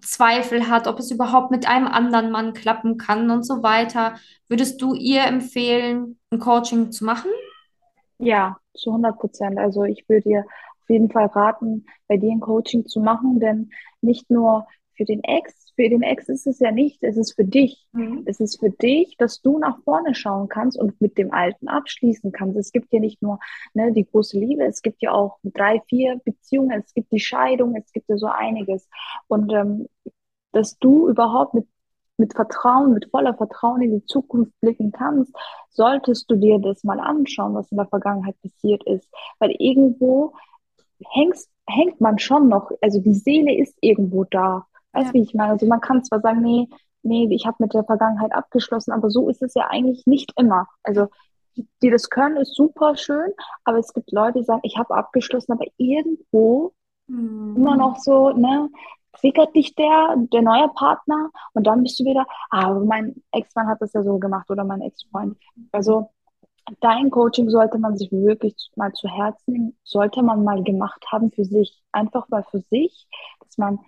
Zweifel 0.00 0.68
hat, 0.68 0.86
ob 0.86 0.98
es 0.98 1.10
überhaupt 1.10 1.50
mit 1.50 1.68
einem 1.68 1.86
anderen 1.86 2.30
Mann 2.30 2.54
klappen 2.54 2.96
kann 2.96 3.30
und 3.30 3.44
so 3.44 3.62
weiter. 3.62 4.16
Würdest 4.48 4.80
du 4.82 4.94
ihr 4.94 5.24
empfehlen, 5.24 6.18
ein 6.30 6.38
Coaching 6.38 6.90
zu 6.90 7.04
machen? 7.04 7.30
Ja, 8.18 8.56
zu 8.74 8.90
100 8.90 9.18
Prozent. 9.18 9.58
Also 9.58 9.84
ich 9.84 10.08
würde 10.08 10.28
dir 10.28 10.44
auf 10.82 10.90
jeden 10.90 11.10
Fall 11.10 11.26
raten, 11.26 11.86
bei 12.08 12.16
dir 12.16 12.32
ein 12.32 12.40
Coaching 12.40 12.86
zu 12.86 13.00
machen, 13.00 13.38
denn 13.38 13.70
nicht 14.00 14.30
nur 14.30 14.66
für 15.02 15.06
den 15.06 15.24
Ex, 15.24 15.72
für 15.74 15.88
den 15.88 16.02
Ex 16.02 16.28
ist 16.28 16.46
es 16.46 16.60
ja 16.60 16.70
nicht, 16.70 17.02
es 17.02 17.16
ist 17.16 17.34
für 17.34 17.44
dich. 17.44 17.88
Mhm. 17.92 18.22
Es 18.24 18.38
ist 18.38 18.60
für 18.60 18.70
dich, 18.70 19.16
dass 19.16 19.42
du 19.42 19.58
nach 19.58 19.82
vorne 19.82 20.14
schauen 20.14 20.48
kannst 20.48 20.78
und 20.78 21.00
mit 21.00 21.18
dem 21.18 21.32
Alten 21.32 21.66
abschließen 21.66 22.30
kannst. 22.30 22.56
Es 22.56 22.70
gibt 22.70 22.92
ja 22.92 23.00
nicht 23.00 23.20
nur 23.20 23.40
ne, 23.74 23.92
die 23.92 24.04
große 24.04 24.38
Liebe, 24.38 24.64
es 24.64 24.82
gibt 24.82 25.02
ja 25.02 25.10
auch 25.12 25.38
drei, 25.42 25.82
vier 25.88 26.20
Beziehungen, 26.24 26.82
es 26.84 26.94
gibt 26.94 27.10
die 27.10 27.18
Scheidung, 27.18 27.74
es 27.74 27.90
gibt 27.92 28.08
ja 28.08 28.16
so 28.16 28.26
einiges. 28.26 28.88
Und 29.26 29.52
ähm, 29.52 29.88
dass 30.52 30.78
du 30.78 31.08
überhaupt 31.08 31.54
mit 31.54 31.66
mit 32.18 32.34
Vertrauen, 32.34 32.92
mit 32.92 33.10
voller 33.10 33.34
Vertrauen 33.34 33.82
in 33.82 33.98
die 33.98 34.04
Zukunft 34.04 34.52
blicken 34.60 34.92
kannst, 34.92 35.34
solltest 35.70 36.30
du 36.30 36.36
dir 36.36 36.58
das 36.60 36.84
mal 36.84 37.00
anschauen, 37.00 37.54
was 37.54 37.72
in 37.72 37.78
der 37.78 37.86
Vergangenheit 37.86 38.40
passiert 38.42 38.84
ist. 38.84 39.08
Weil 39.40 39.50
irgendwo 39.58 40.34
hängst, 41.10 41.50
hängt 41.66 42.00
man 42.00 42.18
schon 42.18 42.48
noch, 42.48 42.70
also 42.80 43.00
die 43.00 43.14
Seele 43.14 43.56
ist 43.56 43.76
irgendwo 43.80 44.24
da. 44.24 44.66
Weißt 44.92 45.12
du, 45.12 45.18
ja. 45.18 45.24
wie 45.24 45.26
ich 45.26 45.34
meine? 45.34 45.52
Also 45.52 45.66
man 45.66 45.80
kann 45.80 46.04
zwar 46.04 46.20
sagen, 46.20 46.42
nee, 46.42 46.68
nee, 47.02 47.28
ich 47.30 47.46
habe 47.46 47.56
mit 47.60 47.74
der 47.74 47.84
Vergangenheit 47.84 48.32
abgeschlossen, 48.32 48.92
aber 48.92 49.10
so 49.10 49.28
ist 49.28 49.42
es 49.42 49.54
ja 49.54 49.68
eigentlich 49.68 50.06
nicht 50.06 50.32
immer. 50.36 50.68
Also 50.82 51.08
die, 51.56 51.66
die 51.82 51.90
das 51.90 52.08
können, 52.08 52.36
ist 52.36 52.54
super 52.54 52.96
schön, 52.96 53.30
aber 53.64 53.78
es 53.78 53.92
gibt 53.92 54.12
Leute, 54.12 54.38
die 54.38 54.44
sagen, 54.44 54.60
ich 54.62 54.78
habe 54.78 54.94
abgeschlossen, 54.94 55.52
aber 55.52 55.64
irgendwo 55.76 56.72
mhm. 57.06 57.56
immer 57.56 57.76
noch 57.76 57.98
so, 57.98 58.30
ne, 58.30 58.70
triggert 59.18 59.54
dich 59.54 59.74
der, 59.74 60.16
der 60.32 60.42
neue 60.42 60.68
Partner 60.70 61.30
und 61.52 61.66
dann 61.66 61.82
bist 61.82 62.00
du 62.00 62.04
wieder, 62.04 62.26
ah, 62.50 62.72
mein 62.74 63.22
Ex-Mann 63.32 63.68
hat 63.68 63.80
das 63.80 63.92
ja 63.92 64.02
so 64.02 64.18
gemacht 64.18 64.50
oder 64.50 64.64
mein 64.64 64.80
Ex-Freund. 64.80 65.36
Also 65.70 66.10
dein 66.80 67.10
Coaching 67.10 67.50
sollte 67.50 67.78
man 67.78 67.96
sich 67.96 68.10
wirklich 68.10 68.70
mal 68.76 68.92
zu 68.92 69.08
Herzen 69.08 69.52
nehmen, 69.52 69.78
sollte 69.84 70.22
man 70.22 70.44
mal 70.44 70.62
gemacht 70.62 71.04
haben 71.10 71.30
für 71.30 71.44
sich. 71.44 71.82
Einfach 71.92 72.28
mal 72.28 72.44
für 72.44 72.60
sich, 72.60 73.06
dass 73.40 73.58
man 73.58 73.80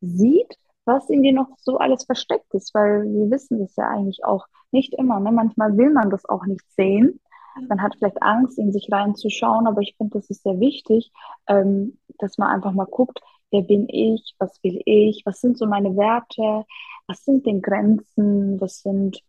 sieht, 0.00 0.58
was 0.84 1.08
in 1.10 1.22
dir 1.22 1.32
noch 1.32 1.48
so 1.58 1.78
alles 1.78 2.04
versteckt 2.04 2.52
ist, 2.54 2.74
weil 2.74 3.04
wir 3.04 3.30
wissen 3.30 3.58
das 3.60 3.76
ja 3.76 3.88
eigentlich 3.88 4.24
auch 4.24 4.46
nicht 4.72 4.94
immer. 4.94 5.20
Ne? 5.20 5.32
Manchmal 5.32 5.76
will 5.76 5.90
man 5.90 6.10
das 6.10 6.24
auch 6.26 6.46
nicht 6.46 6.64
sehen. 6.72 7.20
Man 7.68 7.82
hat 7.82 7.96
vielleicht 7.98 8.22
Angst, 8.22 8.58
in 8.58 8.72
sich 8.72 8.88
reinzuschauen, 8.90 9.66
aber 9.66 9.80
ich 9.82 9.94
finde, 9.96 10.18
das 10.18 10.30
ist 10.30 10.42
sehr 10.44 10.60
wichtig, 10.60 11.12
ähm, 11.48 11.98
dass 12.18 12.38
man 12.38 12.48
einfach 12.48 12.72
mal 12.72 12.86
guckt, 12.86 13.20
wer 13.50 13.62
bin 13.62 13.88
ich, 13.88 14.34
was 14.38 14.62
will 14.62 14.80
ich, 14.84 15.22
was 15.26 15.40
sind 15.40 15.58
so 15.58 15.66
meine 15.66 15.96
Werte, 15.96 16.64
was 17.06 17.24
sind 17.24 17.46
denn 17.46 17.60
Grenzen, 17.60 18.60
was 18.60 18.82
sind, 18.82 19.22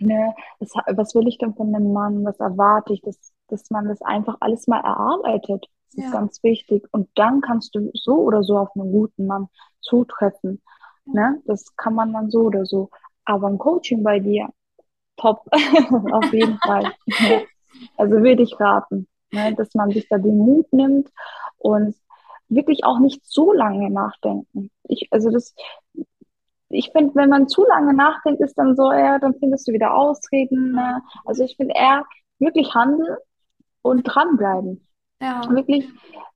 ne, 0.00 0.34
was, 0.58 0.72
was 0.96 1.14
will 1.14 1.28
ich 1.28 1.38
denn 1.38 1.54
von 1.54 1.74
einem 1.74 1.92
Mann, 1.92 2.24
was 2.24 2.38
erwarte 2.38 2.92
ich, 2.92 3.00
dass, 3.02 3.32
dass 3.48 3.70
man 3.70 3.88
das 3.88 4.02
einfach 4.02 4.36
alles 4.40 4.66
mal 4.66 4.80
erarbeitet. 4.80 5.66
Das 5.96 6.04
ja. 6.04 6.10
ist 6.10 6.12
ganz 6.12 6.42
wichtig. 6.42 6.86
Und 6.92 7.08
dann 7.14 7.40
kannst 7.40 7.74
du 7.74 7.90
so 7.94 8.16
oder 8.16 8.42
so 8.42 8.58
auf 8.58 8.68
einen 8.74 8.92
guten 8.92 9.26
Mann 9.26 9.48
zutreffen. 9.80 10.62
Ne? 11.06 11.40
Das 11.46 11.74
kann 11.76 11.94
man 11.94 12.12
dann 12.12 12.30
so 12.30 12.42
oder 12.42 12.66
so. 12.66 12.90
Aber 13.24 13.48
ein 13.48 13.58
Coaching 13.58 14.02
bei 14.02 14.20
dir, 14.20 14.48
top, 15.16 15.46
auf 16.12 16.32
jeden 16.32 16.58
Fall. 16.58 16.92
Also 17.98 18.22
würde 18.22 18.42
ich 18.42 18.58
raten, 18.58 19.06
ne? 19.32 19.54
dass 19.54 19.74
man 19.74 19.90
sich 19.90 20.08
da 20.08 20.16
den 20.16 20.38
Mut 20.38 20.72
nimmt 20.72 21.12
und 21.58 21.94
wirklich 22.48 22.84
auch 22.84 22.98
nicht 23.00 23.20
so 23.26 23.52
lange 23.52 23.90
nachdenken. 23.90 24.70
Ich, 24.84 25.08
also 25.10 25.30
das, 25.30 25.54
ich 26.70 26.90
finde, 26.90 27.14
wenn 27.16 27.28
man 27.28 27.48
zu 27.48 27.66
lange 27.66 27.92
nachdenkt, 27.92 28.40
ist 28.40 28.56
dann 28.56 28.76
so, 28.76 28.90
ja, 28.92 29.18
dann 29.18 29.34
findest 29.34 29.68
du 29.68 29.72
wieder 29.72 29.94
Ausreden. 29.94 30.72
Ne? 30.72 31.02
Also 31.26 31.44
ich 31.44 31.56
finde 31.56 31.74
eher 31.76 32.06
wirklich 32.38 32.74
handeln 32.74 33.18
und 33.82 34.04
dranbleiben. 34.04 34.85
Ja. 35.20 35.48
Wirklich 35.48 35.88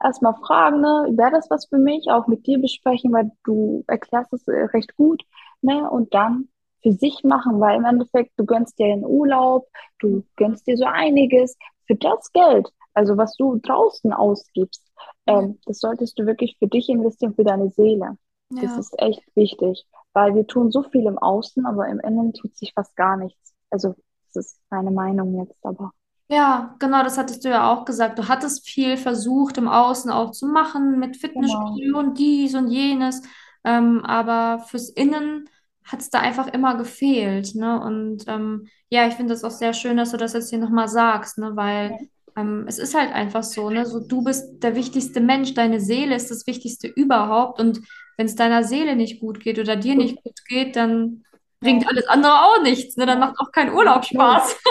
erstmal 0.03 0.35
fragen, 0.35 0.81
ne, 0.81 1.09
wäre 1.17 1.33
das 1.33 1.51
was 1.51 1.67
für 1.67 1.79
mich, 1.79 2.11
auch 2.11 2.27
mit 2.27 2.47
dir 2.47 2.59
besprechen, 2.59 3.13
weil 3.13 3.31
du 3.45 3.85
erklärst 3.87 4.33
es 4.33 4.47
äh, 4.49 4.65
recht 4.73 4.97
gut, 4.97 5.23
ne, 5.61 5.89
und 5.91 6.15
dann 6.15 6.49
für 6.83 6.93
sich 6.93 7.23
machen, 7.25 7.61
weil 7.61 7.77
im 7.77 7.85
Endeffekt, 7.85 8.33
du 8.39 8.47
gönnst 8.47 8.79
dir 8.79 8.87
den 8.87 9.05
Urlaub, 9.05 9.69
du 9.99 10.25
gönnst 10.37 10.67
dir 10.67 10.79
so 10.79 10.87
einiges 10.87 11.59
für 11.87 11.95
das 11.95 12.33
Geld, 12.33 12.73
also 12.95 13.17
was 13.19 13.37
du 13.37 13.57
draußen 13.57 14.13
ausgibst, 14.15 14.83
ähm, 15.27 15.59
das 15.67 15.79
solltest 15.79 16.19
du 16.19 16.27
wirklich 16.27 16.57
für 16.59 16.69
dich 16.69 16.89
investieren, 16.89 17.35
für 17.35 17.45
deine 17.45 17.69
Seele. 17.71 18.17
Ja. 18.53 18.63
Das 18.63 18.79
ist 18.79 18.95
echt 18.99 19.23
wichtig, 19.37 19.87
weil 20.13 20.35
wir 20.35 20.47
tun 20.47 20.71
so 20.71 20.83
viel 20.83 21.07
im 21.07 21.19
Außen, 21.19 21.67
aber 21.67 21.89
im 21.89 22.01
Innen 22.01 22.33
tut 22.33 22.57
sich 22.57 22.73
fast 22.75 22.97
gar 22.97 23.17
nichts. 23.17 23.55
Also, 23.71 23.95
das 24.33 24.47
ist 24.47 24.61
meine 24.71 24.91
Meinung 24.91 25.39
jetzt, 25.39 25.65
aber. 25.65 25.93
Ja, 26.31 26.77
genau, 26.79 27.03
das 27.03 27.19
hattest 27.19 27.45
du 27.45 27.49
ja 27.49 27.73
auch 27.73 27.85
gesagt. 27.85 28.17
Du 28.17 28.29
hattest 28.29 28.69
viel 28.69 28.97
versucht, 28.97 29.59
im 29.59 29.67
Außen 29.67 30.13
auch 30.13 30.31
zu 30.31 30.47
machen, 30.47 31.01
mit 31.01 31.17
Fitnessstudio 31.17 31.87
genau. 31.87 31.99
und 31.99 32.19
dies 32.19 32.55
und 32.55 32.69
jenes. 32.69 33.23
Ähm, 33.65 34.05
aber 34.05 34.61
fürs 34.61 34.91
Innen 34.91 35.49
hat 35.85 36.01
es 36.01 36.11
da 36.11 36.21
einfach 36.21 36.47
immer 36.47 36.77
gefehlt. 36.77 37.57
Ne? 37.57 37.81
Und 37.81 38.25
ähm, 38.29 38.69
ja, 38.91 39.09
ich 39.09 39.15
finde 39.15 39.35
es 39.35 39.43
auch 39.43 39.51
sehr 39.51 39.73
schön, 39.73 39.97
dass 39.97 40.13
du 40.13 40.19
das 40.19 40.35
jetzt 40.35 40.51
hier 40.51 40.61
nochmal 40.61 40.87
sagst, 40.87 41.37
ne? 41.39 41.57
weil 41.57 41.99
ähm, 42.37 42.65
es 42.69 42.79
ist 42.79 42.95
halt 42.95 43.13
einfach 43.13 43.43
so, 43.43 43.69
ne? 43.69 43.85
So, 43.85 43.99
du 43.99 44.23
bist 44.23 44.63
der 44.63 44.77
wichtigste 44.77 45.21
Mensch, 45.21 45.55
deine 45.55 45.81
Seele 45.81 46.15
ist 46.15 46.31
das 46.31 46.47
Wichtigste 46.47 46.87
überhaupt. 46.87 47.59
Und 47.59 47.81
wenn 48.17 48.27
es 48.27 48.37
deiner 48.37 48.63
Seele 48.63 48.95
nicht 48.95 49.21
gut 49.21 49.41
geht 49.41 49.59
oder 49.59 49.75
dir 49.75 49.97
nicht 49.97 50.23
gut 50.23 50.45
geht, 50.47 50.77
dann 50.77 51.25
bringt 51.59 51.89
alles 51.89 52.07
andere 52.07 52.35
auch 52.35 52.63
nichts. 52.63 52.97
Ne? 52.97 53.05
Dann 53.05 53.19
macht 53.19 53.35
auch 53.41 53.51
kein 53.51 53.73
Urlaub 53.73 54.05
Spaß. 54.05 54.57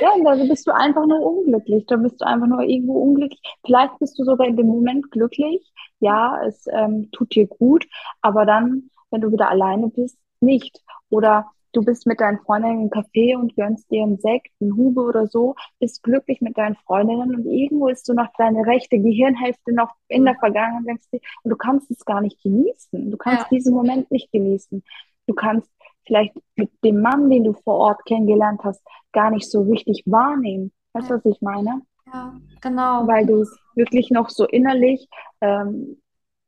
Ja, 0.00 0.10
dann 0.22 0.48
bist 0.48 0.66
du 0.66 0.74
einfach 0.74 1.06
nur 1.06 1.20
unglücklich. 1.20 1.86
Da 1.86 1.96
bist 1.96 2.20
du 2.20 2.26
einfach 2.26 2.46
nur 2.46 2.62
irgendwo 2.62 2.94
unglücklich. 2.94 3.40
Vielleicht 3.64 3.98
bist 3.98 4.18
du 4.18 4.24
sogar 4.24 4.46
in 4.46 4.56
dem 4.56 4.66
Moment 4.66 5.10
glücklich. 5.10 5.72
Ja, 6.00 6.40
es 6.46 6.66
ähm, 6.70 7.10
tut 7.12 7.34
dir 7.34 7.46
gut. 7.46 7.86
Aber 8.20 8.44
dann, 8.46 8.90
wenn 9.10 9.20
du 9.20 9.32
wieder 9.32 9.48
alleine 9.48 9.88
bist, 9.88 10.18
nicht. 10.40 10.82
Oder 11.10 11.50
du 11.72 11.82
bist 11.82 12.06
mit 12.06 12.20
deinen 12.20 12.38
Freundinnen 12.40 12.82
im 12.82 12.90
Café 12.90 13.36
und 13.36 13.56
gönnst 13.56 13.90
dir 13.90 14.02
einen 14.02 14.18
Sekt, 14.18 14.50
einen 14.60 14.76
Hube 14.76 15.02
oder 15.02 15.26
so, 15.26 15.54
bist 15.78 16.02
glücklich 16.02 16.40
mit 16.40 16.56
deinen 16.58 16.76
Freundinnen 16.76 17.34
und 17.34 17.46
irgendwo 17.46 17.88
ist 17.88 18.08
du 18.08 18.14
noch 18.14 18.28
deine 18.36 18.66
rechte 18.66 18.98
Gehirnhälfte 18.98 19.72
noch 19.72 19.94
in 20.08 20.24
der 20.24 20.36
Vergangenheit 20.36 20.86
denkst 20.86 21.06
du, 21.12 21.18
und 21.44 21.50
du 21.50 21.56
kannst 21.56 21.90
es 21.90 22.04
gar 22.04 22.20
nicht 22.20 22.42
genießen. 22.42 23.10
Du 23.10 23.16
kannst 23.16 23.42
ja. 23.42 23.48
diesen 23.50 23.74
Moment 23.74 24.10
nicht 24.10 24.30
genießen. 24.32 24.82
Du 25.26 25.34
kannst 25.34 25.70
vielleicht 26.06 26.34
mit 26.56 26.70
dem 26.84 27.00
Mann, 27.00 27.30
den 27.30 27.44
du 27.44 27.52
vor 27.52 27.74
Ort 27.74 28.04
kennengelernt 28.06 28.60
hast, 28.64 28.82
gar 29.12 29.30
nicht 29.30 29.50
so 29.50 29.62
richtig 29.62 30.02
wahrnehmen. 30.06 30.72
Weißt 30.92 31.10
du, 31.10 31.14
ja. 31.14 31.20
was 31.24 31.32
ich 31.32 31.40
meine? 31.40 31.82
Ja, 32.12 32.34
genau. 32.60 33.06
Weil 33.06 33.26
du 33.26 33.42
es 33.42 33.56
wirklich 33.74 34.10
noch 34.10 34.28
so 34.28 34.46
innerlich 34.46 35.08
ähm, 35.40 36.00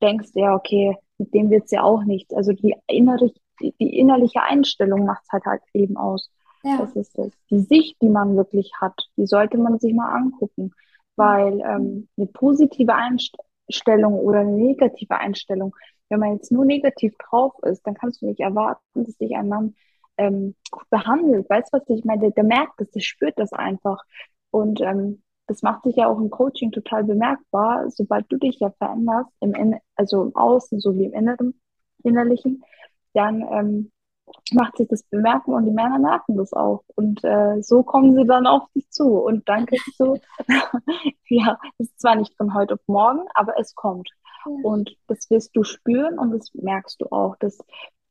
denkst, 0.03 0.31
ja, 0.35 0.55
okay, 0.55 0.97
mit 1.19 1.33
dem 1.33 1.51
wird 1.51 1.65
es 1.65 1.71
ja 1.71 1.83
auch 1.83 2.05
nichts. 2.05 2.35
Also 2.35 2.53
die 2.53 2.75
innere, 2.87 3.31
die, 3.61 3.75
die 3.81 3.99
innerliche 3.99 4.43
Einstellung 4.43 5.05
macht 5.07 5.23
es 5.25 5.33
halt, 5.33 5.45
halt 5.47 5.63
eben 5.73 5.97
aus. 5.97 6.31
Ja. 6.63 6.79
Das 6.79 6.97
ist 6.97 7.19
es. 7.19 7.33
Die 7.51 7.61
Sicht, 7.61 7.97
die 8.01 8.09
man 8.09 8.37
wirklich 8.37 8.73
hat, 8.81 9.09
die 9.17 9.27
sollte 9.27 9.59
man 9.59 9.79
sich 9.79 9.95
mal 9.95 10.15
angucken. 10.15 10.73
Weil 11.17 11.61
ähm, 11.61 12.09
eine 12.17 12.27
positive 12.27 12.95
Einstellung 13.69 14.15
oder 14.15 14.41
eine 14.41 14.53
negative 14.53 15.17
Einstellung, 15.17 15.75
wenn 16.09 16.21
man 16.21 16.35
jetzt 16.35 16.53
nur 16.53 16.65
negativ 16.65 17.17
drauf 17.19 17.55
ist, 17.63 17.87
dann 17.87 17.95
kannst 17.95 18.23
du 18.23 18.27
nicht 18.27 18.41
erwarten, 18.41 19.05
dass 19.05 19.17
dich 19.17 19.35
ein 19.37 19.49
Mann 19.49 19.75
ähm, 20.17 20.55
gut 20.71 20.89
behandelt. 20.91 21.49
Weißt 21.49 21.73
du, 21.73 21.79
was 21.79 21.89
ich 21.89 22.05
meine? 22.05 22.21
Der, 22.21 22.31
der 22.31 22.45
merkt 22.45 22.81
das, 22.81 22.91
der 22.91 23.01
spürt 23.01 23.39
das 23.39 23.53
einfach. 23.53 24.05
Und 24.51 24.81
ähm, 24.81 25.23
das 25.47 25.63
macht 25.63 25.85
sich 25.85 25.97
ja 25.97 26.09
auch 26.09 26.19
im 26.19 26.31
Coaching 26.31 26.73
total 26.73 27.05
bemerkbar, 27.05 27.91
sobald 27.91 28.31
du 28.31 28.37
dich 28.39 28.61
ja 28.61 28.71
veränderst, 28.71 29.31
im 29.41 29.55
In 29.55 29.77
also 29.97 30.23
im 30.23 30.37
Außen 30.37 30.81
sowie 30.81 31.07
im 31.07 31.13
Inneren, 31.13 31.61
Innerlichen, 32.03 32.63
dann 33.13 33.43
ähm, 33.51 33.93
macht 34.53 34.77
sich 34.77 34.89
das 34.89 35.03
bemerkbar 35.05 35.57
und 35.57 35.67
die 35.67 35.73
Männer 35.73 35.99
merken 35.99 36.37
das 36.37 36.53
auch. 36.53 36.85
Und 36.97 37.23
äh, 37.25 37.63
so 37.63 37.83
kommen 37.83 38.15
sie 38.15 38.27
dann 38.27 38.47
auf 38.47 38.63
dich 38.75 38.89
zu. 38.91 39.19
Und 39.19 39.49
dann 39.49 39.67
kriegst 39.67 39.99
du, 39.99 40.19
ja, 41.29 41.59
das 41.79 41.89
ist 41.89 42.01
zwar 42.01 42.17
nicht 42.17 42.37
von 42.37 42.55
heute 42.55 42.75
auf 42.75 42.81
morgen, 42.87 43.27
aber 43.35 43.59
es 43.59 43.75
kommt. 43.75 44.11
Und 44.63 44.97
das 45.07 45.31
wirst 45.31 45.57
du 45.57 45.65
spüren 45.65 46.19
und 46.19 46.31
das 46.33 46.53
merkst 46.55 47.01
du 47.01 47.07
auch, 47.11 47.37
dass 47.37 47.59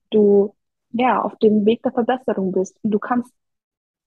du 0.10 0.56
ja 0.92 1.22
auf 1.22 1.38
dem 1.38 1.66
Weg 1.66 1.84
der 1.84 1.92
Verbesserung 1.92 2.52
bist. 2.52 2.78
Und 2.84 2.92
du 2.92 3.00
kannst 3.00 3.32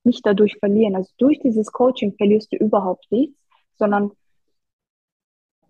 nicht 0.04 0.24
dadurch 0.24 0.56
verlieren. 0.58 0.96
Also 0.96 1.10
durch 1.18 1.38
dieses 1.40 1.70
Coaching 1.72 2.14
verlierst 2.16 2.52
du 2.52 2.56
überhaupt 2.56 3.10
nichts, 3.10 3.38
sondern 3.78 4.12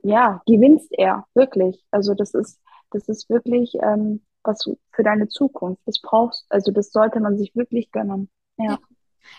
ja, 0.03 0.40
gewinnst 0.46 0.92
er 0.92 1.27
wirklich. 1.35 1.85
Also 1.90 2.14
das 2.14 2.33
ist, 2.35 2.61
das 2.90 3.09
ist 3.09 3.29
wirklich 3.29 3.75
ähm, 3.83 4.22
was 4.46 4.68
für 4.92 5.02
deine 5.02 5.28
Zukunft. 5.28 5.82
Das 5.87 6.00
brauchst, 6.00 6.46
also 6.48 6.72
das 6.72 6.92
sollte 6.92 7.20
man 7.20 7.37
sich 7.37 7.54
wirklich 7.54 7.90
gönnen. 7.90 8.28
Ja. 8.59 8.78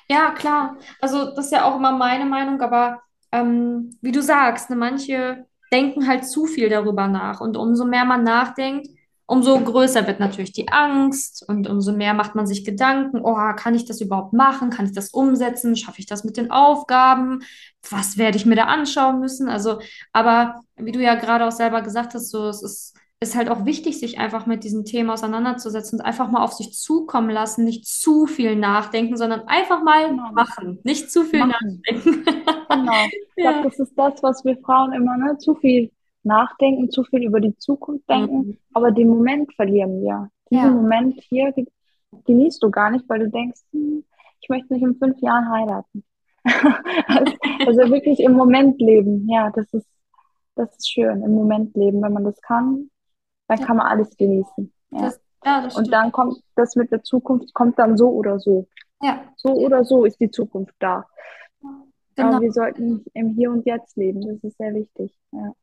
Ja, 0.10 0.32
klar. 0.32 0.78
Also 1.02 1.32
das 1.32 1.46
ist 1.46 1.52
ja 1.52 1.66
auch 1.66 1.78
immer 1.78 1.92
meine 1.92 2.26
Meinung, 2.26 2.62
aber 2.62 3.02
ähm, 3.32 3.98
wie 4.02 4.12
du 4.12 4.22
sagst, 4.22 4.70
ne, 4.70 4.76
manche 4.76 5.46
denken 5.72 6.08
halt 6.08 6.26
zu 6.26 6.46
viel 6.46 6.70
darüber 6.70 7.08
nach. 7.08 7.42
Und 7.42 7.58
umso 7.58 7.86
mehr 7.86 8.06
man 8.06 8.24
nachdenkt, 8.24 8.88
umso 9.26 9.60
größer 9.60 10.08
wird 10.08 10.20
natürlich 10.22 10.54
die 10.54 10.70
Angst 10.70 11.44
und 11.48 11.70
umso 11.70 11.92
mehr 11.92 12.14
macht 12.14 12.36
man 12.36 12.48
sich 12.48 12.64
Gedanken, 12.64 13.20
oh, 13.22 13.36
kann 13.56 13.76
ich 13.76 13.86
das 13.86 14.00
überhaupt 14.00 14.34
machen? 14.34 14.70
Kann 14.70 14.86
ich 14.86 14.94
das 14.94 15.10
umsetzen? 15.10 15.76
Schaffe 15.76 16.00
ich 16.00 16.06
das 16.06 16.24
mit 16.24 16.38
den 16.38 16.50
Aufgaben? 16.52 17.44
Was 17.90 18.18
werde 18.18 18.38
ich 18.38 18.46
mir 18.46 18.56
da 18.56 18.66
anschauen 18.66 19.20
müssen? 19.20 19.50
Also, 19.50 19.80
aber 20.14 20.62
wie 20.78 20.94
du 20.94 21.02
ja 21.02 21.16
gerade 21.16 21.46
auch 21.46 21.52
selber 21.52 21.82
gesagt 21.82 22.14
hast, 22.14 22.32
so, 22.32 22.48
es 22.48 22.64
ist 22.64 22.98
ist 23.20 23.36
halt 23.36 23.50
auch 23.50 23.66
wichtig, 23.66 24.00
sich 24.00 24.20
einfach 24.20 24.46
mit 24.46 24.64
diesem 24.64 24.86
Thema 24.86 25.14
auseinanderzusetzen 25.14 26.00
und 26.00 26.06
einfach 26.06 26.30
mal 26.30 26.44
auf 26.44 26.54
sich 26.54 26.74
zukommen 26.74 27.32
lassen, 27.32 27.64
nicht 27.64 27.88
zu 27.88 28.28
viel 28.28 28.56
nachdenken, 28.56 29.18
sondern 29.18 29.42
einfach 29.48 29.84
mal 29.84 30.10
genau. 30.10 30.32
machen, 30.34 30.80
nicht 30.84 31.12
zu 31.12 31.24
viel 31.24 31.40
machen. 31.40 31.82
nachdenken. 31.88 32.24
genau. 32.70 33.06
Ich 33.36 33.44
ja. 33.44 33.52
glaube, 33.52 33.70
das 33.70 33.80
ist 33.80 33.98
das, 33.98 34.22
was 34.22 34.46
wir 34.46 34.58
Frauen 34.58 34.94
immer, 34.94 35.18
ne, 35.18 35.38
zu 35.40 35.56
viel 35.56 35.92
nachdenken, 36.24 36.92
zu 36.92 37.04
viel 37.04 37.24
über 37.24 37.40
die 37.40 37.58
Zukunft 37.58 38.08
denken, 38.08 38.38
mhm. 38.38 38.58
aber 38.74 38.92
den 38.92 39.08
Moment 39.08 39.52
verlieren 39.56 40.02
wir. 40.02 40.30
Diesen 40.52 40.66
ja. 40.66 40.72
Moment 40.72 41.20
hier 41.22 41.54
genießt 42.26 42.62
du 42.62 42.70
gar 42.70 42.92
nicht, 42.92 43.10
weil 43.10 43.20
du 43.20 43.30
denkst, 43.30 43.62
hm, 43.72 44.04
ich 44.42 44.50
möchte 44.50 44.74
nicht 44.74 44.84
in 44.84 44.96
fünf 44.96 45.20
Jahren 45.22 45.50
heiraten. 45.50 46.04
also, 47.08 47.34
also 47.66 47.92
wirklich 47.92 48.20
im 48.20 48.34
Moment 48.34 48.80
leben, 48.80 49.28
ja, 49.30 49.52
das 49.54 49.74
ist, 49.74 49.88
das 50.56 50.70
ist 50.78 50.90
schön, 50.90 51.24
im 51.24 51.32
Moment 51.32 51.76
leben. 51.76 52.02
Wenn 52.02 52.14
man 52.14 52.24
das 52.24 52.40
kann, 52.42 52.90
dann 53.48 53.60
kann 53.60 53.78
man 53.78 53.88
alles 53.88 54.16
genießen. 54.18 54.72
Ja. 54.92 55.02
Das, 55.02 55.20
ja, 55.46 55.68
und 55.76 55.92
dann 55.92 56.12
kommt 56.12 56.42
das 56.56 56.76
mit 56.76 56.92
der 56.92 57.04
Zukunft, 57.04 57.54
kommt 57.54 57.80
dann 57.80 57.98
so 57.98 58.10
oder 58.10 58.40
so. 58.40 58.68
Ja. 59.02 59.24
So 59.36 59.50
oder 59.50 59.86
so 59.86 60.06
ist 60.06 60.20
die 60.20 60.32
Zukunft 60.32 60.76
da. 60.80 61.06
Genau. 62.16 62.30
Aber 62.30 62.42
wir 62.42 62.52
sollten 62.52 63.06
im 63.14 63.36
Hier 63.36 63.52
und 63.52 63.66
Jetzt 63.66 63.96
leben, 63.96 64.22
das 64.22 64.44
ist 64.44 64.58
sehr 64.58 64.74
wichtig. 64.74 65.14
Ja. 65.32 65.54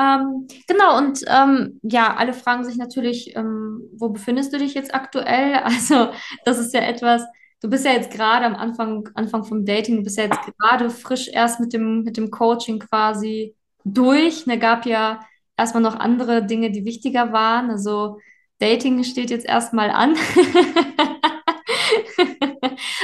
Ähm, 0.00 0.48
genau, 0.66 0.96
und 0.96 1.22
ähm, 1.26 1.78
ja, 1.82 2.14
alle 2.16 2.32
fragen 2.32 2.64
sich 2.64 2.78
natürlich, 2.78 3.36
ähm, 3.36 3.82
wo 3.94 4.08
befindest 4.08 4.52
du 4.52 4.58
dich 4.58 4.72
jetzt 4.72 4.94
aktuell? 4.94 5.60
Also, 5.64 6.08
das 6.46 6.58
ist 6.58 6.72
ja 6.72 6.80
etwas, 6.80 7.22
du 7.60 7.68
bist 7.68 7.84
ja 7.84 7.92
jetzt 7.92 8.10
gerade 8.10 8.46
am 8.46 8.54
Anfang, 8.54 9.10
Anfang 9.14 9.44
vom 9.44 9.66
Dating, 9.66 9.96
du 9.96 10.02
bist 10.02 10.16
ja 10.16 10.24
jetzt 10.24 10.40
gerade 10.58 10.88
frisch 10.88 11.28
erst 11.28 11.60
mit 11.60 11.74
dem, 11.74 12.02
mit 12.04 12.16
dem 12.16 12.30
Coaching 12.30 12.78
quasi 12.78 13.54
durch. 13.84 14.46
Ne, 14.46 14.58
gab 14.58 14.86
ja 14.86 15.20
erstmal 15.60 15.82
noch 15.82 15.98
andere 15.98 16.44
Dinge, 16.44 16.70
die 16.70 16.84
wichtiger 16.84 17.32
waren. 17.32 17.70
Also 17.70 18.18
Dating 18.58 19.02
steht 19.04 19.30
jetzt 19.30 19.46
erstmal 19.46 19.90
an. 19.90 20.16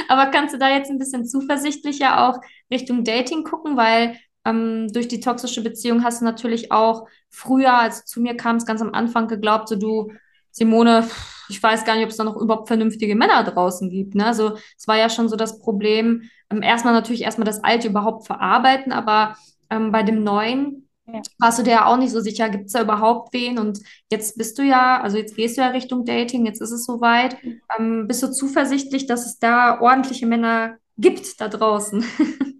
Aber 0.09 0.27
kannst 0.27 0.53
du 0.53 0.59
da 0.59 0.69
jetzt 0.69 0.89
ein 0.89 0.99
bisschen 0.99 1.25
zuversichtlicher 1.25 2.27
auch 2.27 2.39
Richtung 2.71 3.03
Dating 3.03 3.43
gucken, 3.43 3.75
weil 3.77 4.17
ähm, 4.45 4.87
durch 4.93 5.07
die 5.07 5.19
toxische 5.19 5.63
Beziehung 5.63 6.03
hast 6.03 6.21
du 6.21 6.25
natürlich 6.25 6.71
auch 6.71 7.07
früher, 7.29 7.73
als 7.73 8.05
zu 8.05 8.21
mir 8.21 8.37
kam 8.37 8.55
es 8.57 8.65
ganz 8.65 8.81
am 8.81 8.93
Anfang 8.93 9.27
geglaubt, 9.27 9.67
so 9.67 9.75
du, 9.75 10.11
Simone, 10.51 11.07
ich 11.49 11.61
weiß 11.61 11.85
gar 11.85 11.95
nicht, 11.95 12.05
ob 12.05 12.11
es 12.11 12.17
da 12.17 12.23
noch 12.23 12.37
überhaupt 12.37 12.67
vernünftige 12.67 13.15
Männer 13.15 13.43
draußen 13.43 13.89
gibt. 13.89 14.15
Ne? 14.15 14.25
Also 14.25 14.57
es 14.77 14.87
war 14.87 14.97
ja 14.97 15.09
schon 15.09 15.29
so 15.29 15.35
das 15.35 15.59
Problem, 15.59 16.23
ähm, 16.49 16.61
erstmal 16.61 16.93
natürlich 16.93 17.23
erstmal 17.23 17.45
das 17.45 17.63
Alte 17.63 17.89
überhaupt 17.89 18.25
verarbeiten, 18.25 18.91
aber 18.91 19.35
ähm, 19.69 19.91
bei 19.91 20.03
dem 20.03 20.23
Neuen 20.23 20.86
ja. 21.11 21.21
warst 21.39 21.59
du 21.59 21.63
dir 21.63 21.71
ja 21.71 21.85
auch 21.85 21.97
nicht 21.97 22.11
so 22.11 22.19
sicher, 22.19 22.49
gibt 22.49 22.65
es 22.65 22.73
da 22.73 22.81
überhaupt 22.81 23.33
wen? 23.33 23.59
Und 23.59 23.79
jetzt 24.11 24.37
bist 24.37 24.57
du 24.57 24.63
ja, 24.63 25.01
also 25.01 25.17
jetzt 25.17 25.35
gehst 25.35 25.57
du 25.57 25.61
ja 25.61 25.69
Richtung 25.69 26.05
Dating, 26.05 26.45
jetzt 26.45 26.61
ist 26.61 26.71
es 26.71 26.85
soweit. 26.85 27.43
Mhm. 27.43 27.61
Ähm, 27.77 28.07
bist 28.07 28.23
du 28.23 28.31
zuversichtlich, 28.31 29.07
dass 29.07 29.25
es 29.25 29.39
da 29.39 29.79
ordentliche 29.79 30.25
Männer 30.25 30.77
gibt 30.97 31.39
da 31.39 31.47
draußen? 31.47 32.03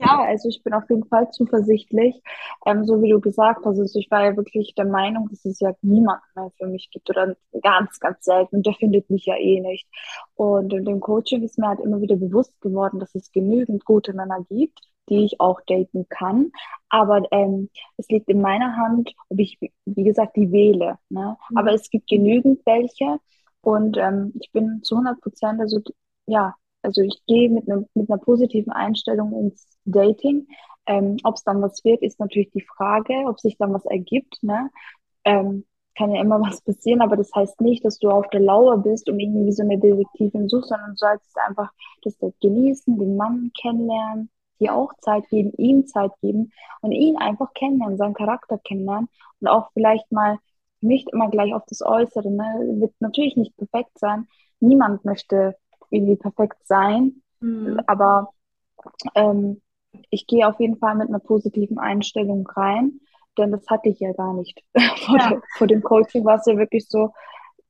Ja, 0.00 0.22
also 0.24 0.48
ich 0.48 0.62
bin 0.62 0.72
auf 0.72 0.88
jeden 0.88 1.04
Fall 1.08 1.30
zuversichtlich. 1.30 2.22
Ähm, 2.64 2.84
so 2.86 3.02
wie 3.02 3.10
du 3.10 3.20
gesagt 3.20 3.66
hast, 3.66 3.78
also 3.78 3.98
ich 3.98 4.10
war 4.10 4.24
ja 4.24 4.36
wirklich 4.36 4.74
der 4.74 4.86
Meinung, 4.86 5.28
dass 5.28 5.44
es 5.44 5.60
ja 5.60 5.72
niemanden 5.82 6.24
mehr 6.34 6.50
für 6.56 6.66
mich 6.68 6.90
gibt 6.90 7.10
oder 7.10 7.36
ganz, 7.62 8.00
ganz 8.00 8.24
selten. 8.24 8.56
Und 8.56 8.66
der 8.66 8.74
findet 8.74 9.10
mich 9.10 9.26
ja 9.26 9.36
eh 9.36 9.60
nicht. 9.60 9.86
Und 10.34 10.72
in 10.72 10.86
dem 10.86 11.00
Coaching 11.00 11.42
ist 11.42 11.58
mir 11.58 11.68
halt 11.68 11.80
immer 11.80 12.00
wieder 12.00 12.16
bewusst 12.16 12.58
geworden, 12.62 12.98
dass 12.98 13.14
es 13.14 13.30
genügend 13.30 13.84
gute 13.84 14.12
Männer 14.14 14.44
gibt 14.48 14.80
die 15.08 15.24
ich 15.24 15.40
auch 15.40 15.60
daten 15.66 16.06
kann. 16.08 16.52
Aber 16.88 17.22
ähm, 17.32 17.68
es 17.96 18.08
liegt 18.10 18.28
in 18.28 18.40
meiner 18.40 18.76
Hand, 18.76 19.12
ob 19.28 19.40
ich, 19.40 19.58
wie 19.84 20.04
gesagt, 20.04 20.36
die 20.36 20.52
wähle. 20.52 20.98
Ne? 21.08 21.36
Mhm. 21.50 21.56
Aber 21.58 21.72
es 21.72 21.90
gibt 21.90 22.08
genügend 22.08 22.60
welche 22.64 23.18
und 23.60 23.96
ähm, 23.98 24.32
ich 24.40 24.52
bin 24.52 24.82
zu 24.84 24.94
100 24.96 25.20
Prozent, 25.20 25.60
also 25.60 25.80
ja, 26.26 26.54
also 26.82 27.02
ich 27.02 27.22
gehe 27.26 27.50
mit, 27.50 27.68
ne, 27.68 27.86
mit 27.94 28.10
einer 28.10 28.20
positiven 28.20 28.72
Einstellung 28.72 29.32
ins 29.32 29.66
Dating. 29.84 30.46
Ähm, 30.86 31.18
ob 31.24 31.36
es 31.36 31.44
dann 31.44 31.62
was 31.62 31.84
wird, 31.84 32.02
ist 32.02 32.18
natürlich 32.20 32.50
die 32.50 32.66
Frage, 32.76 33.14
ob 33.26 33.38
sich 33.38 33.56
dann 33.58 33.72
was 33.72 33.84
ergibt. 33.84 34.42
Ne? 34.42 34.70
Ähm, 35.24 35.64
kann 35.96 36.12
ja 36.14 36.22
immer 36.22 36.40
was 36.40 36.62
passieren, 36.62 37.02
aber 37.02 37.16
das 37.16 37.30
heißt 37.34 37.60
nicht, 37.60 37.84
dass 37.84 37.98
du 37.98 38.10
auf 38.10 38.28
der 38.30 38.40
Lauer 38.40 38.78
bist 38.78 39.08
und 39.08 39.20
irgendwie 39.20 39.52
so 39.52 39.62
eine 39.62 39.78
Detektivin 39.78 40.48
suchst, 40.48 40.70
sondern 40.70 40.90
du 40.90 40.96
sollst 40.96 41.36
einfach 41.46 41.70
das 42.02 42.16
genießen, 42.40 42.98
den 42.98 43.16
Mann 43.16 43.52
kennenlernen, 43.60 44.30
dir 44.60 44.74
auch 44.74 44.92
Zeit 45.00 45.28
geben, 45.28 45.52
ihm 45.56 45.86
Zeit 45.86 46.12
geben 46.22 46.52
und 46.80 46.92
ihn 46.92 47.16
einfach 47.16 47.52
kennenlernen, 47.54 47.98
seinen 47.98 48.14
Charakter 48.14 48.58
kennenlernen 48.58 49.08
und 49.40 49.48
auch 49.48 49.70
vielleicht 49.72 50.10
mal 50.12 50.38
nicht 50.80 51.10
immer 51.12 51.28
gleich 51.28 51.54
auf 51.54 51.64
das 51.66 51.82
Äußere. 51.82 52.30
Ne? 52.30 52.78
Wird 52.80 52.94
natürlich 53.00 53.36
nicht 53.36 53.56
perfekt 53.56 53.98
sein. 53.98 54.26
Niemand 54.60 55.04
möchte 55.04 55.56
irgendwie 55.90 56.16
perfekt 56.16 56.58
sein, 56.64 57.22
mhm. 57.40 57.80
aber 57.86 58.32
ähm, 59.14 59.60
ich 60.10 60.26
gehe 60.26 60.46
auf 60.46 60.58
jeden 60.60 60.78
Fall 60.78 60.94
mit 60.94 61.08
einer 61.08 61.18
positiven 61.18 61.78
Einstellung 61.78 62.46
rein, 62.46 63.00
denn 63.38 63.52
das 63.52 63.66
hatte 63.68 63.88
ich 63.88 64.00
ja 64.00 64.12
gar 64.12 64.34
nicht. 64.34 64.62
vor, 65.04 65.18
ja. 65.18 65.28
Der, 65.30 65.42
vor, 65.56 65.66
dem 65.66 65.82
Coaching 65.82 66.24
war 66.24 66.36
es 66.36 66.46
ja 66.46 66.56
wirklich 66.56 66.86
so, 66.88 67.12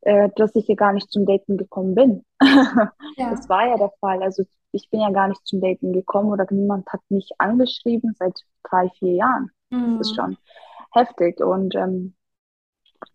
äh, 0.03 0.29
dass 0.37 0.55
ich 0.55 0.67
ja 0.69 0.75
gar 0.75 0.93
nicht 0.93 1.11
zum 1.11 1.27
Daten 1.27 1.57
gekommen 1.57 1.95
bin. 1.95 2.25
ja. 2.43 3.31
Das 3.31 3.49
war 3.49 3.67
ja 3.67 3.77
der 3.77 3.93
Fall. 4.01 4.23
Also 4.23 4.45
ich 4.73 4.89
bin 4.91 5.01
ja 5.01 5.11
gar 5.11 5.29
nicht 5.29 5.47
zum 5.47 5.61
Daten 5.61 5.93
gekommen 5.93 6.31
oder 6.31 6.47
niemand 6.51 6.89
hat 6.93 7.01
mich 7.09 7.31
angeschrieben 7.39 8.15
seit 8.19 8.39
drei, 8.63 8.89
vier 8.99 9.15
Jahren. 9.15 9.51
Mhm. 9.71 9.99
Das 9.99 10.09
ist 10.09 10.13
mhm. 10.13 10.23
schon 10.23 10.37
heftig. 10.93 11.41
Und 11.41 11.75
ähm, 11.75 12.15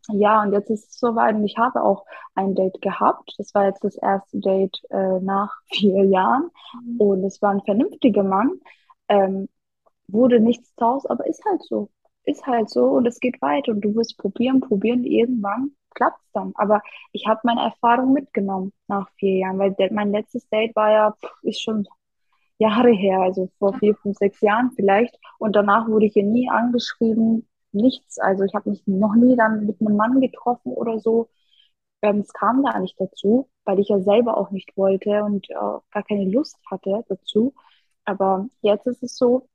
ja, 0.09 0.41
und 0.43 0.53
jetzt 0.53 0.69
ist 0.69 0.89
es 0.91 0.99
soweit 0.99 1.35
und 1.35 1.43
ich 1.45 1.57
habe 1.57 1.83
auch 1.83 2.05
ein 2.35 2.55
Date 2.55 2.81
gehabt. 2.81 3.33
Das 3.37 3.53
war 3.53 3.65
jetzt 3.65 3.83
das 3.83 3.95
erste 3.97 4.39
Date 4.39 4.79
äh, 4.89 5.19
nach 5.19 5.53
vier 5.71 6.05
Jahren. 6.05 6.51
Mhm. 6.83 7.01
Und 7.01 7.23
es 7.23 7.41
war 7.41 7.51
ein 7.51 7.61
vernünftiger 7.61 8.23
Mann. 8.23 8.59
Ähm, 9.07 9.49
wurde 10.07 10.39
nichts 10.39 10.73
draus, 10.75 11.05
aber 11.05 11.27
ist 11.27 11.43
halt 11.45 11.63
so. 11.63 11.89
Ist 12.23 12.45
halt 12.47 12.69
so 12.69 12.85
und 12.85 13.07
es 13.07 13.19
geht 13.19 13.41
weiter 13.41 13.71
und 13.71 13.81
du 13.81 13.95
wirst 13.95 14.17
probieren, 14.17 14.59
probieren. 14.61 15.03
Irgendwann 15.03 15.71
klappt 15.93 16.21
es 16.23 16.31
dann. 16.33 16.53
Aber 16.55 16.81
ich 17.11 17.27
habe 17.27 17.41
meine 17.43 17.61
Erfahrung 17.61 18.13
mitgenommen 18.13 18.73
nach 18.87 19.09
vier 19.17 19.37
Jahren, 19.39 19.59
weil 19.59 19.75
mein 19.91 20.11
letztes 20.11 20.47
Date 20.49 20.75
war 20.75 20.91
ja, 20.91 21.11
pff, 21.11 21.43
ist 21.43 21.61
schon 21.61 21.87
Jahre 22.57 22.91
her, 22.91 23.19
also 23.19 23.49
vor 23.59 23.73
vier, 23.73 23.95
fünf, 23.95 24.17
sechs 24.17 24.41
Jahren 24.41 24.71
vielleicht. 24.75 25.17
Und 25.39 25.55
danach 25.55 25.87
wurde 25.87 26.05
ich 26.05 26.13
hier 26.13 26.23
nie 26.23 26.49
angeschrieben, 26.49 27.47
nichts. 27.75 28.19
Also 28.19 28.43
ich 28.43 28.53
habe 28.55 28.69
mich 28.69 28.83
noch 28.87 29.15
nie 29.15 29.35
dann 29.35 29.65
mit 29.65 29.79
einem 29.81 29.95
Mann 29.95 30.21
getroffen 30.21 30.71
oder 30.73 30.99
so. 30.99 31.29
Ähm, 32.01 32.19
es 32.19 32.33
kam 32.33 32.63
da 32.63 32.79
nicht 32.79 32.99
dazu, 32.99 33.49
weil 33.65 33.79
ich 33.79 33.89
ja 33.89 33.99
selber 33.99 34.37
auch 34.37 34.51
nicht 34.51 34.75
wollte 34.77 35.23
und 35.23 35.49
äh, 35.49 35.53
gar 35.55 36.03
keine 36.07 36.25
Lust 36.25 36.57
hatte 36.69 37.03
dazu. 37.07 37.53
Aber 38.05 38.47
jetzt 38.61 38.87
ist 38.87 39.03
es 39.03 39.17
so, 39.17 39.49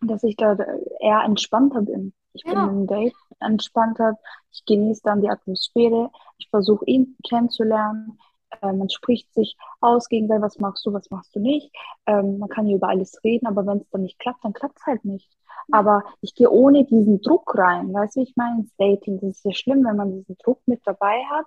dass 0.00 0.24
ich 0.24 0.36
da 0.36 0.56
eher 1.00 1.22
entspannter 1.24 1.82
bin. 1.82 2.12
Ich 2.32 2.44
ja. 2.44 2.66
bin 2.66 2.80
im 2.80 2.86
Date 2.86 3.14
entspannter, 3.40 4.18
ich 4.50 4.64
genieße 4.64 5.02
dann 5.04 5.20
die 5.20 5.28
Atmosphäre, 5.28 6.10
ich 6.38 6.48
versuche 6.48 6.84
ihn 6.86 7.16
kennenzulernen. 7.28 8.18
Äh, 8.60 8.72
man 8.72 8.90
spricht 8.90 9.32
sich 9.34 9.56
aus 9.80 10.08
gegenseitig, 10.08 10.42
was 10.42 10.58
machst 10.58 10.84
du, 10.86 10.92
was 10.92 11.10
machst 11.10 11.34
du 11.34 11.40
nicht. 11.40 11.72
Ähm, 12.06 12.38
man 12.38 12.48
kann 12.48 12.66
hier 12.66 12.76
über 12.76 12.88
alles 12.88 13.22
reden, 13.24 13.46
aber 13.46 13.66
wenn 13.66 13.78
es 13.78 13.90
dann 13.90 14.02
nicht 14.02 14.18
klappt, 14.18 14.44
dann 14.44 14.52
klappt 14.52 14.78
es 14.78 14.86
halt 14.86 15.04
nicht. 15.04 15.28
Aber 15.70 16.02
ich 16.20 16.34
gehe 16.34 16.50
ohne 16.50 16.84
diesen 16.84 17.20
Druck 17.22 17.56
rein. 17.56 17.92
Weißt 17.92 18.16
du, 18.16 18.22
ich 18.22 18.34
meine, 18.36 18.60
ins 18.60 18.74
Dating, 18.76 19.20
das 19.20 19.36
ist 19.36 19.44
ja 19.44 19.52
schlimm, 19.52 19.84
wenn 19.84 19.96
man 19.96 20.12
diesen 20.12 20.36
Druck 20.38 20.60
mit 20.66 20.80
dabei 20.84 21.22
hat 21.30 21.46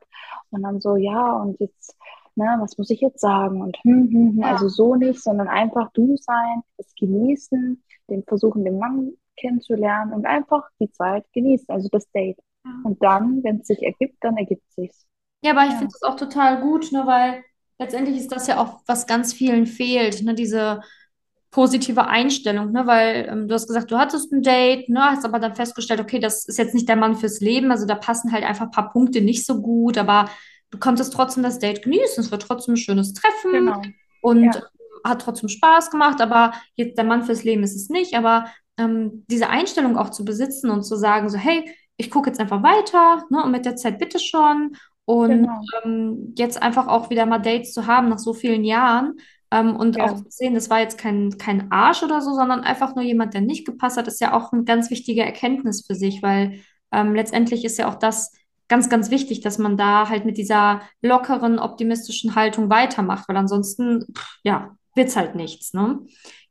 und 0.51 0.63
dann 0.63 0.79
so, 0.79 0.95
ja, 0.95 1.33
und 1.33 1.59
jetzt, 1.59 1.97
ne, 2.35 2.57
was 2.59 2.77
muss 2.77 2.89
ich 2.89 3.01
jetzt 3.01 3.19
sagen? 3.19 3.61
Und 3.61 3.77
hm, 3.83 4.09
hm, 4.09 4.11
hm, 4.11 4.39
ja. 4.39 4.51
also 4.51 4.69
so 4.69 4.95
nicht, 4.95 5.21
sondern 5.21 5.47
einfach 5.47 5.91
du 5.91 6.15
sein, 6.17 6.61
es 6.77 6.93
genießen, 6.95 7.83
den 8.09 8.23
versuchen, 8.23 8.63
den 8.63 8.79
Mann 8.79 9.13
kennenzulernen 9.37 10.13
und 10.13 10.25
einfach 10.25 10.69
die 10.79 10.89
Zeit 10.91 11.25
genießen, 11.33 11.67
also 11.69 11.89
das 11.91 12.09
Date. 12.11 12.39
Ja. 12.63 12.71
Und 12.83 13.03
dann, 13.03 13.43
wenn 13.43 13.59
es 13.59 13.67
sich 13.67 13.83
ergibt, 13.83 14.23
dann 14.23 14.37
ergibt 14.37 14.63
es 14.69 14.75
sich. 14.75 14.91
Ja, 15.41 15.51
aber 15.51 15.65
ich 15.65 15.71
ja. 15.71 15.77
finde 15.77 15.93
es 15.95 16.03
auch 16.03 16.15
total 16.15 16.61
gut, 16.61 16.91
ne, 16.91 17.05
weil 17.05 17.43
letztendlich 17.79 18.17
ist 18.17 18.31
das 18.31 18.47
ja 18.47 18.59
auch, 18.59 18.81
was 18.87 19.07
ganz 19.07 19.33
vielen 19.33 19.67
fehlt, 19.67 20.23
ne, 20.23 20.33
diese 20.33 20.81
positive 21.51 22.07
Einstellung, 22.07 22.71
ne? 22.73 22.85
Weil 22.85 23.27
ähm, 23.31 23.47
du 23.47 23.53
hast 23.53 23.67
gesagt, 23.67 23.89
du 23.89 23.97
hattest 23.97 24.31
ein 24.33 24.41
Date, 24.41 24.89
ne? 24.89 25.01
Hast 25.05 25.23
aber 25.23 25.39
dann 25.39 25.55
festgestellt, 25.55 26.01
okay, 26.01 26.19
das 26.19 26.45
ist 26.45 26.57
jetzt 26.57 26.73
nicht 26.73 26.89
der 26.89 26.97
Mann 26.97 27.15
fürs 27.15 27.39
Leben, 27.39 27.71
also 27.71 27.85
da 27.85 27.95
passen 27.95 28.31
halt 28.33 28.43
einfach 28.43 28.65
ein 28.65 28.71
paar 28.71 28.91
Punkte 28.91 29.21
nicht 29.21 29.45
so 29.45 29.61
gut, 29.61 29.97
aber 29.97 30.29
du 30.71 30.77
konntest 30.79 31.13
trotzdem 31.13 31.43
das 31.43 31.59
Date 31.59 31.83
genießen, 31.83 32.23
es 32.23 32.31
war 32.31 32.39
trotzdem 32.39 32.73
ein 32.73 32.77
schönes 32.77 33.13
Treffen 33.13 33.51
Genau. 33.53 33.81
und 34.21 34.43
Ja. 34.55 34.63
hat 35.05 35.21
trotzdem 35.21 35.47
Spaß 35.47 35.91
gemacht, 35.91 36.19
aber 36.19 36.53
jetzt 36.75 36.97
der 36.97 37.05
Mann 37.05 37.23
fürs 37.23 37.43
Leben 37.45 37.63
ist 37.63 37.75
es 37.75 37.87
nicht, 37.89 38.15
aber 38.15 38.47
ähm, 38.77 39.23
diese 39.29 39.49
Einstellung 39.49 39.97
auch 39.97 40.09
zu 40.09 40.25
besitzen 40.25 40.69
und 40.69 40.83
zu 40.83 40.97
sagen, 40.97 41.29
so, 41.29 41.37
hey, 41.37 41.69
ich 41.97 42.11
gucke 42.11 42.29
jetzt 42.29 42.39
einfach 42.41 42.63
weiter, 42.63 43.23
ne? 43.29 43.41
Und 43.43 43.51
mit 43.51 43.65
der 43.65 43.77
Zeit 43.77 43.99
bitte 43.99 44.19
schon. 44.19 44.75
Und 45.05 45.43
Genau. 45.43 45.61
ähm, 45.83 46.33
jetzt 46.37 46.61
einfach 46.61 46.87
auch 46.87 47.09
wieder 47.09 47.25
mal 47.25 47.39
Dates 47.39 47.73
zu 47.73 47.85
haben 47.87 48.09
nach 48.09 48.17
so 48.19 48.33
vielen 48.33 48.63
Jahren 48.63 49.13
ähm, 49.51 49.75
und 49.75 49.97
Ja. 49.97 50.05
auch 50.05 50.15
zu 50.17 50.23
sehen, 50.29 50.55
das 50.55 50.69
war 50.69 50.79
jetzt 50.79 50.97
kein, 50.97 51.37
kein 51.37 51.71
Arsch 51.71 52.01
oder 52.03 52.21
so, 52.21 52.33
sondern 52.33 52.61
einfach 52.61 52.95
nur 52.95 53.03
jemand, 53.03 53.33
der 53.33 53.41
nicht 53.41 53.65
gepasst 53.65 53.97
hat, 53.97 54.07
ist 54.07 54.19
ja 54.21 54.33
auch 54.33 54.51
eine 54.51 54.63
ganz 54.63 54.89
wichtige 54.89 55.23
Erkenntnis 55.23 55.85
für 55.85 55.95
sich, 55.95 56.23
weil 56.23 56.61
ähm, 56.91 57.13
letztendlich 57.15 57.65
ist 57.65 57.77
ja 57.77 57.87
auch 57.87 57.95
das 57.95 58.33
ganz, 58.67 58.89
ganz 58.89 59.11
wichtig, 59.11 59.41
dass 59.41 59.59
man 59.59 59.77
da 59.77 60.09
halt 60.09 60.25
mit 60.25 60.37
dieser 60.37 60.81
lockeren, 61.01 61.59
optimistischen 61.59 62.33
Haltung 62.35 62.69
weitermacht, 62.71 63.29
weil 63.29 63.37
ansonsten, 63.37 64.05
pff, 64.11 64.37
ja, 64.43 64.75
wird's 64.95 65.15
halt 65.15 65.35
nichts, 65.35 65.73
ne? 65.73 65.99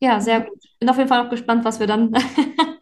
Ja, 0.01 0.21
sehr 0.21 0.43
gut. 0.43 0.59
Bin 0.79 0.89
auf 0.91 0.97
jeden 0.97 1.09
Fall 1.09 1.25
auch 1.27 1.31
gespannt, 1.31 1.65
was 1.65 1.81
wir 1.81 1.87
dann 1.87 2.13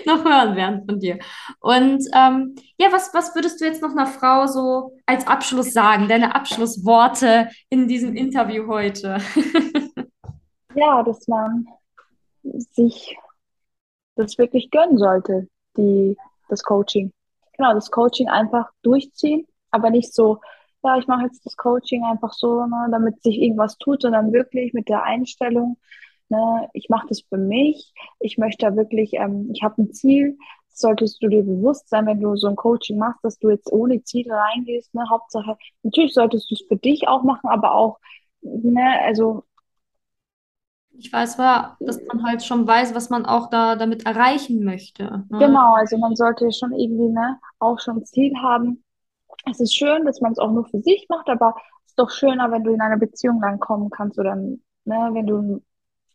noch 0.06 0.24
hören 0.24 0.56
werden 0.56 0.84
von 0.86 1.00
dir. 1.00 1.18
Und 1.60 2.04
ähm, 2.14 2.54
ja, 2.78 2.92
was, 2.92 3.12
was 3.14 3.34
würdest 3.34 3.60
du 3.60 3.64
jetzt 3.64 3.82
noch 3.82 3.90
einer 3.90 4.06
Frau 4.06 4.46
so 4.46 4.96
als 5.06 5.26
Abschluss 5.26 5.72
sagen? 5.72 6.08
Deine 6.08 6.34
Abschlussworte 6.34 7.48
in 7.68 7.88
diesem 7.88 8.16
Interview 8.16 8.66
heute? 8.66 9.18
Ja, 10.74 11.02
dass 11.02 11.26
man 11.26 11.66
sich 12.42 13.16
das 14.14 14.38
wirklich 14.38 14.70
gönnen 14.70 14.98
sollte, 14.98 15.48
die, 15.76 16.16
das 16.48 16.62
Coaching. 16.62 17.12
Genau, 17.56 17.74
das 17.74 17.90
Coaching 17.90 18.28
einfach 18.28 18.70
durchziehen, 18.82 19.46
aber 19.70 19.90
nicht 19.90 20.14
so, 20.14 20.40
ja, 20.82 20.96
ich 20.96 21.06
mache 21.06 21.24
jetzt 21.24 21.44
das 21.44 21.56
Coaching 21.56 22.04
einfach 22.04 22.32
so, 22.32 22.64
ne, 22.66 22.88
damit 22.90 23.22
sich 23.22 23.38
irgendwas 23.38 23.78
tut, 23.78 24.02
sondern 24.02 24.32
wirklich 24.32 24.72
mit 24.72 24.88
der 24.88 25.02
Einstellung, 25.02 25.76
ne, 26.30 26.68
ich 26.74 26.88
mache 26.88 27.06
das 27.08 27.22
für 27.22 27.38
mich, 27.38 27.92
ich 28.20 28.38
möchte 28.38 28.66
da 28.66 28.76
wirklich, 28.76 29.14
ähm, 29.14 29.50
ich 29.52 29.62
habe 29.62 29.82
ein 29.82 29.92
Ziel, 29.92 30.38
das 30.70 30.80
solltest 30.80 31.22
du 31.22 31.28
dir 31.28 31.42
bewusst 31.42 31.88
sein, 31.88 32.06
wenn 32.06 32.20
du 32.20 32.36
so 32.36 32.48
ein 32.48 32.56
Coaching 32.56 32.98
machst, 32.98 33.24
dass 33.24 33.38
du 33.38 33.50
jetzt 33.50 33.70
ohne 33.72 34.02
Ziel 34.04 34.30
reingehst, 34.32 34.94
ne, 34.94 35.04
Hauptsache, 35.10 35.56
natürlich 35.82 36.14
solltest 36.14 36.50
du 36.50 36.54
es 36.54 36.62
für 36.68 36.76
dich 36.76 37.08
auch 37.08 37.22
machen, 37.24 37.48
aber 37.50 37.74
auch, 37.74 37.98
ne, 38.42 39.00
also 39.04 39.44
Ich 40.92 41.12
weiß 41.12 41.36
war, 41.38 41.76
dass 41.80 42.00
man 42.06 42.24
halt 42.24 42.44
schon 42.44 42.64
weiß, 42.66 42.94
was 42.94 43.10
man 43.10 43.24
auch 43.26 43.50
da 43.50 43.74
damit 43.76 44.06
erreichen 44.06 44.62
möchte. 44.64 45.24
Ne? 45.30 45.38
Genau, 45.38 45.74
also 45.74 45.96
man 45.98 46.14
sollte 46.16 46.52
schon 46.52 46.72
irgendwie, 46.72 47.08
ne, 47.08 47.40
auch 47.58 47.78
schon 47.80 47.98
ein 47.98 48.04
Ziel 48.06 48.32
haben. 48.42 48.84
Es 49.50 49.60
ist 49.60 49.74
schön, 49.76 50.04
dass 50.06 50.20
man 50.20 50.32
es 50.32 50.38
auch 50.38 50.52
nur 50.52 50.66
für 50.66 50.80
sich 50.82 51.06
macht, 51.08 51.28
aber 51.28 51.54
es 51.86 51.92
ist 51.92 51.98
doch 51.98 52.10
schöner, 52.10 52.50
wenn 52.52 52.64
du 52.64 52.72
in 52.74 52.80
eine 52.80 52.98
Beziehung 52.98 53.40
dann 53.40 53.60
kommen 53.60 53.90
kannst 53.90 54.18
oder, 54.18 54.36
ne, 54.36 54.58
wenn 54.86 55.26
du 55.26 55.62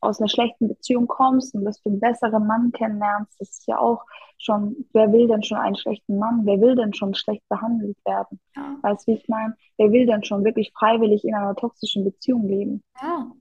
aus 0.06 0.20
einer 0.20 0.30
schlechten 0.30 0.68
Beziehung 0.68 1.08
kommst 1.08 1.54
und 1.56 1.66
dass 1.66 1.82
du 1.82 1.90
einen 1.90 2.00
besseren 2.00 2.46
Mann 2.48 2.72
kennenlernst. 2.72 3.40
Das 3.40 3.50
ist 3.50 3.68
ja 3.68 3.78
auch 3.78 4.04
schon, 4.38 4.76
wer 4.94 5.12
will 5.12 5.28
denn 5.28 5.44
schon 5.44 5.58
einen 5.58 5.76
schlechten 5.76 6.18
Mann? 6.18 6.46
Wer 6.46 6.62
will 6.62 6.76
denn 6.76 6.94
schon 6.94 7.14
schlecht 7.16 7.48
behandelt 7.50 7.98
werden? 8.06 8.40
Ja. 8.56 8.78
Weißt 8.82 9.08
du, 9.08 9.12
wie 9.12 9.18
ich 9.18 9.28
meine? 9.28 9.56
Wer 9.78 9.92
will 9.92 10.06
denn 10.06 10.24
schon 10.24 10.44
wirklich 10.44 10.72
freiwillig 10.78 11.26
in 11.26 11.36
einer 11.36 11.56
toxischen 11.56 12.04
Beziehung 12.04 12.48
leben? 12.48 12.84
Ja. 13.02 13.32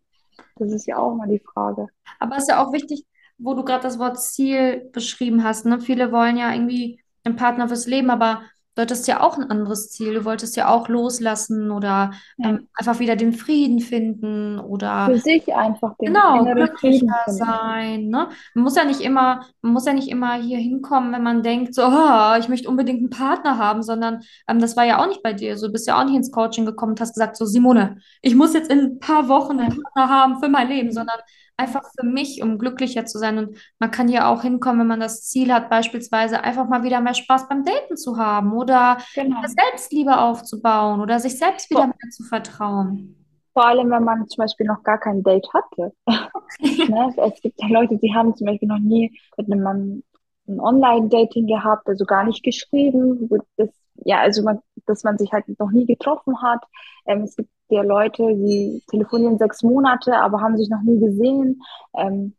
Das 0.57 0.73
ist 0.73 0.87
ja 0.87 0.99
auch 0.99 1.15
mal 1.15 1.29
die 1.29 1.41
Frage. 1.41 1.89
Aber 2.19 2.37
es 2.37 2.45
ist 2.45 2.49
ja 2.49 2.65
auch 2.65 2.73
wichtig, 2.73 3.05
wo 3.39 3.55
du 3.55 3.65
gerade 3.65 3.83
das 3.83 3.99
Wort 3.99 4.21
Ziel 4.21 4.89
beschrieben 4.93 5.45
hast. 5.45 5.67
Ne? 5.67 5.81
Viele 5.81 6.13
wollen 6.13 6.37
ja 6.37 6.53
irgendwie 6.53 7.01
einen 7.25 7.37
Partner 7.37 7.69
fürs 7.69 7.87
Leben, 7.87 8.11
aber 8.11 8.43
du 8.75 8.83
hattest 8.83 9.07
ja 9.09 9.21
auch 9.21 9.39
ein 9.39 9.51
anderes 9.51 9.91
Ziel. 9.91 10.15
Du 10.15 10.25
wolltest 10.25 10.57
ja 10.57 10.69
auch 10.69 10.89
loslassen 10.89 11.71
oder 11.71 12.13
Ja. 12.37 12.51
ähm, 12.51 12.69
einfach 12.75 12.99
wieder 12.99 13.17
den 13.17 13.33
Frieden 13.33 13.81
finden 13.81 14.59
oder 14.59 15.07
Für 15.07 15.19
sich 15.19 15.55
einfach 15.55 15.97
den 15.99 16.09
Genau, 16.13 16.45
glücklicher 16.45 17.25
sein, 17.27 18.09
ne? 18.09 18.29
Man 18.55 18.65
muss 18.65 18.77
ja 18.77 18.85
nicht 18.85 19.01
immer, 19.01 19.47
man 19.63 19.73
muss 19.73 19.87
ja 19.87 19.93
nicht 19.93 20.09
immer 20.09 20.35
hier 20.35 20.59
hinkommen, 20.59 21.13
wenn 21.13 21.23
man 21.23 21.43
denkt, 21.43 21.75
so, 21.75 21.83
oh, 21.85 22.35
ich 22.39 22.49
möchte 22.49 22.69
unbedingt 22.69 22.99
einen 23.01 23.11
Partner 23.11 23.59
haben, 23.59 23.83
sondern 23.83 24.23
ähm, 24.49 24.59
das 24.61 24.77
war 24.77 24.85
ja 24.85 25.03
auch 25.03 25.07
nicht 25.09 25.23
bei 25.23 25.33
dir. 25.33 25.57
So, 25.57 25.67
du 25.67 25.73
bist 25.73 25.87
ja 25.87 25.99
auch 26.01 26.05
nicht 26.05 26.17
ins 26.17 26.31
Coaching 26.33 26.67
gekommen 26.67 26.93
und 26.93 27.01
hast 27.01 27.15
gesagt, 27.15 27.37
so, 27.37 27.45
Simone, 27.45 27.99
ich 28.23 28.35
muss 28.35 28.55
jetzt 28.55 28.71
in 28.71 28.81
ein 28.81 28.99
paar 28.99 29.29
Wochen 29.29 29.59
einen 29.61 29.81
Partner 29.83 30.09
haben 30.15 30.41
für 30.41 30.49
mein 30.49 30.69
Leben, 30.69 30.93
sondern 30.93 31.19
einfach 31.57 31.83
für 31.99 32.07
mich, 32.07 32.43
um 32.43 32.59
glücklicher 32.59 33.05
zu 33.07 33.19
sein. 33.19 33.39
Und 33.39 33.57
man 33.79 33.91
kann 33.91 34.09
ja 34.09 34.29
auch 34.33 34.43
hinkommen, 34.43 34.81
wenn 34.81 34.87
man 34.89 35.01
das 35.01 35.23
Ziel 35.23 35.53
hat, 35.53 35.71
beispielsweise 35.71 36.43
einfach 36.43 36.69
mal 36.69 36.83
wieder 36.83 37.01
mehr 37.01 37.15
Spaß 37.15 37.49
beim 37.49 37.65
Daten 37.65 37.97
zu 37.97 38.17
haben 38.19 38.53
oder 38.53 38.99
Genau. 39.15 39.41
Selbstliebe 39.45 40.19
aufzubauen 40.19 41.01
oder 41.01 41.21
sich 41.21 41.39
selbst 41.39 41.71
wieder 41.71 41.87
mehr 41.87 42.11
zu 42.11 42.25
vertrauen. 42.25 43.17
Vor 43.53 43.67
allem, 43.67 43.91
wenn 43.91 44.03
man 44.05 44.27
zum 44.29 44.43
Beispiel 44.43 44.67
noch 44.67 44.83
gar 44.83 44.99
kein 44.99 45.23
Date 45.23 45.49
hatte. 45.53 45.93
Ne? 46.61 47.15
Es 47.17 47.41
gibt 47.41 47.61
ja 47.61 47.69
Leute, 47.69 47.97
die 47.99 48.15
haben 48.15 48.35
zum 48.37 48.47
Beispiel 48.47 48.69
noch 48.69 48.79
nie 48.79 49.19
mit 49.37 49.51
einem 49.51 49.63
Mann 49.63 50.03
ein 50.47 50.61
Online-Dating 50.61 51.47
gehabt, 51.47 51.89
also 51.89 52.05
gar 52.05 52.25
nicht 52.25 52.43
geschrieben. 52.43 53.29
Das, 53.57 53.69
ja, 53.97 54.21
also 54.21 54.43
man, 54.43 54.61
dass 54.87 55.05
man 55.05 55.19
sich 55.19 55.33
halt 55.33 55.47
noch 55.59 55.71
nie 55.71 55.87
getroffen 55.87 56.41
hat. 56.43 56.63
Ähm, 57.07 57.23
es 57.23 57.37
gibt 57.37 57.51
ja 57.69 57.83
Leute, 57.83 58.35
die 58.35 58.83
telefonieren 58.91 59.39
sechs 59.39 59.63
Monate, 59.63 60.17
aber 60.17 60.41
haben 60.41 60.57
sich 60.57 60.69
noch 60.69 60.83
nie 60.83 61.01
gesehen. 61.01 61.63
Ähm, 61.95 62.35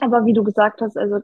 aber 0.00 0.26
wie 0.26 0.32
du 0.32 0.44
gesagt 0.44 0.80
hast, 0.80 0.96
also 0.96 1.20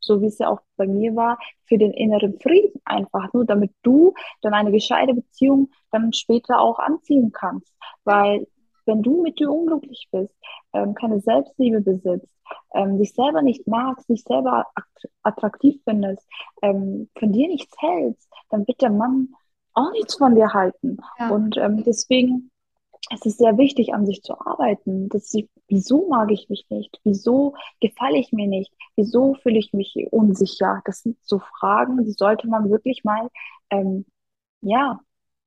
so 0.00 0.20
wie 0.20 0.26
es 0.26 0.38
ja 0.38 0.48
auch 0.48 0.60
bei 0.76 0.86
mir 0.86 1.16
war, 1.16 1.38
für 1.64 1.78
den 1.78 1.92
inneren 1.92 2.38
Frieden 2.38 2.80
einfach, 2.84 3.32
nur 3.32 3.44
damit 3.44 3.72
du 3.82 4.12
dann 4.42 4.54
eine 4.54 4.70
gescheite 4.70 5.14
Beziehung 5.14 5.70
dann 5.90 6.12
später 6.12 6.60
auch 6.60 6.78
anziehen 6.78 7.32
kannst. 7.32 7.72
Weil 8.04 8.46
wenn 8.86 9.02
du 9.02 9.22
mit 9.22 9.38
dir 9.38 9.50
unglücklich 9.50 10.08
bist, 10.12 10.34
ähm, 10.74 10.94
keine 10.94 11.20
Selbstliebe 11.20 11.80
besitzt, 11.80 12.28
ähm, 12.74 12.98
dich 12.98 13.14
selber 13.14 13.40
nicht 13.40 13.66
magst, 13.66 14.08
dich 14.08 14.22
selber 14.24 14.66
att- 14.74 15.10
attraktiv 15.22 15.80
findest, 15.84 16.26
ähm, 16.60 17.08
von 17.18 17.32
dir 17.32 17.48
nichts 17.48 17.74
hältst, 17.80 18.28
dann 18.50 18.66
wird 18.66 18.82
der 18.82 18.90
Mann 18.90 19.28
auch 19.72 19.90
nichts 19.92 20.16
von 20.16 20.34
dir 20.34 20.52
halten. 20.52 20.98
Ja. 21.18 21.30
Und 21.30 21.56
ähm, 21.56 21.82
deswegen 21.82 22.50
es 23.10 23.24
ist 23.26 23.38
sehr 23.38 23.58
wichtig, 23.58 23.94
an 23.94 24.06
sich 24.06 24.22
zu 24.22 24.34
arbeiten. 24.40 25.08
Ich, 25.14 25.48
wieso 25.68 26.08
mag 26.08 26.30
ich 26.32 26.48
mich 26.48 26.66
nicht? 26.70 27.00
Wieso 27.04 27.54
gefalle 27.80 28.18
ich 28.18 28.32
mir 28.32 28.46
nicht? 28.48 28.72
Wieso 28.96 29.34
fühle 29.34 29.58
ich 29.58 29.72
mich 29.72 29.94
unsicher? 30.10 30.82
Das 30.84 31.02
sind 31.02 31.18
so 31.22 31.40
Fragen, 31.40 32.04
die 32.04 32.12
sollte 32.12 32.48
man 32.48 32.70
wirklich 32.70 33.04
mal 33.04 33.28
ähm, 33.70 34.06
ja, 34.62 35.00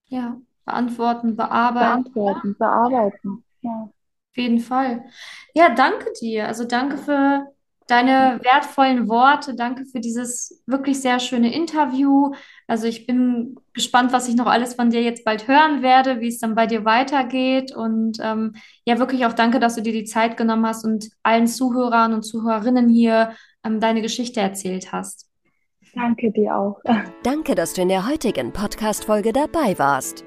Ja, 0.08 0.42
beantworten, 0.66 1.36
bearbeiten. 1.38 2.18
beantworten, 2.26 2.56
bearbeiten. 2.56 3.44
Ja. 3.62 3.90
Auf 4.32 4.38
jeden 4.38 4.60
Fall. 4.60 5.06
Ja, 5.54 5.74
danke 5.76 6.12
dir. 6.22 6.48
Also 6.48 6.66
danke 6.66 6.98
für 6.98 7.54
deine 7.88 8.40
wertvollen 8.44 9.08
Worte. 9.08 9.56
Danke 9.56 9.86
für 9.86 10.00
dieses 10.00 10.62
wirklich 10.66 11.02
sehr 11.02 11.20
schöne 11.20 11.54
Interview. 11.54 12.34
Also 12.68 12.88
ich 12.88 13.08
bin 13.08 13.56
gespannt, 13.74 14.12
was 14.12 14.28
ich 14.28 14.36
noch 14.36 14.48
alles 14.48 14.76
von 14.76 14.90
dir 14.90 15.02
jetzt 15.02 15.24
bald 15.26 15.48
hören 15.48 15.82
werde, 15.82 16.20
wie 16.20 16.28
es 16.28 16.40
dann 16.40 16.56
bei 16.56 16.68
dir 16.68 16.86
weitergeht. 16.86 17.76
Und 17.76 18.18
ähm, 18.22 18.56
ja, 18.86 19.00
wirklich 19.00 19.26
auch 19.26 19.34
danke, 19.34 19.60
dass 19.60 19.76
du 19.76 19.82
dir 19.82 19.94
die 19.94 20.06
Zeit 20.06 20.38
genommen 20.38 20.66
hast 20.66 20.86
und 20.86 21.10
allen 21.24 21.48
Zuhörern 21.48 22.14
und 22.14 22.24
Zuhörerinnen 22.24 22.90
hier 22.90 23.34
ähm, 23.64 23.80
deine 23.80 24.02
Geschichte 24.02 24.42
erzählt 24.42 24.92
hast. 24.92 25.28
Danke 25.96 26.32
dir 26.32 26.56
auch. 26.56 26.80
Danke, 27.24 27.56
dass 27.56 27.74
du 27.74 27.82
in 27.82 27.90
der 27.90 28.08
heutigen 28.08 28.54
Podcast-Folge 28.54 29.34
dabei 29.34 29.80
warst. 29.80 30.27